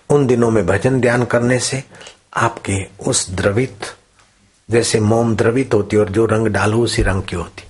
उन 0.09 0.27
दिनों 0.27 0.49
में 0.51 0.65
भजन 0.65 0.99
ध्यान 1.01 1.25
करने 1.25 1.59
से 1.59 1.83
आपके 2.37 2.85
उस 3.01 3.29
द्रवित 3.31 3.93
जैसे 4.69 4.99
मोम 4.99 5.35
द्रवित 5.35 5.73
होती 5.73 5.97
और 5.97 6.09
जो 6.09 6.25
रंग 6.25 6.47
डालो 6.47 6.81
उसी 6.83 7.01
रंग 7.03 7.23
की 7.23 7.35
होती 7.35 7.63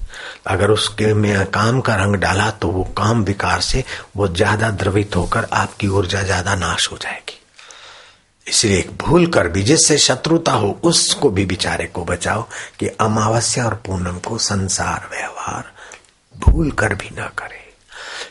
अगर 0.48 0.72
उसके 0.72 1.14
में 1.14 1.46
काम 1.52 1.80
का 1.82 1.96
रंग 1.96 2.16
डाला 2.16 2.50
तो 2.52 2.68
वो 2.68 2.84
काम 2.98 3.24
विकार 3.24 3.62
से 3.62 3.84
वो 4.18 4.28
ज़्यादा 4.28 4.70
द्रवित 4.72 5.16
होकर 5.16 5.48
आपकी 5.54 5.88
ऊर्जा 5.90 6.22
ज़्यादा 6.22 6.56
नाश 6.56 6.92
हो 6.92 6.98
जाएगी। 6.98 7.40
इसलिए 8.48 8.78
एक 8.80 8.92
भूल 8.98 9.26
कर 9.28 9.48
भी, 9.48 9.62
जिससे 9.64 9.98
शत्रुता 9.98 10.52
हो, 10.52 10.80
उसको 10.84 11.30
भी 11.30 11.46
बिचारे 11.46 11.86
को 11.86 12.04
बचाओ 12.06 12.42
कि 12.80 12.88
अमावस्या 13.02 13.66
और 13.66 13.74
पूनम 13.86 14.18
को 14.20 14.38
संसार 14.38 15.08
व्यवहार 15.12 15.72
भूल 16.36 16.72
कर 16.72 16.94
भी 16.94 17.16
ना 17.18 17.28
करे। 17.38 17.62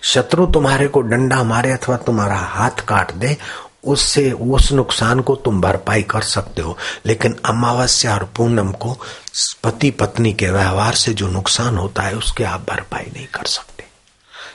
शत्रु 0.05 0.47
तुम्हारे 0.47 0.89
को 0.89 1.01
डंडा 1.01 1.43
मारे 1.45 1.71
अथवा 1.71 1.97
तुम्हारा 1.99 2.37
हाथ 2.37 2.85
काट 2.89 3.13
दे 3.15 3.37
उससे, 3.85 4.33
उस 4.33 4.73
नुकसान 4.73 5.21
को 5.21 5.37
तुम 5.37 5.61
भरपाई 5.61 6.03
कर 6.03 6.23
सकते 6.23 6.63
हो। 6.63 6.79
लेकिन 7.07 7.41
अमावस्या 7.45 8.15
और 8.15 8.25
पूनम 8.25 8.73
को 8.73 9.01
पति 9.65 9.91
पत्नी 9.91 10.33
के 10.33 10.51
व्यवहार 10.51 10.95
से 10.95 11.15
जो 11.15 11.29
नुकसान 11.29 11.77
होता 11.77 12.03
है, 12.03 12.15
उसके 12.15 12.45
आप 12.45 12.61
भरपाई 12.71 13.13
नहीं 13.17 13.27
कर 13.27 13.45
सकते। 13.45 13.85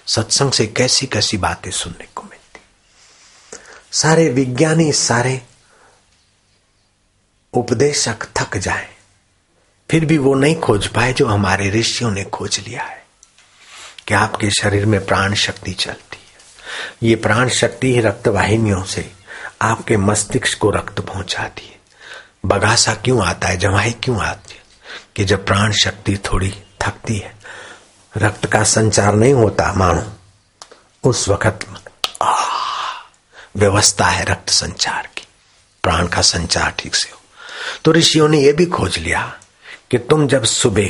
सत्संग 0.08 0.52
से 0.52 0.68
कैसी 0.68 1.08
कैसी 1.08 1.38
बातें 1.38 1.72
सुनने 1.72 2.08
को 2.16 2.24
मिलती। 2.24 2.62
सारे 3.92 4.30
विज्ञानी, 4.30 4.92
सारे 4.92 5.42
उपदेशक 7.54 8.16
थक 8.38 8.58
जाए। 8.58 8.90
फिर 9.92 10.06
भी 10.06 10.18
वो 10.18 10.36
नहीं 10.36 10.56
खोज 10.56 10.88
पाए 10.88 11.14
जो 11.14 11.28
हमारे 11.28 11.70
ऋषियों 11.70 12.12
ने 12.12 12.24
खोज 12.24 12.60
लिया 12.68 12.84
है 12.84 13.06
कि 14.08 14.14
आपके 14.14 14.52
शरीर 14.52 14.86
में 14.86 15.06
प्राण 15.06 15.34
शक्ति 15.34 15.72
चलती 15.72 16.18
है। 16.18 16.28
ये 17.04 17.16
प्राण 17.16 17.50
शक्ति 17.50 17.94
ही 17.94 18.02
रक्त 18.02 18.28
वाहिनियों 18.28 18.84
से 18.84 19.17
आपके 19.62 19.98
मस्तिष्क 19.98 20.58
को 20.58 20.70
रक्त 20.70 21.00
पहुंचाती 21.00 21.66
है। 21.66 21.80
बगासा 22.46 22.94
क्यों 22.94 23.28
आता 23.28 23.48
है? 23.48 23.58
जमाई 23.58 23.92
क्यों 23.92 24.22
आती 24.22 24.54
है? 24.54 24.64
कि 25.16 25.26
जब 25.26 25.46
प्राण 25.46 25.72
शक्ति 25.72 26.18
थोड़ी 26.18 26.52
थकती 26.82 27.18
है, 27.18 27.36
रक्त 28.18 28.46
का 28.46 28.64
संचार 28.64 29.14
नहीं 29.14 29.34
होता 29.34 29.74
मानो, 29.74 30.14
उस 31.10 31.30
वक्त 31.30 31.60
व्यवस्था 33.56 34.06
है 34.06 34.26
रक्त 34.26 34.50
संचार 34.50 35.10
की। 35.18 35.28
प्राण 35.84 36.08
का 36.08 36.22
संचार 36.22 36.72
ठीक 36.72 36.96
से 36.96 37.12
हो। 37.12 37.22
तो 37.86 37.92
ऋषियों 37.92 38.28
ने 38.28 38.40
यह 38.40 38.54
भी 38.54 38.66
खोज 38.66 38.98
लिया 38.98 39.38
कि 39.92 39.98
तुम 39.98 40.28
जब 40.28 40.44
सुबह 40.44 40.88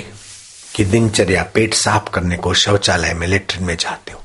की 0.76 0.86
दिनचर्या 0.86 1.43
पेट 1.43 1.74
साफ़ 1.74 2.09
करने 2.09 2.38
को 2.38 2.53
शौचालय 2.53 3.13
में 3.13 3.28
लेटरिन 3.28 3.63
में 3.63 3.78
जाते 3.78 4.11
हो, 4.11 4.24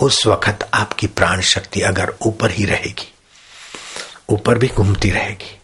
उस 0.00 0.26
वक्त 0.26 0.70
आपकी 0.74 1.06
प्राण 1.06 1.40
शक्ति 1.40 1.80
अगर 1.80 2.14
ऊपर 2.22 2.50
ही 2.50 2.64
रहेगी 2.64 3.14
ऊपर 4.28 4.58
भी 4.58 4.68
घूमती 4.68 5.10
रहेगी। 5.10 5.56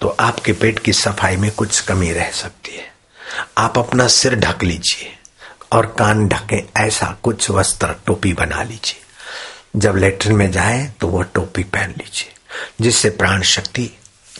तो 0.00 0.08
आपके 0.20 0.52
पेट 0.52 0.78
की 0.78 0.92
सफ़ाई 0.92 1.36
में 1.36 1.50
कुछ 1.50 1.80
कमी 1.80 2.10
रह 2.12 2.30
सकती 2.32 2.76
है। 2.76 2.94
आप 3.58 3.78
अपना 3.78 4.06
सिर 4.08 4.34
ढक 4.34 4.62
लीजिए 4.62 5.12
और 5.72 5.86
कान 5.98 6.26
ढके, 6.28 6.62
ऐसा 6.76 7.16
कुछ 7.22 7.50
वस्त्र 7.50 7.94
टोपी 8.06 8.32
बना 8.32 8.62
लीजिए। 8.62 9.80
जब 9.80 9.96
लेटरिन 9.96 10.36
में 10.36 10.50
जाए 10.52 10.84
तो 11.00 11.08
वह 11.08 11.24
टोपी 11.24 11.62
पहन 11.64 11.90
लीजिए, 11.90 12.32
जिससे 12.80 13.10
प्राण 13.10 13.42
शक्ति 13.42 13.90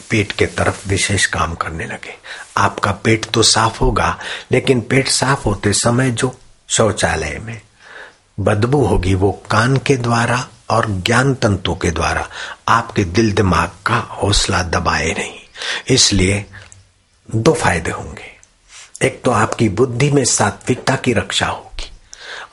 पेट 0.09 0.31
के 0.31 0.45
तरफ़ 0.47 0.87
विशेष 0.89 1.25
काम 1.25 1.53
करने 1.55 1.85
लगे। 1.85 2.15
आपका 2.57 2.91
पेट 3.03 3.25
तो 3.25 3.43
साफ़ 3.43 3.79
होगा, 3.79 4.17
लेकिन 4.51 4.81
पेट 4.81 5.07
साफ़ 5.07 5.43
होते 5.45 5.73
समय 5.73 6.11
जो 6.11 6.35
शौचालय 6.69 7.39
में 7.39 7.59
बदबू 8.39 8.85
होगी, 8.85 9.13
वो 9.13 9.31
कान 9.51 9.77
के 9.77 9.95
द्वारा 9.97 10.47
और 10.69 10.85
ज्ञान 10.89 11.33
तंतु 11.33 11.75
के 11.75 11.91
द्वारा 11.91 12.27
आपके 12.67 13.03
दिल 13.03 13.31
दिमाग 13.31 13.71
का 13.85 13.97
हौसला 14.13 14.61
दबाए 14.63 15.11
नहीं। 15.11 15.39
इसलिए 15.87 16.45
दो 17.29 17.53
फ़ायदे 17.53 17.91
होंगे। 17.91 18.35
एक 19.01 19.21
तो 19.25 19.31
आपकी 19.31 19.69
बुद्धि 19.69 20.11
में 20.11 20.23
सात्विकता 20.25 20.95
की 20.95 21.13
रक्षा 21.13 21.47
होगी 21.47 21.91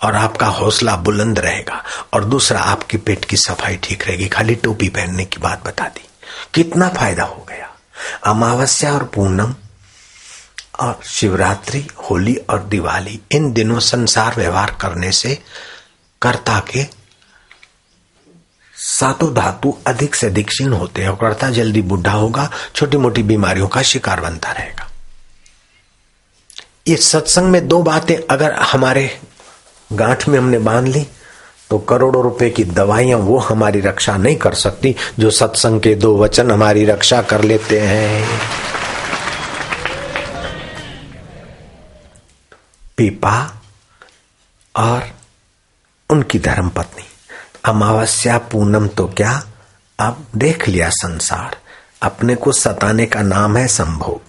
और 0.03 0.15
आपका 0.15 0.47
हौसला 0.47 0.97
बुलंद 0.97 1.39
रहेगा 1.39 1.83
और 2.12 2.25
दूसरा, 2.25 2.61
आपके 2.61 2.97
पेट 2.97 3.25
की 3.25 3.37
सफ़ाई 3.37 3.77
ठीक 3.77 4.07
रहेगी। 4.07 4.29
खाली 4.29 4.55
टोपी 4.55 4.89
पहनने 4.89 5.25
की 5.25 5.41
बात 5.41 5.65
बता 5.67 5.85
दी। 5.85 6.09
कितना 6.55 6.89
फ़ायदा 6.89 7.25
हो 7.25 7.47
गया? 7.49 7.71
अमावस्या 8.27 8.93
और 8.93 9.05
पूनम 9.05 9.55
और 10.81 11.01
शिवरात्रि, 11.05 11.87
होली 12.11 12.35
और 12.51 12.62
दिवाली, 12.62 13.21
इन 13.33 13.53
दिनों 13.53 13.79
संसार 13.79 14.35
व्यवहार 14.37 14.77
करने 14.81 15.12
से 15.12 15.39
कर्ता 16.23 16.59
के 16.71 16.83
सातों 18.95 19.32
धातु 19.34 19.76
अधिक 19.86 20.14
से 20.14 20.26
अधिक 20.26 20.47
क्षीण 20.47 20.72
होते 20.72 21.03
हैं 21.03 21.09
और 21.09 21.16
कर्ता 21.16 21.51
जल्दी 21.51 21.82
बुढ़ा 21.82 22.12
होगा 22.12 22.51
छोटी 22.74 22.97
मोटी 22.97 23.22
बीमारियों 23.22 23.68
का 23.68 23.82
शिकार 23.82 24.20
बनता 24.20 24.53
रहेगा। 24.53 24.88
ये 26.88 26.97
सत्संग 26.97 27.51
में 27.51 27.66
दो 27.68 27.82
बातें 27.82 28.16
अगर 28.30 28.53
हमारे 28.53 29.09
गांठ 29.92 30.28
में 30.28 30.38
हमने 30.38 30.59
बाँध 30.59 30.88
ली 30.88 31.07
तो 31.70 31.78
करोड़ों 31.78 32.22
रुपए 32.22 32.51
की 32.51 32.64
दवाइयाँ 32.64 33.18
वो 33.18 33.38
हमारी 33.38 33.80
रक्षा 33.80 34.16
नहीं 34.16 34.36
कर 34.36 34.55
सकती, 34.55 34.95
जो 35.18 35.30
सत्संग 35.30 35.80
के 35.80 35.95
दो 35.95 36.16
वचन 36.18 36.51
हमारी 36.51 36.84
रक्षा 36.84 37.22
कर 37.22 37.42
लेते 37.42 37.80
हैं। 37.80 38.40
पीपा 42.97 43.62
और 44.74 45.11
उनकी 46.11 46.38
धर्म 46.38 46.68
पत्नी 46.68 47.05
अमावस्या 47.65 48.39
पूनम 48.53 48.87
तो 48.89 49.07
क्या? 49.09 49.33
अब 49.99 50.25
देख 50.37 50.69
लिया 50.69 50.89
संसार। 50.91 51.57
अपने 52.03 52.35
को 52.35 52.53
सताने 52.53 53.07
का 53.07 53.23
नाम 53.23 53.57
है 53.57 53.67
संभोग 53.69 54.21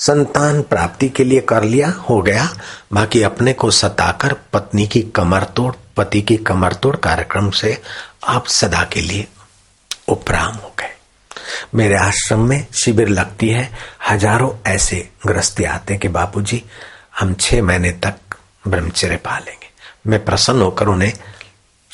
संतान 0.00 0.60
प्राप्ति 0.62 1.08
के 1.08 1.24
लिए 1.24 1.40
कर 1.40 1.62
लिया, 1.62 1.88
हो 2.00 2.20
गया। 2.22 2.48
बाकी 2.92 3.22
अपने 3.22 3.52
को 3.52 3.70
सताकर 3.70 4.32
पत्नी 4.52 4.86
की 4.86 5.02
कमर 5.14 5.44
तोड़, 5.56 5.74
पति 5.96 6.22
की 6.22 6.36
कमर 6.36 6.72
तोड़ 6.72 6.96
कार्यक्रम 6.96 7.50
से 7.50 7.80
आप 8.28 8.46
सदा 8.46 8.82
के 8.84 9.00
लिए 9.00 9.26
उपराम 10.08 10.54
हो 10.54 10.72
गए। 10.78 10.90
मेरे 11.74 11.96
आश्रम 11.96 12.40
में 12.48 12.66
शिविर 12.74 13.08
लगती 13.08 13.48
है। 13.48 13.68
हज़ारों 14.10 14.50
ऐसे 14.66 15.08
ग्रस्ती 15.26 15.64
आते 15.64 15.96
कि 15.96 16.08
बापूजी, 16.08 16.62
हम 17.20 17.34
छह 17.34 17.62
महीने 17.62 17.90
तक 18.02 18.36
ब्रह्मचर्य 18.68 19.16
पालेंगे। 19.16 19.70
मैं 20.06 20.24
प्रसन्न 20.24 20.62
होकर 20.62 20.88
उन्हें 20.88 21.12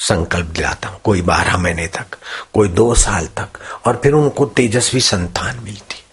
संकल्प 0.01 0.47
दिलाता 0.47 0.89
हूँ, 0.89 1.01
कोई 1.05 1.23
बारह 1.23 1.57
महीने 1.57 1.87
तक, 1.87 2.07
कोई 2.55 2.69
दो 2.69 2.95
साल 2.95 3.27
तक, 3.27 3.49
और 3.87 4.01
फिर 4.03 4.13
उनको 4.13 4.47
तेजस्वी 4.47 5.01
संतान 5.01 5.61
मिलती। 5.65 6.05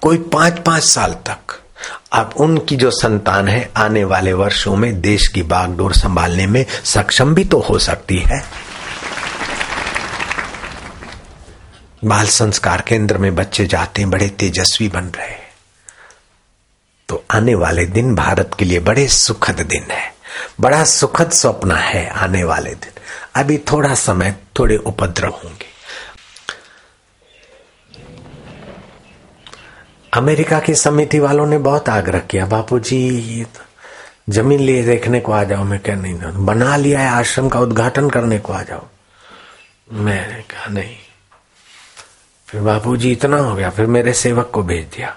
कोई 0.00 0.18
पाँच 0.18 0.58
पाँच 0.58 0.82
साल 0.82 1.12
तक, 1.12 1.60
अब 2.12 2.34
उनकी 2.36 2.76
जो 2.76 2.90
संतान 2.90 3.48
है, 3.48 3.72
आने 3.76 4.04
वाले 4.04 4.32
वर्षों 4.32 4.76
में 4.76 5.00
देश 5.00 5.28
की 5.28 5.42
बागडोर 5.42 5.94
संभालने 5.94 6.46
में 6.46 6.66
सक्षम 6.84 7.34
भी 7.34 7.44
तो 7.44 7.60
हो 7.60 7.78
सकती 7.78 8.18
है। 8.18 8.44
बाल 12.04 12.26
संस्कार 12.26 12.80
केंद्र 12.80 13.18
में 13.18 13.34
बच्चे 13.34 13.66
जाते 13.66 14.02
हैं, 14.02 14.10
बड़े 14.10 14.28
तेजस्वी 14.28 14.88
बन 14.88 15.04
रहे 15.04 15.28
हैं। 15.28 15.48
तो 17.08 17.24
आने 17.30 17.54
वाले 17.54 17.86
दिन 17.86 18.14
भारत 18.14 18.50
के 18.58 18.64
लिए 18.64 18.80
बड़े 18.80 19.08
सुखद 19.08 19.60
दिन 19.60 19.86
है। 19.90 20.14
बड़ा 20.60 20.84
सुखद 20.84 21.30
स्वप्न 21.30 21.72
है 21.72 22.08
आने 22.08 22.44
वाले 22.44 22.70
दिन। 22.70 22.93
अभी 23.34 23.58
थोड़ा 23.58 23.94
समय, 23.94 24.34
थोड़े 24.58 24.76
उपद्रव 24.76 25.30
होंगे। 25.30 25.74
अमेरिका 30.14 30.60
की 30.60 30.74
समिति 30.74 31.18
वालों 31.18 31.46
ने 31.46 31.58
बहुत 31.58 31.88
आग्रह 31.88 32.18
किया 32.18 32.46
बापू 32.46 32.78
जी 32.78 33.46
ज़मीन 34.28 34.60
लिए 34.60 34.82
देखने 34.82 35.20
को 35.20 35.32
आ 35.32 35.44
जाओ। 35.44 35.64
मैं 35.64 35.78
क्या 35.80 35.94
नहीं 35.94 36.14
बना 36.44 36.76
लिया 36.76 37.00
है 37.00 37.08
आश्रम 37.08 37.48
का 37.48 37.60
उद्घाटन 37.60 38.10
करने 38.10 38.38
को 38.38 38.52
आ 38.52 38.62
जाओ। 38.62 38.86
मैंने 39.92 40.42
कहा, 40.42 40.66
नहीं। 40.66 40.96
फिर 42.46 42.60
बापू 42.60 42.96
जी 42.96 43.12
इतना 43.12 43.36
हो 43.36 43.54
गया। 43.54 43.70
फिर 43.70 43.86
मेरे 43.86 44.12
सेवक 44.12 44.50
को 44.54 44.62
भेज 44.62 44.86
दिया। 44.96 45.16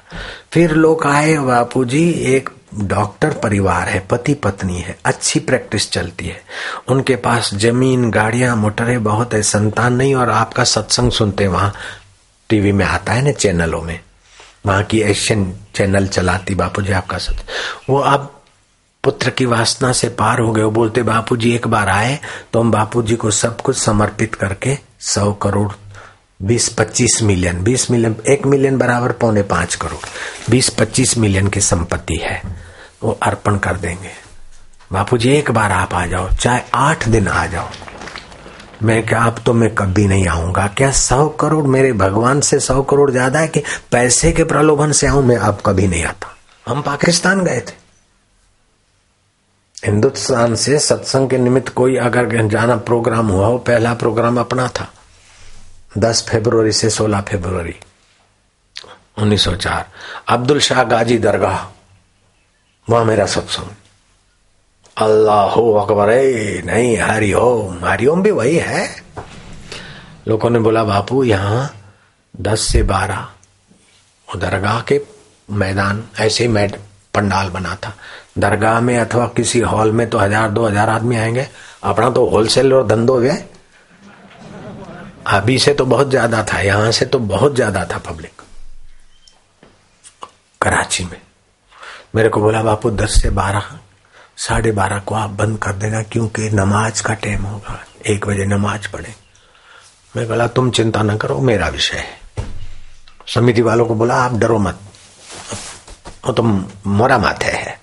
फिर 0.51 0.71
लोग 0.71 1.05
आए 1.05 1.37
बापू 1.37 1.85
जी 1.85 2.11
एक 2.11 2.49
डॉक्टर 2.79 3.33
परिवार 3.33 3.87
है, 3.87 3.99
पति 4.09 4.33
पत्नी 4.33 4.79
है, 4.79 4.97
अच्छी 5.05 5.39
प्रैक्टिस 5.39 5.89
चलती 5.91 6.25
है। 6.25 6.41
उनके 6.87 7.15
पास 7.17 7.53
ज़मीन, 7.55 8.09
गाड़ियाँ, 8.11 8.55
मोटरें, 8.55 9.03
बहुत 9.03 9.33
है, 9.33 9.41
संतान 9.43 9.93
नहीं 9.93 10.15
और 10.15 10.29
आपका 10.29 10.63
सत्संग 10.65 11.11
सुनते 11.11 11.47
वहाँ 11.47 11.73
टीवी 12.49 12.71
में 12.71 12.85
आता 12.85 13.13
है 13.13 13.21
ना 13.21 13.31
चैनलों 13.31 13.81
में। 13.81 13.99
वहाँ 14.65 14.83
की 14.83 14.99
एशियन 15.01 15.53
चैनल 15.75 16.07
चलाती 16.07 16.55
बापू 16.55 16.81
जी 16.81 16.91
आपका 16.91 17.17
सत्य 17.17 17.43
वो 17.89 17.99
अब 17.99 18.33
पुत्र 19.03 19.29
की 19.29 19.45
वासना 19.45 19.91
से 19.93 20.09
पार 20.11 20.39
हो 20.39 20.51
गए। 20.51 20.63
वो 20.63 20.71
बोलते 20.71 21.03
बापू 21.03 21.35
जी 21.37 21.53
एक 21.55 21.67
बार 21.67 21.89
आए 21.89 22.19
तो 22.53 22.59
हम 22.59 22.71
बापू 22.71 23.01
जी 23.03 23.15
को 23.15 23.31
सब 23.31 23.61
कुछ 23.61 23.77
समर्पित 23.77 24.35
करके 24.35 24.77
सौ 25.05 25.31
करोड़, 25.33 25.71
बीस 26.39 26.67
पच्चीस 26.69 27.19
मिलियन, 27.23 27.63
बीस 27.63 27.89
मिलियन, 27.91 28.15
एक 28.29 28.45
मिलियन 28.45 28.77
बराबर 28.77 29.11
पौने 29.11 29.43
पाँच 29.43 29.75
करोड़, 29.75 30.05
बीस 30.49 30.69
पच्चीस 30.69 31.17
मिलियन 31.17 31.47
की 31.47 31.61
संपत्ति 31.61 32.15
है। 32.15 32.41
वो 33.01 33.17
अर्पण 33.23 33.57
कर 33.57 33.77
देंगे। 33.77 34.11
बापू 34.91 35.17
जी 35.17 35.31
एक 35.31 35.51
बार 35.51 35.71
आप 35.71 35.93
आ 35.93 36.05
जाओ, 36.05 36.29
चाहे 36.31 36.61
आठ 36.73 37.07
दिन 37.07 37.27
आ 37.27 37.45
जाओ। 37.45 37.69
मैं 38.83 39.05
क्या 39.05 39.19
आप 39.21 39.39
तो 39.45 39.53
मैं 39.53 39.73
कभी 39.75 40.05
नहीं 40.07 40.27
आऊँगा। 40.27 40.67
क्या 40.67 40.91
सौ 40.91 41.27
करोड़ 41.39 41.65
मेरे 41.67 41.91
भगवान 41.93 42.41
से, 42.41 42.59
सौ 42.59 42.81
करोड़ 42.83 43.09
ज़्यादा 43.11 43.39
है 43.39 43.47
कि 43.47 43.63
पैसे 43.91 44.31
के 44.31 44.43
प्रलोभन 44.43 44.91
से 44.91 45.07
आऊँ? 45.07 45.23
मैं 45.23 45.37
अब 45.37 45.61
कभी 45.65 45.87
नहीं 45.87 46.03
आता। 46.03 46.35
हम 46.67 46.81
पाकिस्तान 46.81 47.43
गए 47.45 47.59
थे। 47.59 47.75
हिंदुस्तान 49.77 50.55
से 50.55 50.79
सत्संग 50.79 51.29
के 51.29 51.37
निमित्त 51.37 51.69
कोई 51.69 51.95
अगर 51.97 52.47
जाना 52.47 52.75
प्रोग्राम 52.75 53.27
हुआ 53.27 53.47
हो, 53.47 53.57
पहला 53.57 53.93
प्रोग्राम 53.93 54.39
अपना 54.39 54.67
था। 54.69 54.87
दस 55.97 56.25
फरवरी 56.29 56.71
से 56.71 56.89
सोलह 56.89 57.21
फरवरी 57.21 57.75
1904 59.19 59.85
अब्दुल 60.29 60.59
शाह 60.59 60.83
गाजी 60.83 61.17
दरगाह। 61.17 61.57
वहाँ 62.87 63.05
मेरा 63.05 63.25
सत्संग। 63.27 63.75
अल्लाह 64.97 65.49
हो 65.51 65.73
अकबर 65.75 66.09
नहीं 66.65 66.97
हरिओम 66.97 67.85
हरिओम 67.85 68.21
भी 68.23 68.31
वही 68.31 68.55
है। 68.57 68.85
लोगों 70.27 70.49
ने 70.49 70.59
बोला, 70.59 70.83
बापू, 70.83 71.23
यहाँ 71.23 71.73
दस 72.33 72.61
से 72.61 72.83
बारह 72.83 73.27
दरगाह 74.27 74.81
के 74.81 74.99
मैदान, 75.49 76.03
ऐसे 76.19 76.47
मैड 76.47 76.75
पंडाल 77.13 77.49
बना 77.49 77.75
था। 77.75 77.93
दरगाह 78.37 78.79
में 78.81 78.97
अथवा 78.97 79.27
किसी 79.35 79.59
हॉल 79.61 79.91
में 79.91 80.09
तो 80.09 80.17
हज़ार, 80.17 80.49
दो 80.51 80.65
हज़ार 80.65 80.89
आदमी 80.89 81.15
आएँगे। 81.17 81.47
अपना 81.83 82.09
तो 82.09 82.25
होलसेल 82.29 82.73
और 82.73 82.87
धंधो 82.87 83.19
गए 83.19 83.43
अभी 85.27 85.57
से 85.59 85.73
तो 85.73 85.85
बहुत 85.85 86.09
ज़्यादा 86.09 86.43
था, 86.43 86.59
यहाँ 86.61 86.91
से 86.91 87.05
तो 87.05 87.19
बहुत 87.21 87.55
ज़्यादा 87.55 87.85
था 87.85 87.97
पब्लिक 88.05 88.41
कराची 90.61 91.03
में। 91.05 91.21
मेरे 92.15 92.29
को 92.29 92.41
बोला, 92.41 92.63
बापू, 92.63 92.91
दस 92.91 93.21
से 93.21 93.29
बारह, 93.29 93.63
साढ़े 94.37 94.71
बारह 94.71 94.99
को 94.99 95.15
आप 95.15 95.29
बंद 95.29 95.59
कर 95.59 95.73
देना, 95.73 96.01
क्योंकि 96.01 96.49
नमाज़ 96.49 97.03
का 97.03 97.13
टाइम 97.13 97.43
होगा। 97.43 97.85
एक 98.07 98.27
बजे 98.27 98.45
नमाज़ 98.45 98.91
पढ़े। 98.93 99.15
मैं 100.15 100.27
बोला, 100.27 100.47
तुम 100.47 100.71
चिंता 100.71 101.01
न 101.01 101.17
करो, 101.17 101.39
मेरा 101.39 101.67
विषय 101.67 101.97
है। 101.97 102.45
समिति 103.27 103.61
वालों 103.61 103.85
को 103.85 103.95
बोला, 103.95 104.15
आप 104.15 104.33
डरो 104.33 104.57
मत। 104.57 104.79
वो 106.27 106.33
तो 106.33 106.43
मोरा 106.87 107.17
माथे 107.17 107.51
है। 107.51 107.81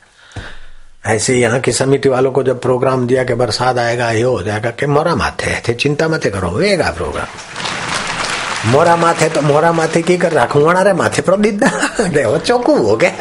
ऐसे 1.07 1.37
यहाँ 1.37 1.61
की 1.61 1.73
समिति 1.73 2.09
वालों 2.09 2.33
को 2.33 2.43
जब 2.43 2.61
प्रोग्राम 2.61 3.07
दिया 3.07 3.25
कि 3.25 3.35
बरसात 3.35 3.79
आएगा, 3.79 4.11
ये 4.11 4.23
हो 4.23 4.43
जाएगा 4.43 4.71
कि 4.71 4.87
मोरा 4.87 5.15
माथे 5.15 5.63
थे, 5.69 5.75
चिंता 5.75 6.09
मत 6.09 6.27
करो, 6.27 6.51
वेगा 6.51 6.91
प्रोग्राम 6.91 7.27
मोरा 8.67 8.97
माथे 8.97 9.29
तो 9.29 9.43
मोरा 9.43 9.73
माथे 9.73 10.03
की 10.03 10.19
कर 10.19 10.33
रहा 10.33 10.47
खुणारे 10.47 10.93
माथे 10.93 11.23
वो 12.25 12.39
चौकू 12.39 12.79
हो 12.79 12.97
गया। 12.97 13.13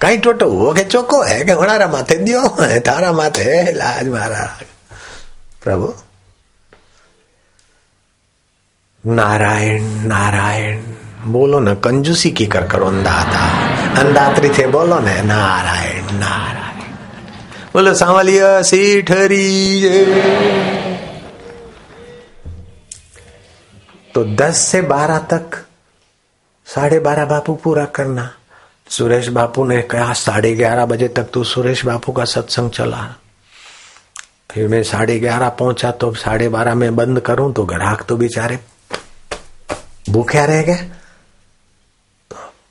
टोटो 0.00 0.48
हो 0.50 0.72
के 0.74 0.84
चौको 0.84 1.22
है 1.22 1.44
कि 1.44 1.52
हमारा 1.52 1.86
माथे 1.88 2.16
दियो 2.18 2.42
तारा 2.86 3.12
माथे 3.12 3.72
लाज 3.72 4.08
मारा 4.08 4.44
प्रभु 5.64 5.94
नारायण 9.04 9.82
नारायण 10.06 10.82
बोलो 11.32 11.60
न 11.60 11.74
कंजूसी 11.74 12.30
की 12.30 12.46
कर 12.46 12.66
करो 12.68 12.86
अंदाता 12.86 13.42
अंदात्री 14.00 14.48
थे 14.58 14.66
बोलो 14.66 14.98
न 14.98 15.18
नारायण 15.26 16.14
नारायण 16.18 16.92
बोलो 17.74 17.94
सांवलिया 17.94 18.50
सीठ 18.62 19.12
तो 24.14 24.24
दस 24.24 24.58
से 24.70 24.80
बारह 24.82 25.18
तक 25.32 25.64
साढ़े 26.66 26.98
बारह 27.00 27.24
बापू 27.24 27.54
पूरा 27.54 27.84
करना 27.84 28.30
सुरेश 28.90 29.28
बापू 29.28 29.64
ने 29.64 29.80
कहा, 29.82 30.12
साढ़े 30.12 30.54
ग्यारह 30.56 30.86
बजे 30.86 31.08
तक 31.08 31.30
तो 31.34 31.42
सुरेश 31.44 31.84
बापू 31.84 32.12
का 32.12 32.24
सत्संग 32.24 32.70
चला। 32.70 33.06
फिर 34.50 34.68
मैं 34.68 34.82
साढ़े 34.82 35.18
ग्यारह 35.20 35.48
पहुँचा 35.48 35.90
तो 35.92 36.12
साढ़े 36.14 36.48
बारह 36.48 36.74
में 36.74 36.96
बंद 36.96 37.20
करूँ 37.20 37.52
तो 37.52 37.64
ग्राहक 37.64 38.02
तो 38.08 38.16
बेचारे 38.16 38.58
भूख्या 40.10 40.44
रह 40.44 40.62
गए। 40.62 40.90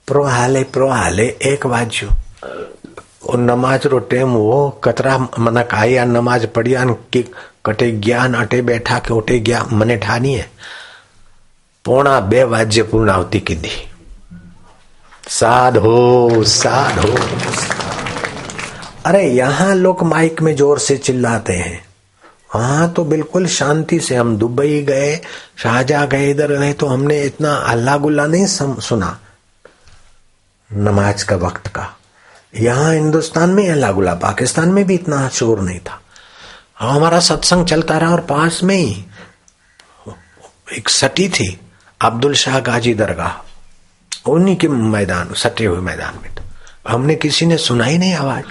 प्रोहाले 0.08 0.64
प्रोहाले, 0.64 1.28
एक 1.44 1.66
वाज्यो 1.66 3.38
नमाज़ 3.38 3.88
रो 3.88 4.00
टेम, 4.02 4.30
वो 4.30 4.70
कतरा 4.84 5.18
मन 5.18 5.62
काया 5.72 6.06
नमाज़ 6.06 6.46
पढ़िया 6.48 6.86
कटे 7.66 7.92
ज्ञान 7.94 8.34
अटे 8.34 8.62
बैठा 8.62 9.00
के 9.00 9.14
उठे 9.14 9.40
गया, 9.40 9.64
मने 9.64 9.98
ठानी 9.98 10.34
है? 10.34 10.50
पौना 11.86 12.20
बे 12.22 12.44
वाज्य 12.46 12.84
पूर्णावती 12.84 13.40
की 13.40 13.56
दी 13.56 13.72
साधो 15.30 16.44
साधो। 16.44 17.16
अरे, 19.06 19.24
यहाँ 19.24 19.74
लोग 19.76 20.04
माइक 20.04 20.42
में 20.42 20.56
ज़ोर 20.56 20.80
से 20.80 20.98
चिल्लाते 20.98 21.54
हैं। 21.54 21.86
वहाँ 22.56 22.88
तो 22.94 23.04
बिल्कुल 23.06 23.48
शांति 23.48 24.00
से 24.00 24.16
हम 24.16 24.36
दुबई 24.38 24.82
गए, 24.84 25.16
शाहजहा 25.58 26.06
गए, 26.06 26.30
इधर 26.32 26.56
गए 26.58 26.74
तो 26.74 26.88
हमने 26.88 27.22
इतना 27.22 27.54
अल्लाह 27.54 27.98
गुल्ला 27.98 28.26
नहीं 28.26 28.46
सुना। 28.46 29.18
नमाज़ 30.70 31.26
का 31.26 31.36
वक्त 31.36 31.68
का। 31.68 31.88
यहाँ 32.56 32.94
हिंदुस्तान 32.94 33.50
में 33.50 33.70
अल्लाह 33.70 33.92
गुल्ला 33.92 34.14
पाकिस्तान 34.16 34.70
में 34.70 34.84
भी 34.86 34.96
इतना 34.96 35.28
शोर 35.30 35.60
नहीं 35.60 35.80
था। 35.80 36.00
हमारा 36.80 37.20
सत्संग 37.20 37.66
चलता 37.66 37.98
रहा 37.98 38.12
और 38.12 38.22
पास 38.22 38.60
में 38.64 38.76
ही 38.76 39.06
एक 40.78 40.90
सटी 40.90 41.30
थी, 41.30 41.60
अब्दुल 42.02 42.34
शाह 42.36 42.60
गाजी 42.60 42.94
दरगाह। 42.94 43.44
उन्हीं 44.28 44.56
के 44.56 44.68
मैदान, 44.68 45.34
सटे 45.34 45.66
हुए 45.66 45.80
मैदान 45.80 46.20
में 46.24 46.34
तो 46.36 46.42
हमने 46.88 47.16
किसी 47.16 47.46
ने 47.46 47.58
सुना 47.58 47.86
ही 47.86 47.98
नहीं 47.98 48.14
आवाज़। 48.14 48.44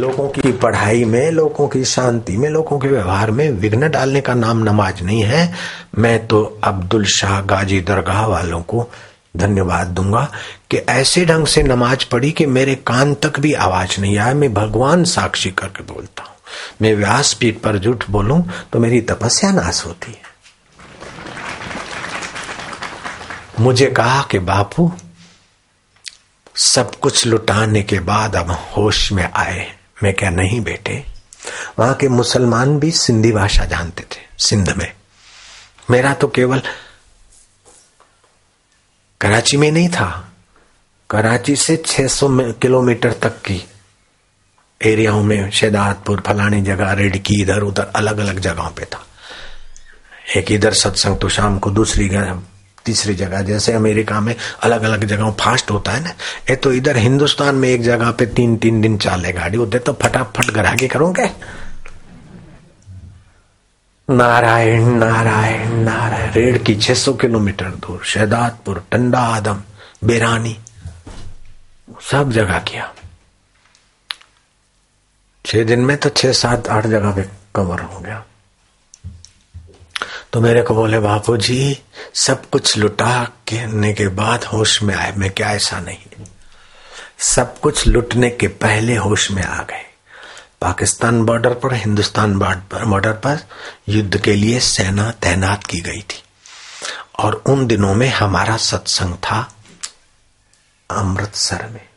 लोगों 0.00 0.28
की 0.28 0.52
पढ़ाई 0.52 1.04
में, 1.04 1.30
लोगों 1.30 1.68
की 1.68 1.84
शांति 1.84 2.36
में, 2.36 2.48
लोगों 2.48 2.78
के 2.78 2.88
व्यवहार 2.88 3.30
में 3.30 3.50
विघ्न 3.50 3.90
डालने 3.90 4.20
का 4.20 4.34
नाम 4.34 4.58
नमाज़ 4.58 5.02
नहीं 5.02 5.22
है। 5.22 5.54
मैं 5.98 6.26
तो 6.26 6.60
अब्दुल 6.64 7.04
शाह 7.04 7.40
गाजी 7.40 7.80
दरगाह 7.80 8.26
वालों 8.26 8.62
को 8.62 8.88
धन्यवाद 9.36 9.86
दूँगा 9.86 10.32
कि 10.70 10.76
ऐसे 10.76 11.24
ढंग 11.26 11.46
से 11.46 11.62
नमाज़ 11.62 12.10
पढ़ी 12.12 12.32
कि 12.32 12.46
मेरे 12.46 12.74
कान 12.74 13.14
तक 13.14 13.40
भी 13.40 13.52
आवाज़ 13.52 14.00
नहीं 14.00 14.18
आया। 14.18 14.34
मैं 14.34 14.54
भगवान 14.54 15.04
साक्षी 15.04 15.50
करके 15.50 15.82
बोलता 15.82 16.22
हूँ। 16.22 16.34
मैं 16.82 16.94
व्यास 16.94 17.32
पीठ 17.32 17.58
पर 17.58 17.78
झूठ 17.78 18.04
बोलूँ 18.10 18.44
तो 18.72 18.78
मेरी 18.78 19.00
तपस्या 19.00 19.50
नाश 19.50 19.84
होती 19.86 20.12
है। 20.12 20.34
मुझे 23.60 23.86
कहा 23.86 24.22
कि, 24.30 24.38
बापू 24.38 24.92
सब 26.56 26.94
कुछ 26.94 27.26
लुटाने 27.26 27.82
के 27.82 27.98
बाद 27.98 28.36
अब 28.36 28.50
होश 28.50 29.12
में 29.12 29.32
आए। 29.32 29.76
मैं 30.02 30.14
क्या 30.14 30.30
नहीं 30.30 30.60
बेटे? 30.60 31.04
वहाँ 31.78 31.94
के 31.94 32.08
मुसलमान 32.08 32.78
भी 32.78 32.90
सिंधी 32.90 33.32
भाषा 33.32 33.64
जानते 33.64 34.02
थे, 34.02 34.20
सिंध 34.38 34.70
में। 34.70 34.92
मेरा 35.90 36.14
तो 36.14 36.28
केवल 36.28 36.62
कराची 39.20 39.56
में 39.56 39.72
नहीं 39.72 39.88
था। 39.88 40.32
कराची 41.10 41.56
से 41.56 41.76
600 41.76 42.52
किलोमीटर 42.52 43.12
तक 43.12 43.28
की 43.28 43.68
एरियाओं 44.82 45.22
में 45.22 45.50
शेदातपुर, 45.50 46.20
फलानी 46.20 46.62
जगह, 46.62 46.92
रेडकी 46.92 47.42
इधर 47.42 47.60
उधर 47.60 47.92
अलग 47.96 48.18
अलग 48.18 48.38
जगहों 48.38 48.70
पे 48.70 48.84
था। 48.84 49.06
एक 50.36 50.52
इधर 50.52 50.72
सत्संग 50.72 51.18
तो 51.18 51.28
शाम 51.28 51.58
को, 51.58 51.70
दूसरी 51.70 52.08
तीसरी 52.84 53.14
जगह, 53.14 53.42
जैसे 53.42 53.72
अमेरिका 53.72 54.20
में 54.20 54.34
अलग 54.62 54.82
अलग 54.82 55.04
जगहों 55.04 55.32
फास्ट 55.40 55.70
होता 55.70 55.92
है 55.92 56.02
ना, 56.04 56.10
ये 56.50 56.56
तो 56.56 56.72
इधर 56.72 56.96
हिंदुस्तान 56.96 57.54
में 57.54 57.68
एक 57.68 57.82
जगह 57.82 58.10
पे 58.10 58.26
तीन 58.26 58.56
तीन 58.56 58.80
दिन 58.80 58.98
चाले 58.98 59.32
गाड़ी 59.32 59.58
होते 59.58 59.78
तो 59.78 59.92
फटाफट 59.92 60.50
ग्राहकी 60.50 60.88
करोगे 60.88 61.30
नारायण 64.08 64.88
नारायण 64.98 65.72
नारायण, 65.74 66.30
रेड 66.32 66.62
की 66.64 66.74
600 66.76 67.12
किलोमीटर 67.14 67.70
दूर, 67.80 68.02
शहदादपुर, 68.04 68.82
टंडा, 68.90 69.20
आदम, 69.36 69.62
बेरानी, 70.04 70.56
सब 72.10 72.32
जगह 72.32 72.58
किया। 72.58 72.92
छह 75.44 75.64
दिन 75.64 75.80
में 75.80 75.96
तो 75.96 76.08
छह, 76.08 76.32
सात, 76.32 76.68
आठ 76.68 76.86
जगह 76.86 77.10
पे 77.10 77.22
कवर 77.54 77.80
हो 77.80 78.00
गया। 78.00 78.22
तो 80.34 80.40
मेरे 80.40 80.62
को 80.62 80.74
बोले 80.74 80.98
बापू 80.98 81.36
जी 81.36 81.82
सब 82.14 82.50
कुछ 82.50 82.76
लुटा 82.76 83.24
करने 83.24 83.92
के 83.92 84.08
बाद 84.08 84.44
होश 84.44 84.82
में 84.82 84.94
आए। 84.94 85.12
मैं 85.12 85.30
क्या, 85.30 85.50
ऐसा 85.50 85.80
नहीं 85.80 86.24
सब 87.18 87.60
कुछ 87.60 87.86
लुटने 87.86 88.30
के 88.30 88.48
पहले 88.48 88.96
होश 88.96 89.30
में 89.30 89.42
आ 89.42 89.62
गए। 89.62 89.84
पाकिस्तान 90.60 91.22
बॉर्डर 91.22 91.54
पर, 91.54 91.74
हिंदुस्तान 91.74 92.38
बॉर्डर 92.38 93.12
पर 93.12 93.46
युद्ध 93.88 94.20
के 94.20 94.34
लिए 94.34 94.60
सेना 94.60 95.10
तैनात 95.10 95.64
की 95.64 95.80
गई 95.80 96.02
थी। 96.02 96.22
और 97.18 97.42
उन 97.46 97.66
दिनों 97.66 97.94
में 97.94 98.08
हमारा 98.08 98.56
सत्संग 98.56 99.14
था 99.14 99.54
अमृतसर 100.90 101.66
में। 101.66 101.88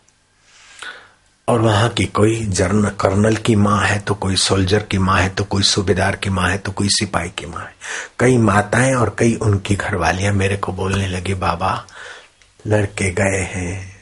और 1.47 1.61
वहाँ 1.61 1.89
की 1.89 2.05
कोई 2.05 2.39
जर्न, 2.45 2.85
कर्नल 2.99 3.35
की 3.35 3.55
माँ 3.55 3.81
है 3.85 3.99
तो 3.99 4.13
कोई 4.13 4.35
सोल्जर 4.35 4.83
की 4.83 4.97
माँ 4.97 5.19
है 5.19 5.29
तो 5.29 5.43
कोई 5.43 5.63
सूबेदार 5.63 6.15
की 6.15 6.29
माँ 6.29 6.49
है 6.49 6.57
तो 6.57 6.71
कोई 6.71 6.87
सिपाही 6.89 7.29
की 7.29 7.45
माँ 7.45 7.61
है। 7.61 7.75
कई 8.19 8.37
माताएँ 8.37 8.93
और 8.93 9.15
कई 9.19 9.35
उनकी 9.35 9.75
घरवालियाँ 9.75 10.33
मेरे 10.33 10.57
को 10.57 10.73
बोलने 10.73 11.07
लगी, 11.07 11.33
बाबा, 11.33 11.85
लड़के 12.67 13.09
गए 13.11 13.41
हैं 13.43 13.95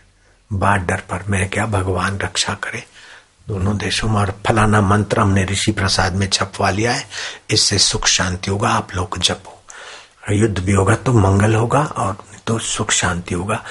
बॉर्डर 0.52 1.04
पर 1.10 1.24
मैं 1.30 1.50
क्या 1.50 1.66
भगवान 1.66 2.20
रक्षा 2.20 2.54
करे? 2.54 2.84
दोनों 3.48 3.78
देशों 3.78 4.10
में 4.10 4.20
और 4.22 4.34
फलाना 4.48 4.82
मंत्र 4.82 5.20
हमने 5.20 5.46
ऋषि 5.46 5.72
प्रसाद 5.72 6.16
में 6.16 6.28
छपवा 6.30 6.70
लिया 6.70 6.94
है। 6.94 7.08
इससे 7.50 7.78
सुख 7.78 8.08
शांति 8.08 8.52
होगा, 8.52 8.70
आप 8.70 8.96
लोग 8.96 9.18
जपो। 9.20 9.62
युद्ध 10.32 10.60
भी 10.60 10.72
होगा 10.72 10.96
तो 10.96 11.14
मंगल 11.14 11.56
होगा 11.56 11.84
और 11.98 12.18
तो 12.48 12.58
सुख 12.60 12.92
शांति 12.92 13.36
होगा। 13.36 13.64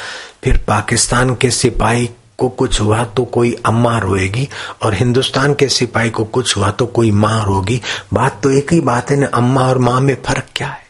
फिर 0.45 0.65
पाकिस्तान 0.69 1.35
के 1.35 1.51
सिपाही 1.51 2.11
को 2.39 2.49
कुछ 2.49 2.81
हुआ 2.81 3.05
तो 3.05 3.25
कोई 3.25 3.57
अम्मा 3.67 3.99
रोएगी 3.99 4.49
और 4.83 4.95
हिंदुस्तान 4.95 5.55
के 5.55 5.69
सिपाही 5.69 6.11
को 6.11 6.25
कुछ 6.25 6.57
हुआ 6.57 6.71
तो 6.71 6.87
कोई 6.87 7.11
माँ 7.11 7.45
रोगी। 7.45 7.81
बात 8.13 8.41
तो 8.43 8.51
एक 8.51 8.73
ही 8.73 8.81
बात 8.81 9.11
है 9.11 9.17
ना, 9.17 9.27
अम्मा 9.27 9.69
और 9.69 9.79
माँ 9.79 10.01
में 10.01 10.23
फ़र्क 10.23 10.45
क्या 10.57 10.69
है? 10.69 10.85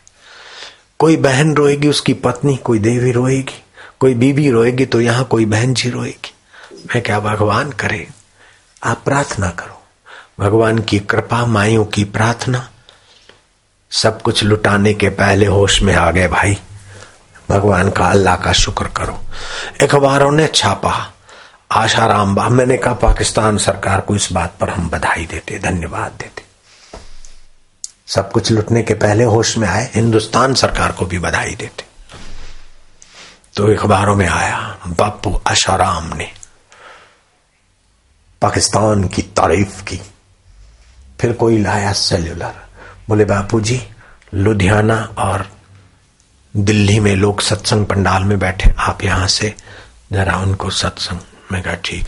कोई 0.99 1.17
बहन 1.17 1.55
रोएगी, 1.55 1.89
उसकी 1.89 2.13
पत्नी, 2.13 2.57
कोई 2.57 2.79
देवी 2.79 3.13
रोएगी, 3.13 3.63
कोई 4.01 4.15
बीबी 4.15 4.51
रोएगी 4.51 4.87
तो 4.87 5.01
यहाँ 5.01 5.25
कोई 5.25 5.45
बहन 5.45 5.75
जी 5.75 5.91
रोएगी। 5.91 6.35
मैं 6.87 7.03
क्या 7.03 7.21
भगवान 7.21 7.71
करे? 7.71 8.09
आप 8.85 9.03
प्रार्थना 9.05 9.51
करो। 9.51 9.81
भगवान 10.41 10.79
की 10.79 10.99
कृपा 10.99 11.47
माइयों 11.47 11.85
की 11.85 12.05
प्रार्थना। 12.05 12.69
सब 13.91 14.23
कुछ 14.23 14.45
लुटाने 14.45 14.95
के 14.95 15.09
पहले 15.09 15.47
होश 15.47 15.83
में 15.83 15.95
आ 15.95 16.11
गए 16.11 16.29
भाई। 16.29 16.59
भगवान 17.51 17.91
का 17.91 18.07
अल्लाह 18.07 18.37
का 18.37 18.53
शुक्र 18.53 18.87
करो। 18.87 19.19
अखबारों 19.81 20.33
ने 20.33 20.47
छापा। 20.47 21.14
आशाराम 21.71 22.35
बा 22.35 22.49
मैंने 22.49 22.77
कहा, 22.77 22.95
पाकिस्तान 22.95 23.59
सरकार 23.59 24.01
को 24.01 24.17
इस 24.17 24.29
बात 24.33 24.57
पर 24.61 24.71
हम 24.71 24.89
बधाई 24.91 25.27
देते, 25.27 25.59
धन्यवाद 25.59 26.13
देते। 26.13 26.43
सब 28.07 28.31
कुछ 28.33 28.51
लुटने 28.53 28.83
के 28.83 28.95
पहले 28.95 29.25
होश 29.25 29.57
में 29.59 29.69
आए, 29.69 29.91
हिंदुस्तान 29.95 30.55
सरकार 30.55 30.93
को 30.93 31.07
भी 31.07 31.19
बधाई 31.19 31.55
देते। 31.55 31.85
तो 33.57 33.67
अखबारों 33.75 34.15
में 34.17 34.27
आया, 34.27 34.79
बापू 34.89 35.41
आशाराम 35.47 36.13
ने 36.17 36.31
पाकिस्तान 38.43 39.09
की 39.09 39.23
तारीफ़ 39.23 39.83
की। 39.83 40.01
फिर 41.21 41.33
कोई 41.33 41.59
लाया 41.59 41.93
सेल्यूलर, 41.93 42.55
बोले 43.09 43.25
बापू 43.25 43.61
जी 43.61 43.81
लुधियाना 44.35 45.03
और 45.19 45.49
दिल्ली 46.55 47.01
में 47.01 47.15
लोग 47.17 47.41
सत्संग 47.41 47.87
पंडाल 47.87 48.25
में 48.25 48.39
बैठे, 48.39 48.75
आप 48.79 49.05
यहाँ 49.05 49.27
से 49.29 49.55
जरा 50.13 50.39
उनको 50.39 50.71
सत्संग 50.71 51.19
मैं 51.53 51.63
कहा, 51.63 51.75
ठीक। 51.75 52.07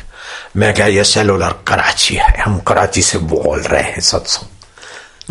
मैं 0.56 0.74
क्या 0.74 0.86
ये 0.86 1.04
सेलुलर 1.04 1.52
कराची 1.52 2.14
है। 2.14 2.40
हम 2.40 2.58
कराची 2.58 3.02
से 3.02 3.18
बोल 3.18 3.60
रहे 3.60 3.82
हैं, 3.82 4.00
सत्संग। 4.00 4.48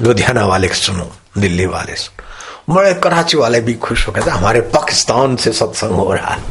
लुधियाना 0.06 0.45
वाले 0.45 0.68
सुनो, 0.68 1.16
दिल्ली 1.38 1.66
वाले 1.66 1.95
सुनो। 1.95 2.76
बड़े 2.76 2.93
कराची 2.93 3.38
वाले 3.38 3.62
भी 3.62 3.74
खुश 3.74 4.08
हो 4.08 4.14
गए, 4.14 4.22
हमारे 4.22 4.62
पाकिस्तान 4.62 5.36
से 5.36 5.51
सत्संग 5.51 5.91
हो 5.91 6.14
रहा 6.14 6.34
है। 6.34 6.41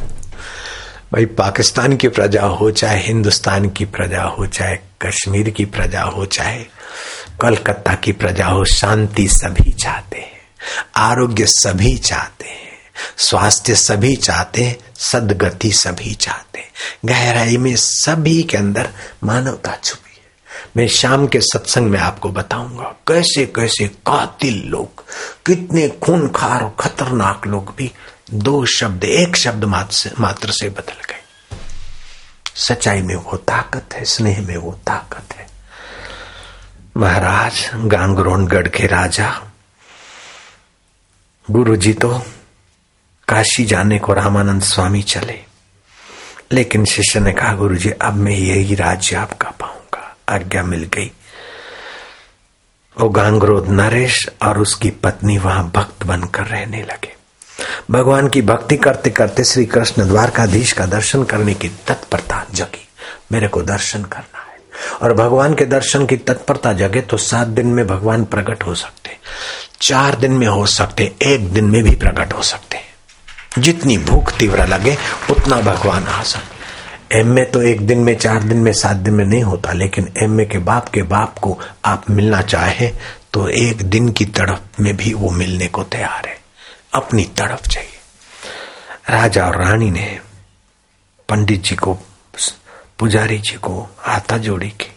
भाई, 1.12 1.26
पाकिस्तान 1.26 1.96
की 1.96 2.09
प्रजा 2.09 2.42
हो 2.42 2.70
चाहे 2.70 3.00
हिंदुस्तान 3.00 3.68
की 3.68 3.84
प्रजा 3.84 4.22
हो, 4.22 4.46
चाहे 4.46 4.76
कश्मीर 4.76 5.50
की 5.50 5.64
प्रजा 5.64 6.02
हो, 6.02 6.26
चाहे 6.26 6.64
कलकत्ता 7.40 7.94
की 7.94 8.12
प्रजा 8.12 8.46
हो, 8.46 8.64
शांति 8.64 9.28
सभी 9.28 9.72
चाहते 9.72 10.18
हैं, 10.18 10.40
आरोग्य 10.96 11.46
सभी 11.46 11.98
चाहते 11.98 12.44
हैं। 12.44 12.73
स्वास्थ्य 13.18 13.74
सभी 13.74 14.14
चाहते 14.16 14.64
हैं, 14.64 14.76
सदगति 15.01 15.72
सभी 15.72 16.14
चाहते 16.14 16.59
हैं। 16.59 16.70
गहराई 17.05 17.57
में 17.57 17.74
सभी 17.76 18.42
के 18.42 18.57
अंदर 18.57 18.88
मानवता 19.24 19.76
छुपी 19.84 20.11
है। 20.11 20.22
मैं 20.76 20.86
शाम 20.88 21.26
के 21.26 21.40
सत्संग 21.40 21.90
में 21.90 21.99
आपको 22.01 22.28
बताऊँगा, 22.28 22.95
कैसे 23.09 23.47
कैसे 23.47 23.86
कातिल 24.07 24.62
लोग, 24.64 25.05
कितने 25.47 25.88
खूनखार 26.03 26.62
और 26.62 26.74
खतरनाक 26.80 27.47
लोग 27.47 27.74
भी 27.76 27.90
दो 28.32 28.64
शब्द, 28.66 29.05
एक 29.05 29.36
शब्द 29.36 29.64
मात्र 29.64 30.51
से 30.51 30.68
बदल 30.68 31.03
गए। 31.09 31.22
सच्चाई 32.57 33.03
में 33.03 33.14
वो 33.14 33.36
ताकत 33.38 33.95
है, 33.95 34.05
स्नेह 34.05 34.40
में 34.40 34.57
वो 34.57 34.72
ताकत 34.86 35.34
है। 35.34 35.47
महाराज 36.97 37.70
गांगरोनगढ़ 37.74 38.68
के 38.68 38.86
राजा 38.86 39.30
गुरु 41.49 41.76
जी 41.76 41.92
तो 41.92 42.11
काशी 43.28 43.64
जाने 43.64 43.98
को 43.98 44.12
रामानंद 44.12 44.62
स्वामी 44.62 45.02
चले। 45.02 45.40
लेकिन 46.52 46.84
शिष्य 46.84 47.20
ने 47.20 47.32
कहा 47.32 47.52
गुरु 47.52 47.76
जी 47.76 47.90
अब 47.90 48.14
मैं 48.14 48.32
यही 48.32 48.74
राज्य 48.74 49.16
आपका 49.16 49.50
पाऊँगा। 49.50 50.16
आज्ञा 50.28 50.62
मिल 50.62 50.90
गई। 50.94 51.12
वो 53.00 53.08
गांगरोध 53.08 53.68
नरेश 53.68 54.28
और 54.42 54.58
उसकी 54.58 54.90
पत्नी 54.90 55.38
वहाँ 55.38 55.72
भक्त 55.74 56.04
बनकर 56.04 56.44
रहने 56.44 56.82
लगे। 56.82 57.14
भगवान 57.90 58.28
की 58.28 58.42
भक्ति 58.42 58.76
करते 58.76 59.10
करते 59.10 59.44
श्री 59.44 59.64
कृष्ण 59.64 60.08
द्वारकाधीश 60.08 60.72
का 60.72 60.86
दर्शन 60.86 61.24
करने 61.24 61.54
की 61.54 61.68
तत्परता 61.68 62.46
जगी। 62.54 62.88
मेरे 63.32 63.48
को 63.48 63.62
दर्शन 63.62 64.04
करना 64.04 64.38
है। 64.38 64.58
और 65.02 65.14
भगवान 65.14 65.54
के 65.54 65.64
दर्शन 65.64 66.06
की 66.06 66.16
तत्परता 66.16 66.72
जगे 66.72 67.00
तो 67.00 67.16
सात 67.16 67.46
दिन 67.46 67.66
में 67.66 67.86
भगवान 67.86 68.24
प्रकट 68.24 68.62
हो 68.62 68.74
सकते। 68.74 69.10
चार 69.80 70.14
दिन 70.14 70.32
में 70.32 70.46
हो 70.46 70.66
सकते, 70.66 71.12
एक 71.22 71.52
दिन 71.52 71.64
में 71.64 71.84
भी 71.84 71.94
प्रकट 71.94 72.32
हो 72.32 72.42
सकते। 72.42 72.84
जितनी 73.59 73.98
भूख 73.98 74.32
तीव्र 74.32 74.66
लगे, 74.66 74.96
उतना 75.30 75.61
भगवान 75.61 76.07
आसन। 76.07 76.40
एम 77.12 77.28
में 77.28 77.50
तो 77.50 77.62
एक 77.62 77.86
दिन 77.86 77.98
में, 77.98 78.16
चार 78.16 78.42
दिन 78.42 78.59
में, 78.59 78.72
सात 78.72 78.96
दिन 78.96 79.14
में 79.14 79.24
नहीं 79.24 79.42
होता, 79.42 79.72
लेकिन 79.72 80.12
एम 80.22 80.40
ए 80.40 80.44
के 80.44 80.59
बाप 80.59 80.88
के 80.88 81.02
बाप 81.02 81.38
को 81.38 81.61
आप 81.84 82.11
मिलना 82.11 82.42
चाहे 82.42 82.92
तो 83.32 83.48
एक 83.48 83.82
दिन 83.82 84.09
की 84.09 84.24
तड़प 84.24 84.62
में 84.80 84.96
भी 84.96 85.12
वो 85.12 85.30
मिलने 85.30 85.66
को 85.66 85.82
तैयार 85.82 86.28
है। 86.28 86.38
अपनी 86.94 87.24
तड़प 87.24 87.61
चाहिए। 87.66 87.90
राजा 89.11 89.46
और 89.46 89.64
रानी 89.64 89.90
ने 89.90 90.20
पंडित 91.28 91.62
जी 91.62 91.76
को, 91.76 91.98
पुजारी 92.98 93.38
जी 93.38 93.55
को 93.55 93.88
आता 94.07 94.38
जोड़ी 94.38 94.70
की 94.70 94.92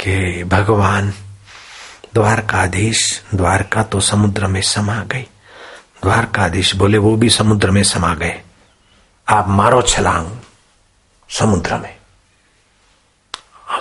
कि, 0.00 0.44
भगवान, 0.44 1.10
द्वारकाधीश, 2.14 3.22
द्वारका 3.34 3.82
तो 3.82 4.00
समुद्र 4.00 4.46
में 4.46 4.62
समा 4.62 5.04
गई। 5.04 5.26
द्वारकाधीश 6.02 6.74
बोले, 6.76 6.98
वो 6.98 7.16
भी 7.16 7.30
समुद्र 7.30 7.70
में 7.70 7.82
समा 7.82 8.14
गए। 8.14 8.42
आप 9.28 9.48
मारो 9.48 9.82
छलांग 9.82 10.36
समुद्र 11.30 11.76
में। 11.76 11.98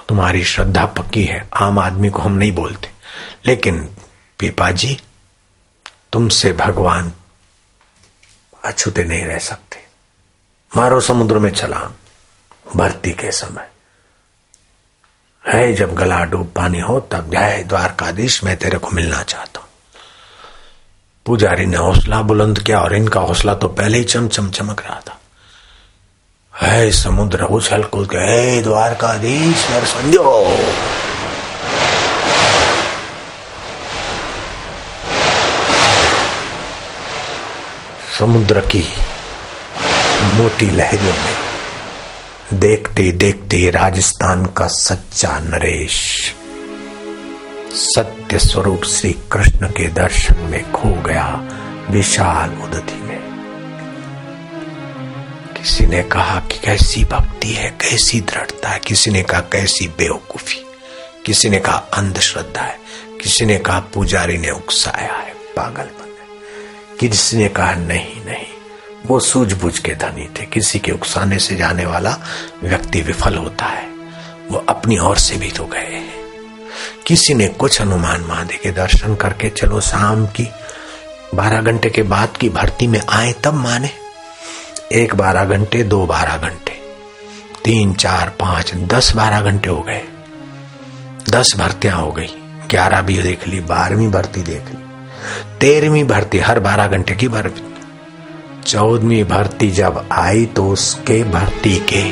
तुम्हारी 0.10 0.44
श्रद्धा 0.44 0.86
पक्की 0.86 1.24
है, 1.24 1.50
आम 1.54 1.80
आदमी 1.80 2.10
को 2.10 2.20
हम 2.20 2.32
नहीं 2.32 2.52
बोलते। 2.52 2.92
लेकिन 3.46 3.96
पीपा 4.40 4.72
जी 4.72 5.02
तुमसे 6.14 6.54
भगवान 6.54 7.14
अछूते 8.66 9.04
नहीं 9.04 9.26
रह 9.26 9.38
सकते। 9.38 9.86
मारो 10.78 11.02
समुद्र 11.02 11.40
में 11.40 11.52
छलांग, 11.52 11.94
भर्ती 12.76 13.12
के 13.12 13.32
समय। 13.32 13.70
है, 15.48 15.74
जब 15.74 15.96
गला 15.96 16.24
डूब 16.24 16.54
पानी 16.56 16.80
हो, 16.80 17.00
तब 17.00 17.32
जय 17.32 17.64
द्वारकाधीश, 17.64 18.44
मैं 18.44 18.58
तेरे 18.58 18.78
को 18.78 18.90
मिलना 18.90 19.24
चाहता 19.24 19.60
हूँ। 19.60 19.67
पुजारी 21.28 21.66
ने 21.66 21.78
हौसला 21.78 22.22
बुलंद 22.22 22.60
किया 22.60 22.80
और 22.80 22.96
इनका 22.96 23.20
हौसला 23.20 23.54
तो 23.54 23.68
पहले 23.68 23.98
ही 23.98 24.04
चमचम 24.04 24.50
चमक 24.50 24.84
रहा 24.86 25.00
था। 25.08 25.20
है 26.68 26.92
समुद्र 26.92 27.44
उछल 27.44 27.84
कूद 27.84 28.08
गए 28.08 28.62
द्वारकाधीश 28.62 29.56
समझो 29.86 30.58
समुद्र 38.20 38.60
की 38.60 38.86
मोटी 40.34 40.72
लहरों 40.72 41.14
में 41.14 41.36
देखते 42.54 43.12
देखते 43.12 43.70
राजस्थान 43.70 44.46
का 44.46 44.68
सच्चा 44.68 45.40
नरेश 45.40 46.34
सत्य 47.78 48.38
स्वरूप 48.40 48.84
श्री 48.84 49.12
कृष्ण 49.32 49.68
के 49.68 49.88
दर्शन 49.88 50.38
में 50.42 50.72
खो 50.72 50.90
गया 51.02 51.26
विशाल 51.90 52.54
उदति 52.64 52.96
में। 53.04 53.20
किसी 55.54 55.86
ने 55.86 56.02
कहा 56.04 56.40
कि 56.42 56.58
कैसी 56.58 57.04
भक्ति 57.04 57.48
है, 57.48 57.70
कैसी 57.82 58.22
दृढ़ता 58.22 58.70
है, 58.70 58.80
किसी 58.80 59.12
ने 59.12 59.24
कहा 59.24 59.42
कैसी 59.52 59.88
बेवकूफ़ी, 59.88 60.64
किसी 61.26 61.50
ने 61.50 61.60
कहा 61.60 61.78
अंधश्रद्धा 61.94 62.62
है, 62.62 62.80
किसी 63.24 63.46
ने 63.46 63.58
कहा 63.60 63.80
पुजारी 63.94 64.38
ने 64.38 64.50
उकसाया 64.50 65.14
है 65.14 65.34
पागलपन 65.56 66.12
है 66.12 66.98
किसी 67.00 67.38
ने 67.38 67.48
कहा 67.50 67.74
नहीं 67.74 68.26
नहीं, 68.26 68.46
वो 69.06 69.20
सूझबूझ 69.20 69.78
के 69.80 69.96
धनी 69.96 70.30
थे, 70.40 70.46
किसी 70.46 70.80
के 70.80 70.92
उकसाने 70.92 71.40
से 71.40 71.56
जाने 71.56 71.86
वाला 71.86 72.18
व्यक्ति 72.64 73.02
विफल 73.02 73.38
होता 73.38 73.66
है, 73.66 73.90
वो 74.52 74.66
अपनी 74.70 75.00
ओर 75.00 75.18
से 75.18 75.38
भी 75.38 75.52
तो 75.52 75.66
गए 75.66 75.80
हैं। 75.80 76.17
किसी 77.08 77.34
ने 77.34 77.48
कुछ 77.48 77.82
अनुमान 77.82 78.22
मांधे 78.22 78.58
के 78.58 78.72
दर्शन 78.72 79.16
करके 79.16 79.50
चलो 79.50 79.82
शाम 79.82 80.26
की 80.28 80.48
बारह 81.36 81.62
घंटे 81.62 81.90
के 81.90 82.04
बाद 82.04 82.38
की 82.38 82.50
भर्ती 82.50 82.88
में 82.88 83.02
आए, 83.10 83.34
तब 83.34 83.54
माने 83.54 83.90
एक 84.94 85.16
बारह 85.16 85.46
घंटे, 85.46 85.84
दो 85.84 86.06
बारह 86.06 86.38
घंटे, 86.38 86.80
तीन, 87.66 87.94
चार, 87.94 88.30
पाँच, 88.40 88.74
दस 88.86 89.12
बारह 89.16 89.42
घंटे 89.42 89.70
हो 89.70 89.82
गए। 89.82 90.02
दस 91.30 91.54
भर्तियाँ 91.58 91.98
हो 91.98 92.12
गई, 92.12 92.30
ग्यारह 92.70 93.02
भी 93.02 93.18
देख 93.18 93.48
ली, 93.48 93.60
बारहवीं 93.60 94.12
भर्ती 94.12 94.42
देख 94.42 94.70
ली, 94.70 94.84
तेरहवीं 95.60 96.04
भर्ती, 96.04 96.40
हर 96.40 96.60
बारह 96.60 96.88
घंटे 96.88 97.16
की 97.16 97.28
भर्ती। 97.28 97.64
चौदहवीं 98.66 99.24
भर्ती 99.24 99.70
जब 99.72 100.08
आई 100.12 100.46
तो 100.46 100.68
उसके 100.70 101.24
भर्ती 101.24 101.76
के 101.94 102.04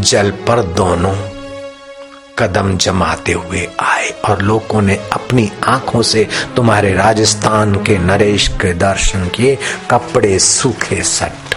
जल 0.00 0.30
पर 0.46 0.62
दोनों 0.74 1.14
कदम 2.38 2.76
जमाते 2.76 3.32
हुए 3.32 3.68
आए 3.80 4.10
और 4.10 4.42
लोगों 4.42 4.82
ने 4.82 4.96
अपनी 5.12 5.50
आँखों 5.64 6.02
से 6.02 6.26
तुम्हारे 6.56 6.92
राजस्थान 6.92 7.74
के 7.84 7.98
नरेश 7.98 8.48
के 8.48 8.72
दर्शन 8.74 9.28
किए, 9.28 9.58
कपड़े 9.90 10.38
सूखे 10.38 11.02
सट। 11.02 11.54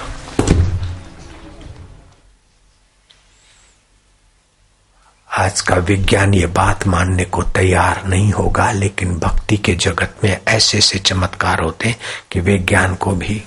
आज 5.30 5.62
का 5.62 5.76
विज्ञान 5.76 6.34
ये 6.34 6.46
बात 6.46 6.88
मानने 6.88 7.26
को 7.26 7.44
तैयार 7.44 8.06
नहीं 8.06 8.32
होगा, 8.32 8.72
लेकिन 8.72 9.18
भक्ति 9.18 9.58
के 9.58 9.74
जगत 9.76 10.16
में 10.24 10.40
ऐसे 10.48 10.78
ऐसे 10.78 11.00
चमत्कार 11.00 11.62
होते 11.62 11.96
कि 12.32 12.40
विज्ञान 12.40 12.96
को 12.96 13.12
भी 13.12 13.44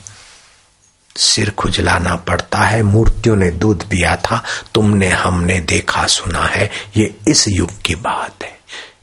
सिर 1.16 1.50
खुजलाना 1.50 2.16
पड़ता 2.16 2.58
है, 2.58 2.82
मूर्तियों 2.82 3.36
ने 3.36 3.50
दूध 3.50 3.88
पिया 3.88 4.16
था, 4.16 4.42
तुमने 4.74 5.08
हमने 5.08 5.58
देखा 5.61 6.06
सुना 6.06 6.44
है, 6.44 6.70
ये 6.96 7.14
इस 7.28 7.48
युग 7.48 7.70
की 7.82 7.94
बात 7.94 8.42
है, 8.42 8.58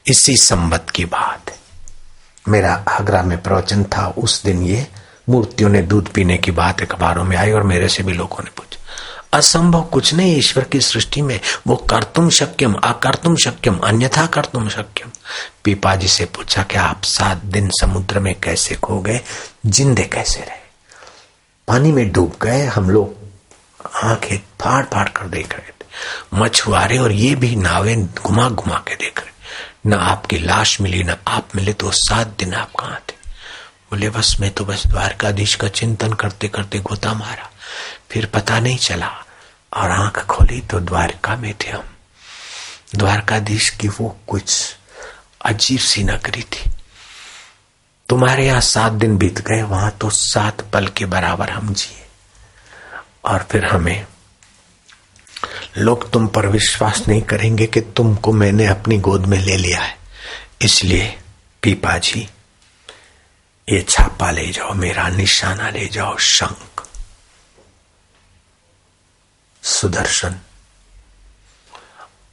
इसी 0.06 0.36
संबत 0.36 0.90
की 0.90 1.04
बात 1.04 1.50
है। 1.50 1.56
मेरा 2.48 2.72
आगरा 2.88 3.22
में 3.22 3.42
प्रवचन 3.42 3.84
था, 3.84 4.06
उस 4.08 4.42
दिन 4.44 4.62
ये 4.62 4.86
मूर्तियों 5.28 5.70
ने 5.70 5.82
दूध 5.82 6.08
पीने 6.08 6.36
की 6.36 6.50
बात 6.50 6.80
अखबारों 6.82 7.24
में 7.24 7.36
आई 7.36 7.52
और 7.52 7.62
मेरे 7.62 7.88
से 7.88 8.02
भी 8.02 8.12
लोगों 8.12 8.44
ने 8.44 8.50
पूछा, 8.50 8.78
असंभव 9.38 9.82
कुछ 9.82 10.14
नहीं 10.14 10.36
ईश्वर 10.36 10.64
की 10.64 10.80
सृष्टि 10.80 11.22
में, 11.22 11.40
वो 11.66 11.76
कर 11.76 12.02
तुम 12.02 12.30
शक्यम 12.30 12.74
अकर 12.74 13.14
तुम 13.14 13.36
शक्यम, 13.36 13.78
अन्यथा 13.78 14.26
कर 14.26 14.44
तुम 14.44 14.68
शक्यम? 14.68 15.10
पीपा 15.64 15.94
जी 15.96 16.08
से 16.08 16.24
पूछा 16.24 16.62
कि 16.62 16.76
आप 16.76 17.02
सात 17.04 17.44
दिन 17.44 17.68
समुद्र 17.70 18.20
में 18.20 18.34
कैसे 18.40 18.74
खो 18.74 19.00
गए, 19.00 19.20
जिंदे 19.66 20.04
कैसे 20.04 20.40
रहे? 20.40 20.67
पानी 21.68 21.92
में 21.92 22.12
डूब 22.12 22.36
गए, 22.42 22.66
हम 22.66 22.90
लोग 22.90 23.16
आँखें 24.04 24.38
फाड़ 24.38 24.84
फाड़ 24.84 25.08
कर 25.08 25.28
देख 25.28 25.52
रहे 25.52 25.70
थे। 25.70 25.86
मछुआरे 26.34 26.98
और 26.98 27.12
ये 27.12 27.34
भी 27.34 27.56
नावे 27.56 27.96
घुमा 27.96 28.48
घुमा 28.48 28.76
के 28.88 28.94
देख 28.94 29.20
रहे। 29.20 29.30
न 29.90 29.94
आपकी 29.94 30.38
लाश 30.38 30.80
मिली, 30.80 31.02
न 31.02 31.16
आप 31.28 31.48
मिले 31.56 31.72
तो 31.72 31.90
सात 31.90 32.26
दिन 32.26 32.54
आप 32.54 32.72
कहा 32.80 32.94
थे? 32.94 33.14
बोले, 33.90 34.10
बस 34.10 34.36
मैं 34.40 34.50
तो 34.50 34.64
बस 34.64 34.86
द्वारकाधीश 34.86 35.54
का 35.54 35.68
चिंतन 35.68 36.12
करते 36.12 36.48
करते 36.48 36.78
गोता 36.78 37.14
मारा। 37.14 37.50
फिर 38.10 38.26
पता 38.26 38.60
नहीं 38.60 38.78
चला 38.78 39.24
और 39.76 39.90
आँख 39.90 40.26
खोली 40.26 40.60
तो 40.60 40.80
द्वारका 40.80 41.36
में 41.36 41.54
थे 41.54 41.70
हम। 41.70 41.84
द्वारकाधीश 42.94 43.70
की 43.70 43.88
वो 43.88 44.18
कुछ 44.28 44.76
अजीब 45.44 45.80
सी 45.80 46.04
नगरी 46.04 46.42
थी। 46.42 46.70
तुम्हारे 48.08 48.46
यहाँ 48.46 48.60
सात 48.60 48.92
दिन 48.92 49.16
बीत 49.18 49.40
गए, 49.40 49.62
वहाँ 49.62 49.90
तो 49.90 50.10
सात 50.10 50.60
पल 50.60 50.86
के 50.86 51.04
बराबर 51.04 51.50
हम 51.50 51.74
जिए। 51.74 52.06
और 53.24 53.46
फिर 53.50 53.64
हमें, 53.64 54.06
लोग 55.78 56.10
तुम 56.10 56.26
पर 56.26 56.46
विश्वास 56.46 57.08
नहीं 57.08 57.22
करेंगे 57.22 57.66
कि 57.66 57.80
तुमको 57.80 58.32
मैंने 58.32 58.66
अपनी 58.66 58.98
गोद 58.98 59.26
में 59.26 59.38
ले 59.38 59.56
लिया 59.56 59.80
है। 59.80 59.96
इसलिए 60.62 61.18
पीपा 61.62 61.98
जी 61.98 62.28
ये 63.68 63.82
छापा 63.88 64.30
ले 64.30 64.46
जाओ, 64.46 64.74
मेरा 64.74 65.08
निशाना 65.08 65.70
ले 65.70 65.86
जाओ, 65.86 66.16
शंख। 66.18 66.86
सुदर्शन। 69.62 70.38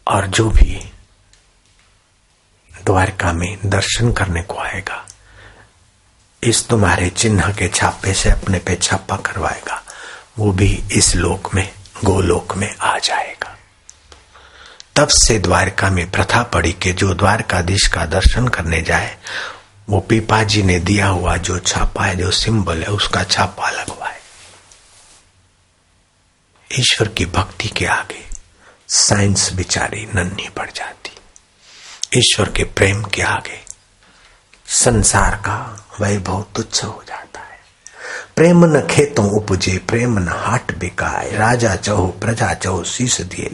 और 0.08 0.28
जो 0.28 0.50
भी 0.50 0.92
द्वारका 2.86 3.34
में 3.34 3.58
दर्शन 3.66 4.12
करने 4.12 4.42
को 4.42 4.58
आएगा 4.58 5.08
इस 6.46 6.68
तुम्हारे 6.68 7.10
चिन्ह 7.10 7.54
के 7.54 7.68
छापे 7.68 8.14
से 8.14 8.30
अपने 8.30 8.60
पे 8.60 8.76
छापा 8.76 9.18
करवाएगा। 9.18 9.84
वो 10.38 10.52
भी 10.52 10.84
इस 10.92 11.16
लोक 11.16 11.56
में, 11.56 11.74
गोलोक 12.04 12.56
में 12.56 12.76
आ 12.76 12.98
जाएगा। 12.98 13.58
तब 14.96 15.08
से 15.08 15.40
द्वारका 15.40 15.90
में 15.90 16.12
प्रथा 16.12 16.44
पड़ी 16.44 16.74
कि 16.74 16.94
जो 16.94 17.14
द्वारकाधीश 17.14 17.88
का 17.88 18.06
दर्शन 18.06 18.48
करने 18.48 18.82
जाए, 18.82 19.18
वो 19.90 20.00
पीपा 20.00 20.44
जी 20.44 20.64
ने 20.64 20.80
दिया 20.80 21.08
हुआ 21.08 21.38
जो 21.38 21.60
छापा 21.60 22.06
है, 22.06 22.16
जो 22.16 22.32
सिंबल 22.32 22.78
है, 22.78 22.88
उसका 22.88 23.24
छापा 23.24 23.70
लगवाए। 23.70 24.20
ईश्वर 26.80 27.08
की 27.08 27.26
भक्ति 27.26 27.68
के 27.68 27.86
आगे 27.86 28.26
साइंस 28.88 29.54
बिचारी 29.54 30.08
नन्ही 30.16 30.50
पड़ 30.50 30.70
जाती। 30.72 31.12
ईश्वर 32.20 32.50
के 32.50 32.64
प्रेम 32.64 33.04
के 33.04 33.22
आगे 33.22 33.60
संसार 34.68 35.36
का 35.36 35.85
वैभव 36.02 36.46
तुच्छ 36.56 36.86
हो 36.86 37.04
जाता 37.08 37.40
है। 37.40 37.46
प्रेम 38.36 38.66
न 38.66 38.88
खेतों 38.92 39.32
उपजे, 39.32 39.78
प्रेम 39.78 40.20
न 40.20 40.28
हाट 40.28 40.78
बिकाए। 40.78 41.36
राजा 41.36 41.76
चहो, 41.76 42.08
प्रजा 42.08 42.54
चहो, 42.54 42.84
शीश 42.84 43.22
दिए 43.22 43.46
ले 43.46 43.54